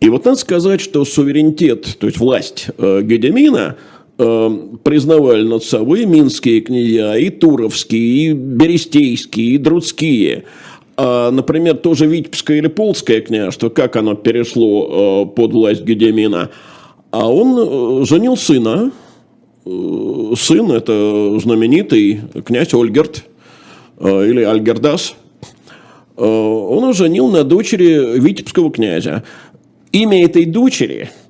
И 0.00 0.08
вот 0.08 0.24
надо 0.24 0.38
сказать, 0.38 0.80
что 0.80 1.04
суверенитет, 1.04 1.96
то 1.98 2.06
есть 2.06 2.18
власть 2.18 2.68
э, 2.78 3.02
Гедемина– 3.02 3.76
э, 4.18 4.50
признавали 4.82 5.42
над 5.42 5.64
собой 5.64 6.06
минские 6.06 6.60
князья, 6.60 7.16
и 7.16 7.30
туровские, 7.30 8.00
и 8.00 8.32
берестейские, 8.32 9.54
и 9.54 9.58
друдские. 9.58 10.44
А, 10.96 11.30
например, 11.30 11.76
тоже 11.76 12.06
Витебское 12.06 12.58
или 12.58 12.68
Полское 12.68 13.20
княжество, 13.20 13.68
как 13.68 13.96
оно 13.96 14.14
перешло 14.14 15.24
э, 15.24 15.34
под 15.34 15.52
власть 15.52 15.82
Гедемина. 15.82 16.50
А 17.10 17.30
он 17.30 18.02
э, 18.02 18.04
женил 18.06 18.36
сына. 18.36 18.92
Э, 19.66 20.32
сын– 20.36 20.70
это 20.72 21.38
знаменитый 21.38 22.20
князь 22.44 22.72
Ольгерт 22.72 23.24
э, 23.98 24.28
или 24.30 24.42
Альгердас. 24.42 25.14
Э, 26.16 26.24
он 26.24 26.94
женил 26.94 27.28
на 27.28 27.44
дочери 27.44 28.18
Витебского 28.18 28.70
князя. 28.70 29.22
Имя 29.92 30.24
этой 30.24 30.44
дочери– 30.44 31.10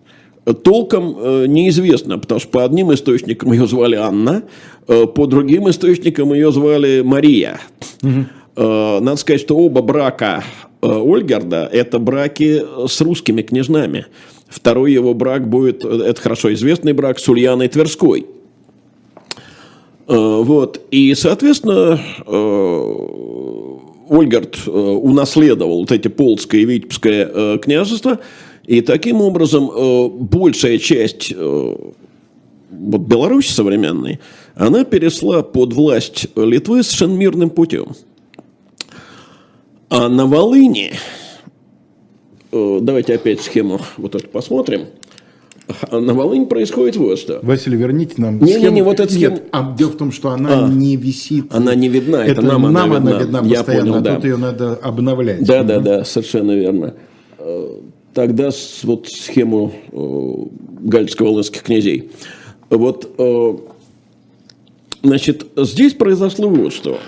толком 0.54 1.16
э, 1.18 1.46
неизвестно, 1.48 2.18
потому 2.18 2.40
что 2.40 2.48
по 2.50 2.64
одним 2.64 2.92
источникам 2.94 3.52
ее 3.52 3.66
звали 3.66 3.96
Анна, 3.96 4.44
э, 4.86 5.06
по 5.06 5.26
другим 5.26 5.68
источникам 5.68 6.32
ее 6.32 6.52
звали 6.52 7.02
Мария. 7.04 7.60
Угу. 8.02 8.26
Надо 8.58 9.16
сказать, 9.16 9.42
что 9.42 9.54
оба 9.58 9.82
брака 9.82 10.42
Ольгерда– 10.80 11.68
это 11.72 11.98
браки 11.98 12.62
с 12.88 13.02
русскими 13.02 13.42
княжнами. 13.42 14.06
Второй 14.48 14.92
его 14.92 15.12
брак 15.12 15.46
будет, 15.46 15.84
это 15.84 16.18
хорошо 16.18 16.54
известный 16.54 16.94
брак 16.94 17.18
с 17.18 17.28
Ульяной 17.28 17.68
Тверской. 17.68 18.26
Вот. 20.06 20.80
И, 20.90 21.14
соответственно, 21.14 22.00
Ольгард 24.08 24.66
унаследовал 24.66 25.80
вот 25.80 25.92
эти 25.92 26.08
Полское 26.08 26.62
и 26.62 26.64
Витебское 26.64 27.58
княжество– 27.58 28.20
и 28.66 28.80
таким 28.80 29.20
образом 29.20 29.70
э, 29.70 30.08
большая 30.08 30.78
часть 30.78 31.32
э, 31.34 31.76
вот 32.70 33.00
Беларуси 33.02 33.52
современной, 33.52 34.20
она 34.56 34.84
перешла 34.84 35.42
под 35.42 35.72
власть 35.72 36.26
Литвы 36.34 36.82
совершенно 36.82 37.14
мирным 37.16 37.50
путем. 37.50 37.94
А 39.88 40.08
на 40.08 40.26
Волыне, 40.26 40.94
э, 42.50 42.78
давайте 42.82 43.14
опять 43.14 43.40
схему 43.40 43.80
вот 43.98 44.16
эту 44.16 44.28
посмотрим, 44.28 44.86
А 45.88 46.00
на 46.00 46.12
Волыне 46.12 46.46
происходит 46.46 46.96
вот 46.96 47.20
что. 47.20 47.38
Василий, 47.42 47.76
верните 47.76 48.14
нам 48.16 48.40
не, 48.40 48.50
схему. 48.50 48.64
Не, 48.64 48.70
не, 48.72 48.82
вот 48.82 48.98
эта 48.98 49.12
схема... 49.12 49.36
Нет, 49.36 49.44
а 49.52 49.76
дело 49.78 49.90
в 49.90 49.96
том, 49.96 50.10
что 50.10 50.30
она 50.30 50.66
а, 50.66 50.68
не 50.68 50.96
висит. 50.96 51.54
Она 51.54 51.76
не 51.76 51.88
видна, 51.88 52.24
это, 52.24 52.40
это 52.40 52.42
нам, 52.42 52.62
нам 52.62 52.92
она, 52.92 52.96
она 52.96 53.18
видна. 53.20 53.42
Я 53.44 53.58
постоянно, 53.58 53.92
понял, 53.92 53.94
а 53.94 54.00
да. 54.00 54.14
тут 54.16 54.24
ее 54.24 54.36
надо 54.36 54.74
обновлять. 54.74 55.44
Да, 55.44 55.62
да, 55.62 55.78
да, 55.78 56.04
совершенно 56.04 56.50
верно. 56.50 56.94
Э, 58.16 58.26
тогда 58.26 58.50
вот 58.82 59.08
схему 59.08 59.72
э, 59.92 60.34
гальско-волынских 60.88 61.62
князей. 61.62 62.10
Вот, 62.70 63.14
э, 63.18 63.56
значит, 65.02 65.46
здесь 65.56 65.94
произошло 65.94 66.48
вот 66.48 66.72
что. 66.72 66.98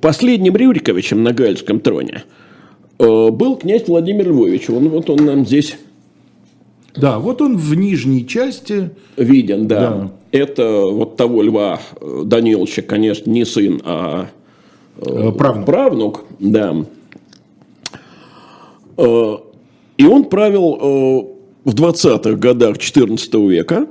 Последним 0.00 0.56
Рюриковичем 0.56 1.22
на 1.22 1.32
Гальском 1.32 1.80
троне– 1.80 2.24
Э, 2.98 3.30
был 3.30 3.56
князь 3.56 3.86
Владимир 3.86 4.28
Львович. 4.28 4.70
Он, 4.70 4.88
вот 4.88 5.10
он 5.10 5.24
нам 5.24 5.46
здесь... 5.46 5.76
Да, 6.94 7.18
вот 7.18 7.42
он 7.42 7.58
в 7.58 7.74
нижней 7.74 8.26
части. 8.26 8.90
Виден, 9.16 9.68
да. 9.68 9.80
да. 9.80 10.12
Это 10.32 10.82
вот 10.86 11.16
того 11.16 11.42
Льва 11.42 11.80
э, 12.00 12.22
Даниловича, 12.24 12.82
конечно, 12.82 13.30
не 13.30 13.44
сын, 13.44 13.82
а 13.84 14.28
э, 14.96 15.32
правнук. 15.32 15.66
правнук 15.66 16.24
да. 16.38 16.86
И 18.98 20.06
он 20.06 20.24
правил 20.24 21.36
в 21.64 21.74
20-х 21.74 22.32
годах 22.32 22.78
14 22.78 23.34
века, 23.34 23.86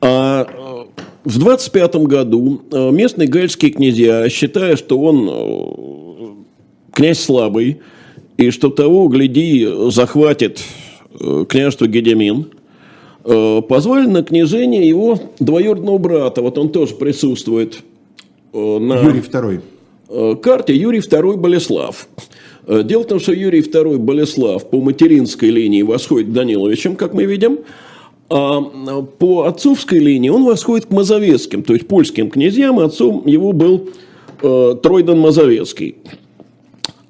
а 0.00 0.46
в 1.24 1.38
25 1.38 1.96
году 1.96 2.60
местные 2.70 3.28
гальские 3.28 3.70
князья, 3.70 4.28
считая, 4.28 4.76
что 4.76 4.98
он 4.98 6.44
князь 6.92 7.20
слабый, 7.20 7.80
и 8.36 8.50
что 8.50 8.70
того, 8.70 9.08
гляди, 9.08 9.68
захватит 9.90 10.62
э, 11.18 11.44
княжество 11.48 11.86
Гедемин, 11.86 12.50
э, 13.24 13.62
позвали 13.62 14.06
на 14.06 14.22
княжение 14.22 14.88
его 14.88 15.18
двоюродного 15.38 15.98
брата, 15.98 16.42
вот 16.42 16.58
он 16.58 16.70
тоже 16.70 16.94
присутствует 16.94 17.82
э, 18.52 18.78
на 18.78 18.94
Юрий 19.00 19.20
II. 19.20 20.36
карте, 20.40 20.74
Юрий 20.74 21.00
II 21.00 21.36
Болеслав. 21.36 22.08
Дело 22.66 23.02
в 23.02 23.06
том, 23.06 23.18
что 23.18 23.32
Юрий 23.32 23.60
II 23.60 23.98
Болеслав 23.98 24.70
по 24.70 24.80
материнской 24.80 25.50
линии 25.50 25.82
восходит 25.82 26.32
Даниловичем, 26.32 26.94
как 26.96 27.12
мы 27.12 27.24
видим, 27.24 27.58
а 28.28 28.60
по 29.18 29.44
отцовской 29.44 29.98
линии 29.98 30.28
он 30.28 30.44
восходит 30.44 30.86
к 30.86 30.90
Мазовецким, 30.90 31.64
то 31.64 31.74
есть 31.74 31.88
польским 31.88 32.30
князьям, 32.30 32.78
отцом 32.78 33.26
его 33.26 33.52
был 33.52 33.90
Тройдан 34.40 35.18
Мазовецкий. 35.18 35.96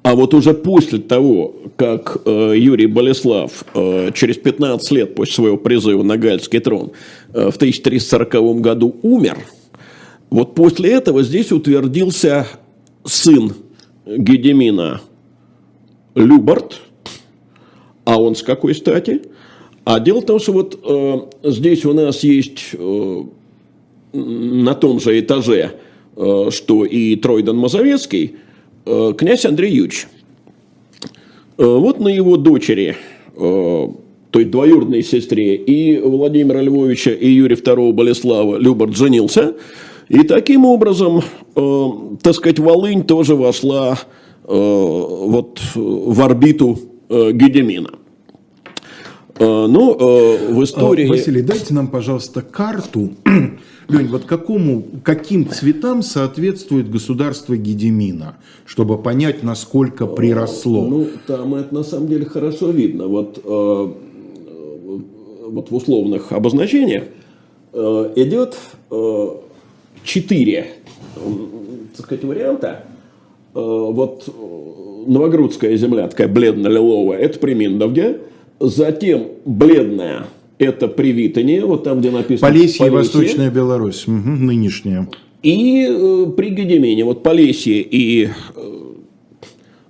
А 0.02 0.14
вот 0.16 0.34
уже 0.34 0.52
после 0.52 0.98
того, 0.98 1.54
как 1.76 2.18
э, 2.24 2.54
Юрий 2.56 2.86
Болеслав 2.86 3.64
э, 3.74 4.10
через 4.14 4.36
15 4.36 4.90
лет 4.90 5.14
после 5.14 5.34
своего 5.34 5.56
призыва 5.56 6.02
на 6.02 6.16
Гальский 6.16 6.58
трон 6.58 6.90
э, 7.32 7.50
в 7.50 7.56
1340 7.56 8.60
году 8.60 8.96
умер, 9.02 9.38
вот 10.28 10.56
после 10.56 10.90
этого 10.90 11.22
здесь 11.22 11.52
утвердился 11.52 12.48
сын 13.04 13.54
Гедемина 14.04 15.02
Любарт, 16.14 16.80
а 18.04 18.20
он 18.20 18.34
с 18.34 18.42
какой 18.42 18.74
стати? 18.74 19.22
А 19.84 19.98
дело 20.00 20.20
в 20.20 20.26
том, 20.26 20.38
что 20.38 20.52
вот 20.52 20.78
э, 20.84 21.50
здесь 21.50 21.84
у 21.84 21.92
нас 21.92 22.22
есть 22.22 22.70
э, 22.72 23.22
на 24.12 24.74
том 24.74 25.00
же 25.00 25.18
этаже, 25.18 25.72
э, 26.16 26.48
что 26.50 26.84
и 26.84 27.16
Тройдан 27.16 27.56
Мазовецкий– 27.56 28.36
Э, 28.84 29.12
князь 29.16 29.44
Андрей 29.44 29.70
Юрьевич. 29.70 30.08
Э, 31.56 31.64
вот 31.64 32.00
на 32.00 32.08
его 32.08 32.36
дочери, 32.36 32.96
э, 33.36 33.88
то 34.30 34.38
есть 34.38 34.50
двоюродной 34.50 35.02
сестре, 35.02 35.54
и 35.54 36.00
Владимира 36.00 36.60
Львовича, 36.60 37.12
и 37.12 37.28
Юрия 37.30 37.54
II 37.54 37.92
Болеслава 37.92 38.56
Любард 38.56 38.96
женился. 38.96 39.54
И 40.08 40.24
таким 40.24 40.66
образом, 40.66 41.22
так 41.54 42.34
сказать, 42.34 42.58
Волынь 42.58 43.04
тоже 43.04 43.34
вошла 43.34 43.98
вот 44.44 45.60
в 45.74 46.20
орбиту 46.20 46.78
Гедемина. 47.08 47.90
Ну, 49.38 49.96
в 50.54 50.62
истории... 50.64 51.06
Василий, 51.06 51.42
дайте 51.42 51.74
нам, 51.74 51.88
пожалуйста, 51.88 52.42
карту 52.42 53.12
Лень, 53.88 54.08
вот 54.08 54.24
какому, 54.24 54.84
каким 55.02 55.48
цветам 55.48 56.02
соответствует 56.02 56.90
государство 56.90 57.56
Гедемина, 57.56 58.36
чтобы 58.64 58.98
понять, 58.98 59.42
насколько 59.42 60.06
приросло? 60.06 60.86
Ну, 60.86 61.08
там 61.26 61.54
это 61.54 61.74
на 61.74 61.82
самом 61.82 62.08
деле 62.08 62.24
хорошо 62.24 62.70
видно. 62.70 63.06
Вот, 63.06 63.40
э, 63.44 63.92
вот 65.48 65.70
в 65.70 65.74
условных 65.74 66.32
обозначениях 66.32 67.04
э, 67.72 68.12
идет 68.16 68.56
э, 68.90 69.28
четыре 70.04 70.66
так 71.94 72.06
сказать, 72.06 72.24
варианта. 72.24 72.84
Э, 73.54 73.58
вот 73.60 74.28
Новогрудская 75.06 75.76
земля, 75.76 76.08
такая 76.08 76.28
бледно-лиловая, 76.28 77.18
это 77.18 77.38
при 77.38 77.54
Миндовге. 77.54 78.18
Затем 78.60 79.26
бледная– 79.44 80.26
это 80.58 80.88
при 80.88 81.12
Витоне, 81.12 81.64
вот 81.64 81.84
там, 81.84 82.00
где 82.00 82.10
написано 82.10 82.48
Полесье, 82.48 82.78
Полесье. 82.78 82.90
Восточная 82.90 83.50
Беларусь, 83.50 84.06
угу, 84.06 84.14
нынешняя. 84.14 85.08
И 85.42 85.86
э, 85.90 86.26
при 86.36 86.50
Гедемине, 86.50 87.04
вот 87.04 87.22
Полесье 87.22 87.80
и 87.80 88.28
э, 88.54 88.81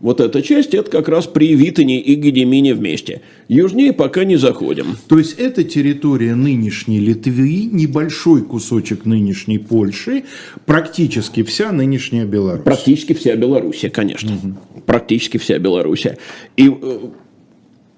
вот 0.03 0.21
эта 0.21 0.43
часть, 0.43 0.75
это 0.75 0.91
как 0.91 1.09
раз 1.09 1.29
при 1.29 1.55
Витоне 1.55 2.01
и 2.01 2.17
Гедемине 2.17 2.75
вместе. 2.75 3.23
Южнее 3.47 3.93
пока 3.93 4.25
не 4.25 4.37
заходим. 4.37 4.97
То 5.09 5.17
есть, 5.17 5.39
это 5.39 5.63
территория 5.63 6.35
нынешней 6.35 6.99
Литвы, 6.99 7.69
небольшой 7.71 8.43
кусочек 8.43 9.07
нынешней 9.07 9.59
Польши, 9.59 10.25
практически 10.67 11.45
вся 11.45 11.71
нынешняя 11.71 12.27
Беларусь. 12.27 12.65
Практически 12.65 13.13
вся 13.13 13.37
Белоруссия, 13.37 13.91
конечно. 13.91 14.35
Угу. 14.35 14.83
Практически 14.87 15.39
вся 15.39 15.59
Белоруссия. 15.61 16.19
И, 16.57 16.69
э, 16.69 16.99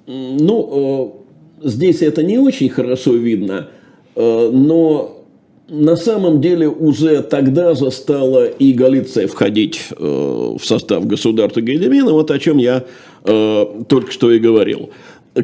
ну, 0.06 1.24
э, 1.62 1.68
здесь 1.68 2.02
это 2.02 2.22
не 2.22 2.38
очень 2.38 2.68
хорошо 2.68 3.14
видно, 3.14 3.70
э, 4.14 4.50
но 4.52 5.23
на 5.68 5.96
самом 5.96 6.40
деле 6.40 6.68
уже 6.68 7.22
тогда 7.22 7.74
же 7.74 7.90
стала 7.90 8.46
и 8.46 8.72
Галиция 8.72 9.26
входить 9.26 9.80
э, 9.90 9.96
в 9.98 10.64
состав 10.64 11.06
государства 11.06 11.60
Гедемина, 11.60 12.12
вот 12.12 12.30
о 12.30 12.38
чем 12.38 12.58
я 12.58 12.84
э, 13.24 13.66
только 13.88 14.12
что 14.12 14.30
и 14.30 14.38
говорил. 14.38 14.90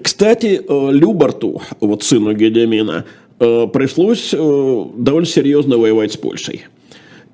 Кстати, 0.03 0.63
Любарту, 0.69 1.63
вот 1.81 2.05
сыну 2.05 2.33
Гедемина, 2.33 3.07
пришлось 3.39 4.31
довольно 4.31 5.27
серьезно 5.27 5.79
воевать 5.79 6.13
с 6.13 6.17
Польшей. 6.17 6.67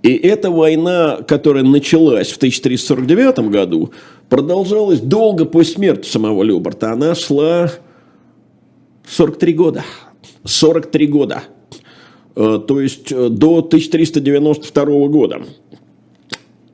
И 0.02 0.14
эта 0.14 0.52
война, 0.52 1.18
которая 1.26 1.64
началась 1.64 2.28
в 2.30 2.36
1349 2.36 3.50
году, 3.50 3.90
продолжалась 4.28 5.00
долго 5.00 5.44
после 5.46 5.74
смерти 5.74 6.08
самого 6.08 6.44
Любарта. 6.44 6.92
Она 6.92 7.16
шла 7.16 7.72
43 9.08 9.52
года. 9.54 9.84
43 10.44 11.06
года. 11.08 11.42
Э, 12.36 12.60
то 12.64 12.80
есть 12.80 13.10
э, 13.10 13.28
до 13.30 13.58
1392 13.58 14.84
года. 15.08 15.42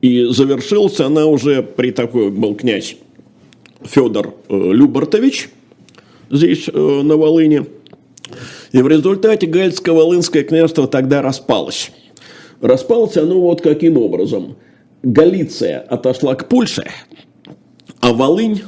И 0.01 0.25
завершился 0.25 1.05
она 1.05 1.25
уже 1.25 1.63
при 1.63 1.91
такой 1.91 2.29
был 2.29 2.55
князь 2.55 2.97
Федор 3.83 4.35
э, 4.49 4.71
Любартович 4.73 5.49
здесь 6.29 6.67
на 6.67 7.15
Волыне. 7.15 7.65
И 8.71 8.81
в 8.81 8.87
результате 8.87 9.47
Гальско-Волынское 9.47 10.43
княжество 10.43 10.87
тогда 10.87 11.21
распалось. 11.21 11.91
Распалось 12.59 13.17
оно 13.17 13.39
вот 13.39 13.61
каким 13.61 13.97
образом. 13.97 14.55
Галиция 15.03 15.79
отошла 15.79 16.33
к 16.35 16.49
Польше, 16.49 16.85
а 17.99 18.13
Волынь 18.13 18.63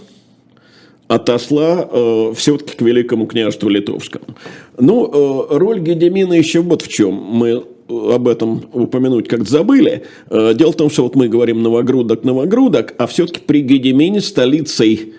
отошла 1.08 1.88
э, 1.89 2.34
все-таки 2.36 2.76
к 2.78 2.82
Великому 2.82 3.28
княжеству 3.28 3.70
Литовскому. 3.70 4.26
Ну, 4.78 5.06
э, 5.51 5.58
роль 5.58 5.80
Гедемина 5.80 6.34
еще 6.34 6.62
вот 6.62 6.82
в 6.82 6.88
чем. 6.88 7.14
Мы 7.14 7.64
об 7.88 8.28
этом 8.28 8.64
упомянуть 8.74 9.28
как-то 9.28 9.49
забыли. 9.49 10.03
Э, 10.30 10.53
дело 10.56 10.72
в 10.72 10.76
том, 10.76 10.89
что 10.89 11.03
вот 11.03 11.16
мы 11.16 11.28
говорим 11.28 11.62
Новогрудок, 11.62 12.24
Новогрудок, 12.24 12.95
а 12.97 13.06
все-таки 13.06 13.41
при 13.45 13.62
Гедемине 13.62 14.22
столицей 14.22 15.14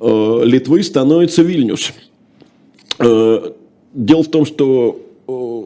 э, 0.00 0.40
Литвы 0.44 0.82
становится 0.82 1.42
Вильнюс. 1.42 1.92
Э, 2.98 3.52
дело 3.94 4.24
в 4.24 4.28
том, 4.28 4.44
что 4.44 5.00
э, 5.28 5.62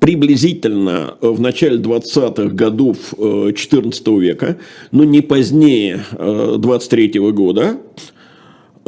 приблизительно 0.00 1.14
в 1.22 1.40
начале 1.40 1.78
20-х 1.78 2.54
годов 2.54 2.98
14 3.16 4.06
э, 4.06 4.18
века, 4.18 4.58
но 4.92 5.04
не 5.04 5.22
позднее 5.22 6.04
23 6.18 7.08
-го 7.12 7.32
года, 7.32 7.78
Э, 7.78 8.19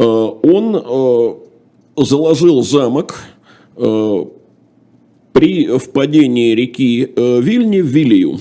он 0.04 0.76
э, 0.76 1.34
заложил 2.04 2.62
замок 2.62 3.20
э, 3.76 4.24
при 5.32 5.78
впадении 5.78 6.54
реки 6.54 7.12
Вильни 7.16 7.80
в 7.80 7.86
Вилью. 7.86 8.40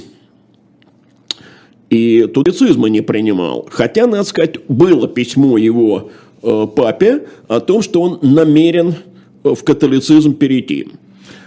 И 1.89 2.25
тутицизма 2.33 2.87
не 2.87 3.01
принимал. 3.01 3.67
Хотя, 3.69 4.07
надо 4.07 4.23
сказать, 4.23 4.65
было 4.69 5.09
письмо 5.09 5.57
его 5.57 6.09
э, 6.41 6.67
папе 6.73 7.27
о 7.49 7.59
том, 7.59 7.81
что 7.81 8.01
он 8.01 8.19
намерен 8.21 8.95
в 9.43 9.61
католицизм 9.63 10.33
перейти. 10.33 10.87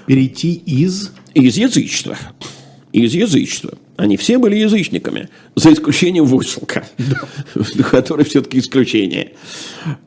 Перейти 0.06 0.52
из? 0.52 1.12
Из 1.32 1.56
язычества. 1.56 2.18
Из 2.92 3.14
язычества. 3.14 3.78
Они 3.96 4.16
все 4.16 4.38
были 4.38 4.56
язычниками, 4.56 5.28
за 5.54 5.72
исключением 5.72 6.24
Войселка, 6.24 6.84
который 7.90 8.24
все-таки 8.24 8.58
исключение. 8.58 9.32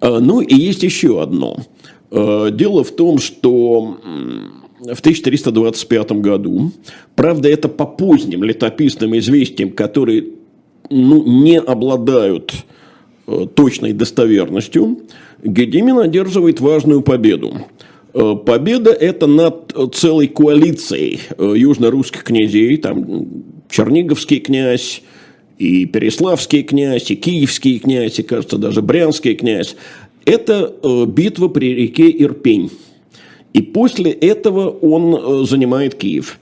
Ну 0.01 0.41
и 0.41 0.55
есть 0.55 0.83
еще 0.83 1.21
одно. 1.21 1.57
Дело 2.11 2.83
в 2.83 2.91
том, 2.91 3.19
что 3.19 3.97
в 4.79 4.99
1325 4.99 6.11
году, 6.13 6.71
правда, 7.15 7.49
это 7.49 7.69
по 7.69 7.85
поздним 7.85 8.43
летописным 8.43 9.17
известиям, 9.17 9.71
которые 9.71 10.25
ну, 10.89 11.23
не 11.23 11.59
обладают 11.59 12.53
э, 13.27 13.47
точной 13.53 13.93
достоверностью, 13.93 14.99
Гедимин 15.43 15.99
одерживает 15.99 16.59
важную 16.59 17.01
победу. 17.01 17.53
Победа 18.13 18.91
это 18.91 19.27
над 19.27 19.75
целой 19.93 20.27
коалицией 20.27 21.19
южно-русских 21.37 22.23
князей, 22.23 22.77
там 22.77 23.05
Черниговский 23.69 24.39
князь, 24.39 25.01
и 25.57 25.85
Переславский 25.85 26.63
князь, 26.63 27.09
и 27.09 27.15
Киевский 27.15 27.79
князь, 27.79 28.19
и, 28.19 28.23
кажется, 28.23 28.57
даже 28.57 28.81
Брянский 28.81 29.35
князь. 29.35 29.75
Это 30.25 30.73
битва 31.07 31.47
при 31.47 31.73
реке 31.73 32.09
Ирпень. 32.09 32.71
И 33.53 33.61
после 33.61 34.11
этого 34.11 34.69
он 34.69 35.45
занимает 35.45 35.95
Киев. 35.95 36.39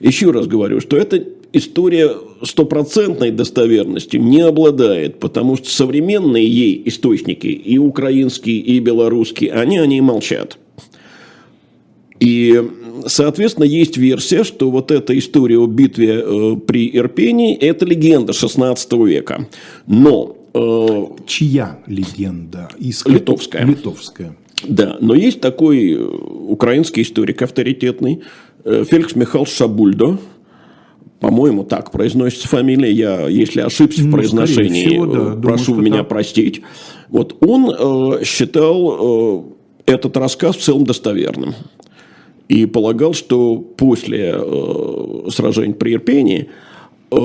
Еще 0.00 0.30
раз 0.30 0.46
говорю, 0.46 0.80
что 0.80 0.96
это 0.96 1.24
история 1.52 2.10
стопроцентной 2.42 3.30
достоверностью 3.30 4.22
не 4.22 4.40
обладает, 4.40 5.18
потому 5.20 5.56
что 5.56 5.70
современные 5.70 6.46
ей 6.46 6.82
источники, 6.86 7.46
и 7.46 7.78
украинские, 7.78 8.58
и 8.58 8.80
белорусские, 8.80 9.52
они 9.52 9.78
о 9.78 9.86
ней 9.86 10.00
молчат. 10.00 10.58
И, 12.20 12.60
соответственно, 13.06 13.64
есть 13.64 13.96
версия, 13.96 14.44
что 14.44 14.70
вот 14.70 14.90
эта 14.90 15.16
история 15.18 15.58
о 15.58 15.66
битве 15.66 16.22
э, 16.24 16.56
при 16.66 16.90
Ирпении– 16.96 17.56
это 17.60 17.84
легенда 17.84 18.32
16 18.32 18.92
века. 19.04 19.48
Но... 19.86 20.36
Э, 20.54 21.06
Чья 21.26 21.78
легенда? 21.86 22.68
Из... 22.78 23.04
Литовская. 23.06 23.64
Литовская. 23.64 24.36
Да, 24.66 24.96
но 25.00 25.14
есть 25.14 25.40
такой 25.40 25.92
э, 25.92 26.02
украинский 26.02 27.02
историк 27.02 27.42
авторитетный, 27.42 28.22
э, 28.64 28.84
Феликс 28.88 29.14
Михайлович 29.14 29.52
Шабульдо, 29.52 30.18
по-моему, 31.20 31.64
так 31.64 31.90
произносится 31.90 32.48
фамилия. 32.48 32.92
Я, 32.92 33.28
если 33.28 33.60
ошибся 33.60 34.02
ну, 34.02 34.08
в 34.08 34.12
произношении, 34.12 34.86
всего, 34.86 35.06
да. 35.06 35.40
прошу 35.40 35.72
Думаю, 35.72 35.84
меня 35.86 35.98
так. 35.98 36.08
простить. 36.08 36.62
Вот 37.08 37.36
он 37.44 37.70
э, 37.70 38.24
считал 38.24 39.48
э, 39.86 39.92
этот 39.92 40.16
рассказ 40.16 40.56
в 40.56 40.60
целом 40.60 40.84
достоверным. 40.84 41.54
И 42.48 42.64
полагал, 42.64 43.12
что 43.12 43.56
после 43.58 44.34
э, 44.34 45.28
сражений 45.30 45.74
при 45.74 45.94
Ирпении 45.94 46.48
э, 47.10 47.16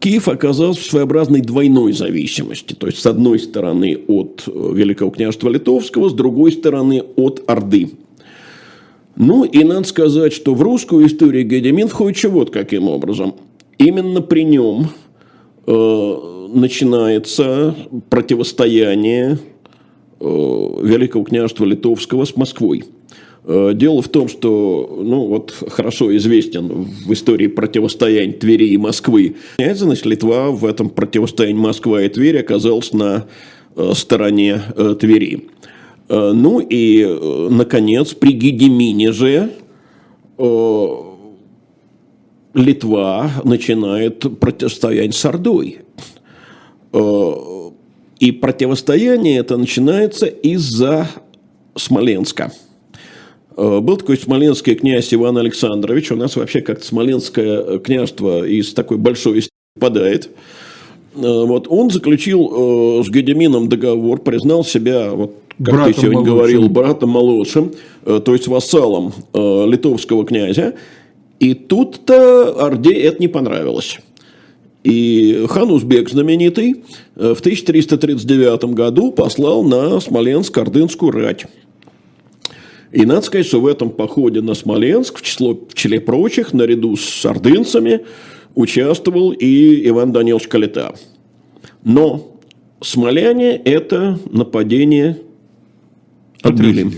Киев 0.00 0.28
оказался 0.28 0.80
в 0.80 0.84
своеобразной 0.84 1.42
двойной 1.42 1.92
зависимости. 1.92 2.72
То 2.72 2.86
есть, 2.86 2.98
с 3.00 3.06
одной 3.06 3.38
стороны, 3.38 3.98
от 4.08 4.44
э, 4.46 4.50
Великого 4.74 5.10
княжества 5.10 5.50
Литовского, 5.50 6.08
с 6.08 6.14
другой 6.14 6.52
стороны, 6.52 7.02
от 7.16 7.42
Орды. 7.46 7.90
Ну, 9.16 9.44
и 9.44 9.62
надо 9.62 9.84
сказать, 9.86 10.32
что 10.32 10.54
в 10.54 10.62
русскую 10.62 11.06
историю 11.06 11.46
Гедемин 11.46 11.88
входит 11.88 12.24
вот 12.24 12.50
каким 12.50 12.88
образом. 12.88 13.34
Именно 13.76 14.22
при 14.22 14.44
нем 14.44 14.88
э, 15.66 16.16
начинается 16.54 17.74
противостояние 18.08 19.38
э, 20.18 20.24
Великого 20.82 21.24
княжества 21.24 21.64
Литовского 21.64 22.24
с 22.24 22.36
Москвой. 22.36 22.84
Э, 23.44 23.72
дело 23.74 24.02
в 24.02 24.08
том, 24.08 24.28
что, 24.28 25.00
ну, 25.02 25.26
вот 25.26 25.52
хорошо 25.68 26.16
известен 26.16 26.68
в 26.68 27.12
истории 27.12 27.48
противостояния 27.48 28.32
Твери 28.32 28.68
и 28.68 28.76
Москвы. 28.76 29.36
Значит, 29.58 30.06
Литва 30.06 30.50
в 30.50 30.64
этом 30.64 30.90
противостоянии 30.90 31.58
Москва 31.58 32.02
и 32.02 32.08
Твери 32.08 32.38
оказалась 32.38 32.92
на 32.92 33.26
э, 33.74 33.92
стороне 33.94 34.62
э, 34.76 34.94
Твери. 34.98 35.48
Ну 36.08 36.58
и, 36.58 37.06
наконец, 37.48 38.12
при 38.12 38.32
Гедемине 38.32 39.12
же 39.12 39.50
Литва 42.52 43.30
начинает 43.44 44.18
противостояние 44.38 45.12
с 45.12 45.24
Ордой. 45.24 45.78
И 48.18 48.32
противостояние 48.32 49.38
это 49.38 49.56
начинается 49.56 50.26
из-за 50.26 51.08
Смоленска. 51.76 52.52
Был 53.56 53.96
такой 53.96 54.16
смоленский 54.16 54.74
князь 54.74 55.12
Иван 55.12 55.38
Александрович. 55.38 56.10
У 56.12 56.16
нас 56.16 56.36
вообще 56.36 56.60
как-то 56.60 56.84
смоленское 56.84 57.78
княжество 57.78 58.46
из 58.46 58.72
такой 58.72 58.96
большой 58.96 59.44
падает. 59.78 60.30
Вот 61.14 61.66
он 61.68 61.90
заключил 61.90 63.02
с 63.04 63.10
Гедемином 63.10 63.68
договор, 63.68 64.20
признал 64.20 64.64
себя 64.64 65.10
вот 65.10 65.34
как 65.58 65.74
братом 65.74 65.92
ты 65.92 66.00
сегодня 66.00 66.18
молодшим. 66.18 66.36
говорил, 66.36 66.68
братом 66.68 67.10
молодшим, 67.10 67.72
э, 68.04 68.20
то 68.24 68.32
есть 68.32 68.48
вассалом 68.48 69.12
э, 69.32 69.66
литовского 69.66 70.24
князя. 70.24 70.74
И 71.38 71.54
тут-то 71.54 72.64
Орде 72.64 72.92
это 72.92 73.20
не 73.20 73.28
понравилось. 73.28 73.98
И 74.84 75.46
хан 75.48 75.70
Узбек 75.70 76.10
знаменитый 76.10 76.82
э, 77.16 77.34
в 77.34 77.40
1339 77.40 78.64
году 78.74 79.12
послал 79.12 79.62
на 79.62 80.00
Смоленск 80.00 80.56
ордынскую 80.56 81.12
рать. 81.12 81.46
И 82.92 83.06
надо 83.06 83.22
сказать, 83.22 83.46
что 83.46 83.60
в 83.60 83.66
этом 83.66 83.90
походе 83.90 84.42
на 84.42 84.54
Смоленск, 84.54 85.18
в, 85.18 85.22
число, 85.22 85.54
в 85.54 85.74
числе 85.74 86.00
прочих, 86.00 86.52
наряду 86.52 86.96
с 86.96 87.24
ордынцами, 87.24 88.02
участвовал 88.54 89.32
и 89.32 89.88
Иван 89.88 90.12
Данилович 90.12 90.48
Калита. 90.48 90.94
Но 91.84 92.36
смоляне– 92.82 93.56
это 93.64 94.18
нападение 94.30 95.18
Отбили. 96.42 96.90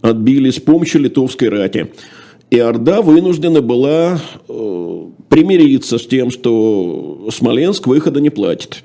Отбили 0.00 0.50
с 0.50 0.58
помощью 0.58 1.02
литовской 1.02 1.48
рати. 1.48 1.92
И 2.50 2.58
Орда 2.58 3.00
вынуждена 3.00 3.60
была 3.62 4.20
э, 4.48 5.06
примириться 5.28 5.98
с 5.98 6.06
тем, 6.06 6.30
что 6.30 7.28
Смоленск 7.30 7.86
выхода 7.86 8.20
не 8.20 8.30
платит. 8.30 8.82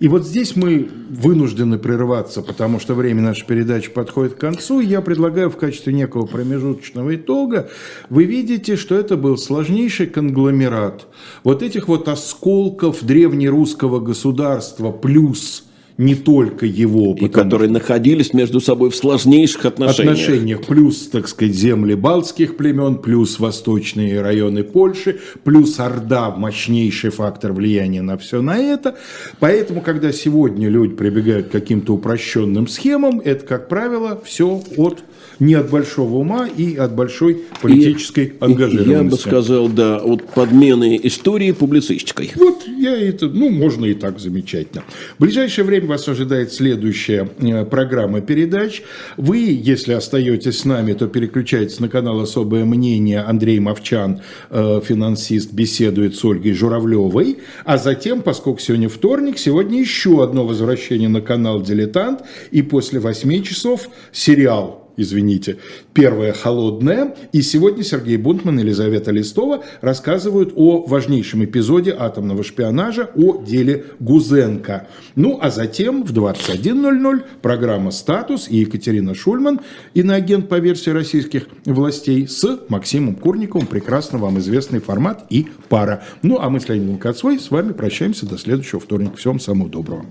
И 0.00 0.08
вот 0.08 0.26
здесь 0.26 0.56
мы 0.56 0.88
вынуждены 1.10 1.78
прерваться, 1.78 2.40
потому 2.40 2.80
что 2.80 2.94
время 2.94 3.20
нашей 3.20 3.46
передачи 3.46 3.90
подходит 3.90 4.34
к 4.34 4.40
концу. 4.40 4.80
Я 4.80 5.02
предлагаю 5.02 5.50
в 5.50 5.58
качестве 5.58 5.92
некого 5.92 6.24
промежуточного 6.24 7.16
итога, 7.16 7.68
вы 8.08 8.24
видите, 8.24 8.76
что 8.76 8.94
это 8.94 9.18
был 9.18 9.36
сложнейший 9.36 10.06
конгломерат 10.06 11.06
вот 11.44 11.62
этих 11.62 11.86
вот 11.86 12.08
осколков 12.08 13.04
древнерусского 13.04 14.00
государства 14.00 14.90
плюс 14.90 15.64
не 16.00 16.14
только 16.14 16.64
его. 16.64 17.14
И 17.18 17.28
которые 17.28 17.70
находились 17.70 18.32
между 18.32 18.60
собой 18.60 18.90
в 18.90 18.96
сложнейших 18.96 19.66
отношениях. 19.66 20.14
Отношениях. 20.14 20.60
Плюс, 20.66 21.08
так 21.08 21.28
сказать, 21.28 21.54
земли 21.54 21.94
балтских 21.94 22.56
племен, 22.56 22.96
плюс 22.96 23.38
восточные 23.38 24.22
районы 24.22 24.62
Польши, 24.62 25.20
плюс 25.44 25.78
Орда, 25.78 26.30
мощнейший 26.30 27.10
фактор 27.10 27.52
влияния 27.52 28.00
на 28.00 28.16
все 28.16 28.40
на 28.40 28.58
это. 28.58 28.96
Поэтому, 29.40 29.82
когда 29.82 30.10
сегодня 30.10 30.68
люди 30.68 30.94
прибегают 30.94 31.48
к 31.48 31.52
каким-то 31.52 31.94
упрощенным 31.94 32.66
схемам, 32.66 33.20
это, 33.20 33.44
как 33.44 33.68
правило, 33.68 34.18
все 34.24 34.62
от 34.78 35.04
не 35.40 35.54
от 35.54 35.70
большого 35.70 36.16
ума 36.16 36.46
и 36.46 36.76
от 36.76 36.94
большой 36.94 37.42
политической 37.60 38.26
и, 38.26 38.32
ангажированности. 38.40 38.90
Я 38.90 39.02
бы 39.02 39.16
сказал, 39.16 39.68
да, 39.68 39.96
от 39.96 40.22
подмены 40.34 41.00
истории 41.02 41.52
публицистикой. 41.52 42.30
Вот 42.36 42.68
я 42.68 42.96
это, 42.96 43.26
ну, 43.26 43.50
можно 43.50 43.86
и 43.86 43.94
так 43.94 44.20
замечательно. 44.20 44.84
В 45.18 45.22
ближайшее 45.22 45.64
время 45.64 45.88
вас 45.88 46.06
ожидает 46.08 46.52
следующая 46.52 47.28
э, 47.38 47.64
программа 47.64 48.20
передач. 48.20 48.82
Вы, 49.16 49.38
если 49.38 49.94
остаетесь 49.94 50.58
с 50.58 50.64
нами, 50.64 50.92
то 50.92 51.08
переключайтесь 51.08 51.80
на 51.80 51.88
канал 51.88 52.20
«Особое 52.20 52.64
мнение». 52.64 53.20
Андрей 53.20 53.58
Мовчан, 53.60 54.20
э, 54.50 54.80
финансист, 54.84 55.52
беседует 55.52 56.16
с 56.16 56.24
Ольгой 56.24 56.52
Журавлевой. 56.52 57.38
А 57.64 57.78
затем, 57.78 58.20
поскольку 58.20 58.60
сегодня 58.60 58.88
вторник, 58.90 59.38
сегодня 59.38 59.80
еще 59.80 60.22
одно 60.22 60.46
возвращение 60.46 61.08
на 61.08 61.22
канал 61.22 61.62
«Дилетант». 61.62 62.22
И 62.50 62.60
после 62.60 63.00
8 63.00 63.42
часов 63.42 63.88
сериал 64.12 64.79
извините, 65.00 65.56
первая 65.92 66.32
холодная. 66.32 67.14
И 67.32 67.42
сегодня 67.42 67.82
Сергей 67.82 68.16
Бунтман 68.16 68.58
и 68.58 68.62
Елизавета 68.62 69.10
Листова 69.10 69.64
рассказывают 69.80 70.52
о 70.56 70.84
важнейшем 70.86 71.44
эпизоде 71.44 71.94
атомного 71.98 72.44
шпионажа, 72.44 73.10
о 73.14 73.42
деле 73.42 73.86
Гузенко. 74.00 74.88
Ну, 75.14 75.38
а 75.40 75.50
затем 75.50 76.04
в 76.04 76.12
21.00 76.12 77.22
программа 77.42 77.90
«Статус» 77.90 78.48
и 78.48 78.58
Екатерина 78.58 79.14
Шульман, 79.14 79.60
иноагент 79.94 80.48
по 80.48 80.58
версии 80.58 80.90
российских 80.90 81.48
властей, 81.64 82.28
с 82.28 82.60
Максимом 82.68 83.14
Курниковым. 83.16 83.66
Прекрасно 83.66 84.18
вам 84.18 84.38
известный 84.38 84.80
формат 84.80 85.26
и 85.30 85.46
пара. 85.68 86.04
Ну, 86.22 86.38
а 86.40 86.50
мы 86.50 86.60
с 86.60 86.68
Леонидом 86.68 86.98
Кацвой 86.98 87.38
с 87.38 87.50
вами 87.50 87.72
прощаемся 87.72 88.26
до 88.26 88.38
следующего 88.38 88.80
вторника. 88.80 89.16
Всем 89.16 89.40
самого 89.40 89.68
доброго. 89.68 90.04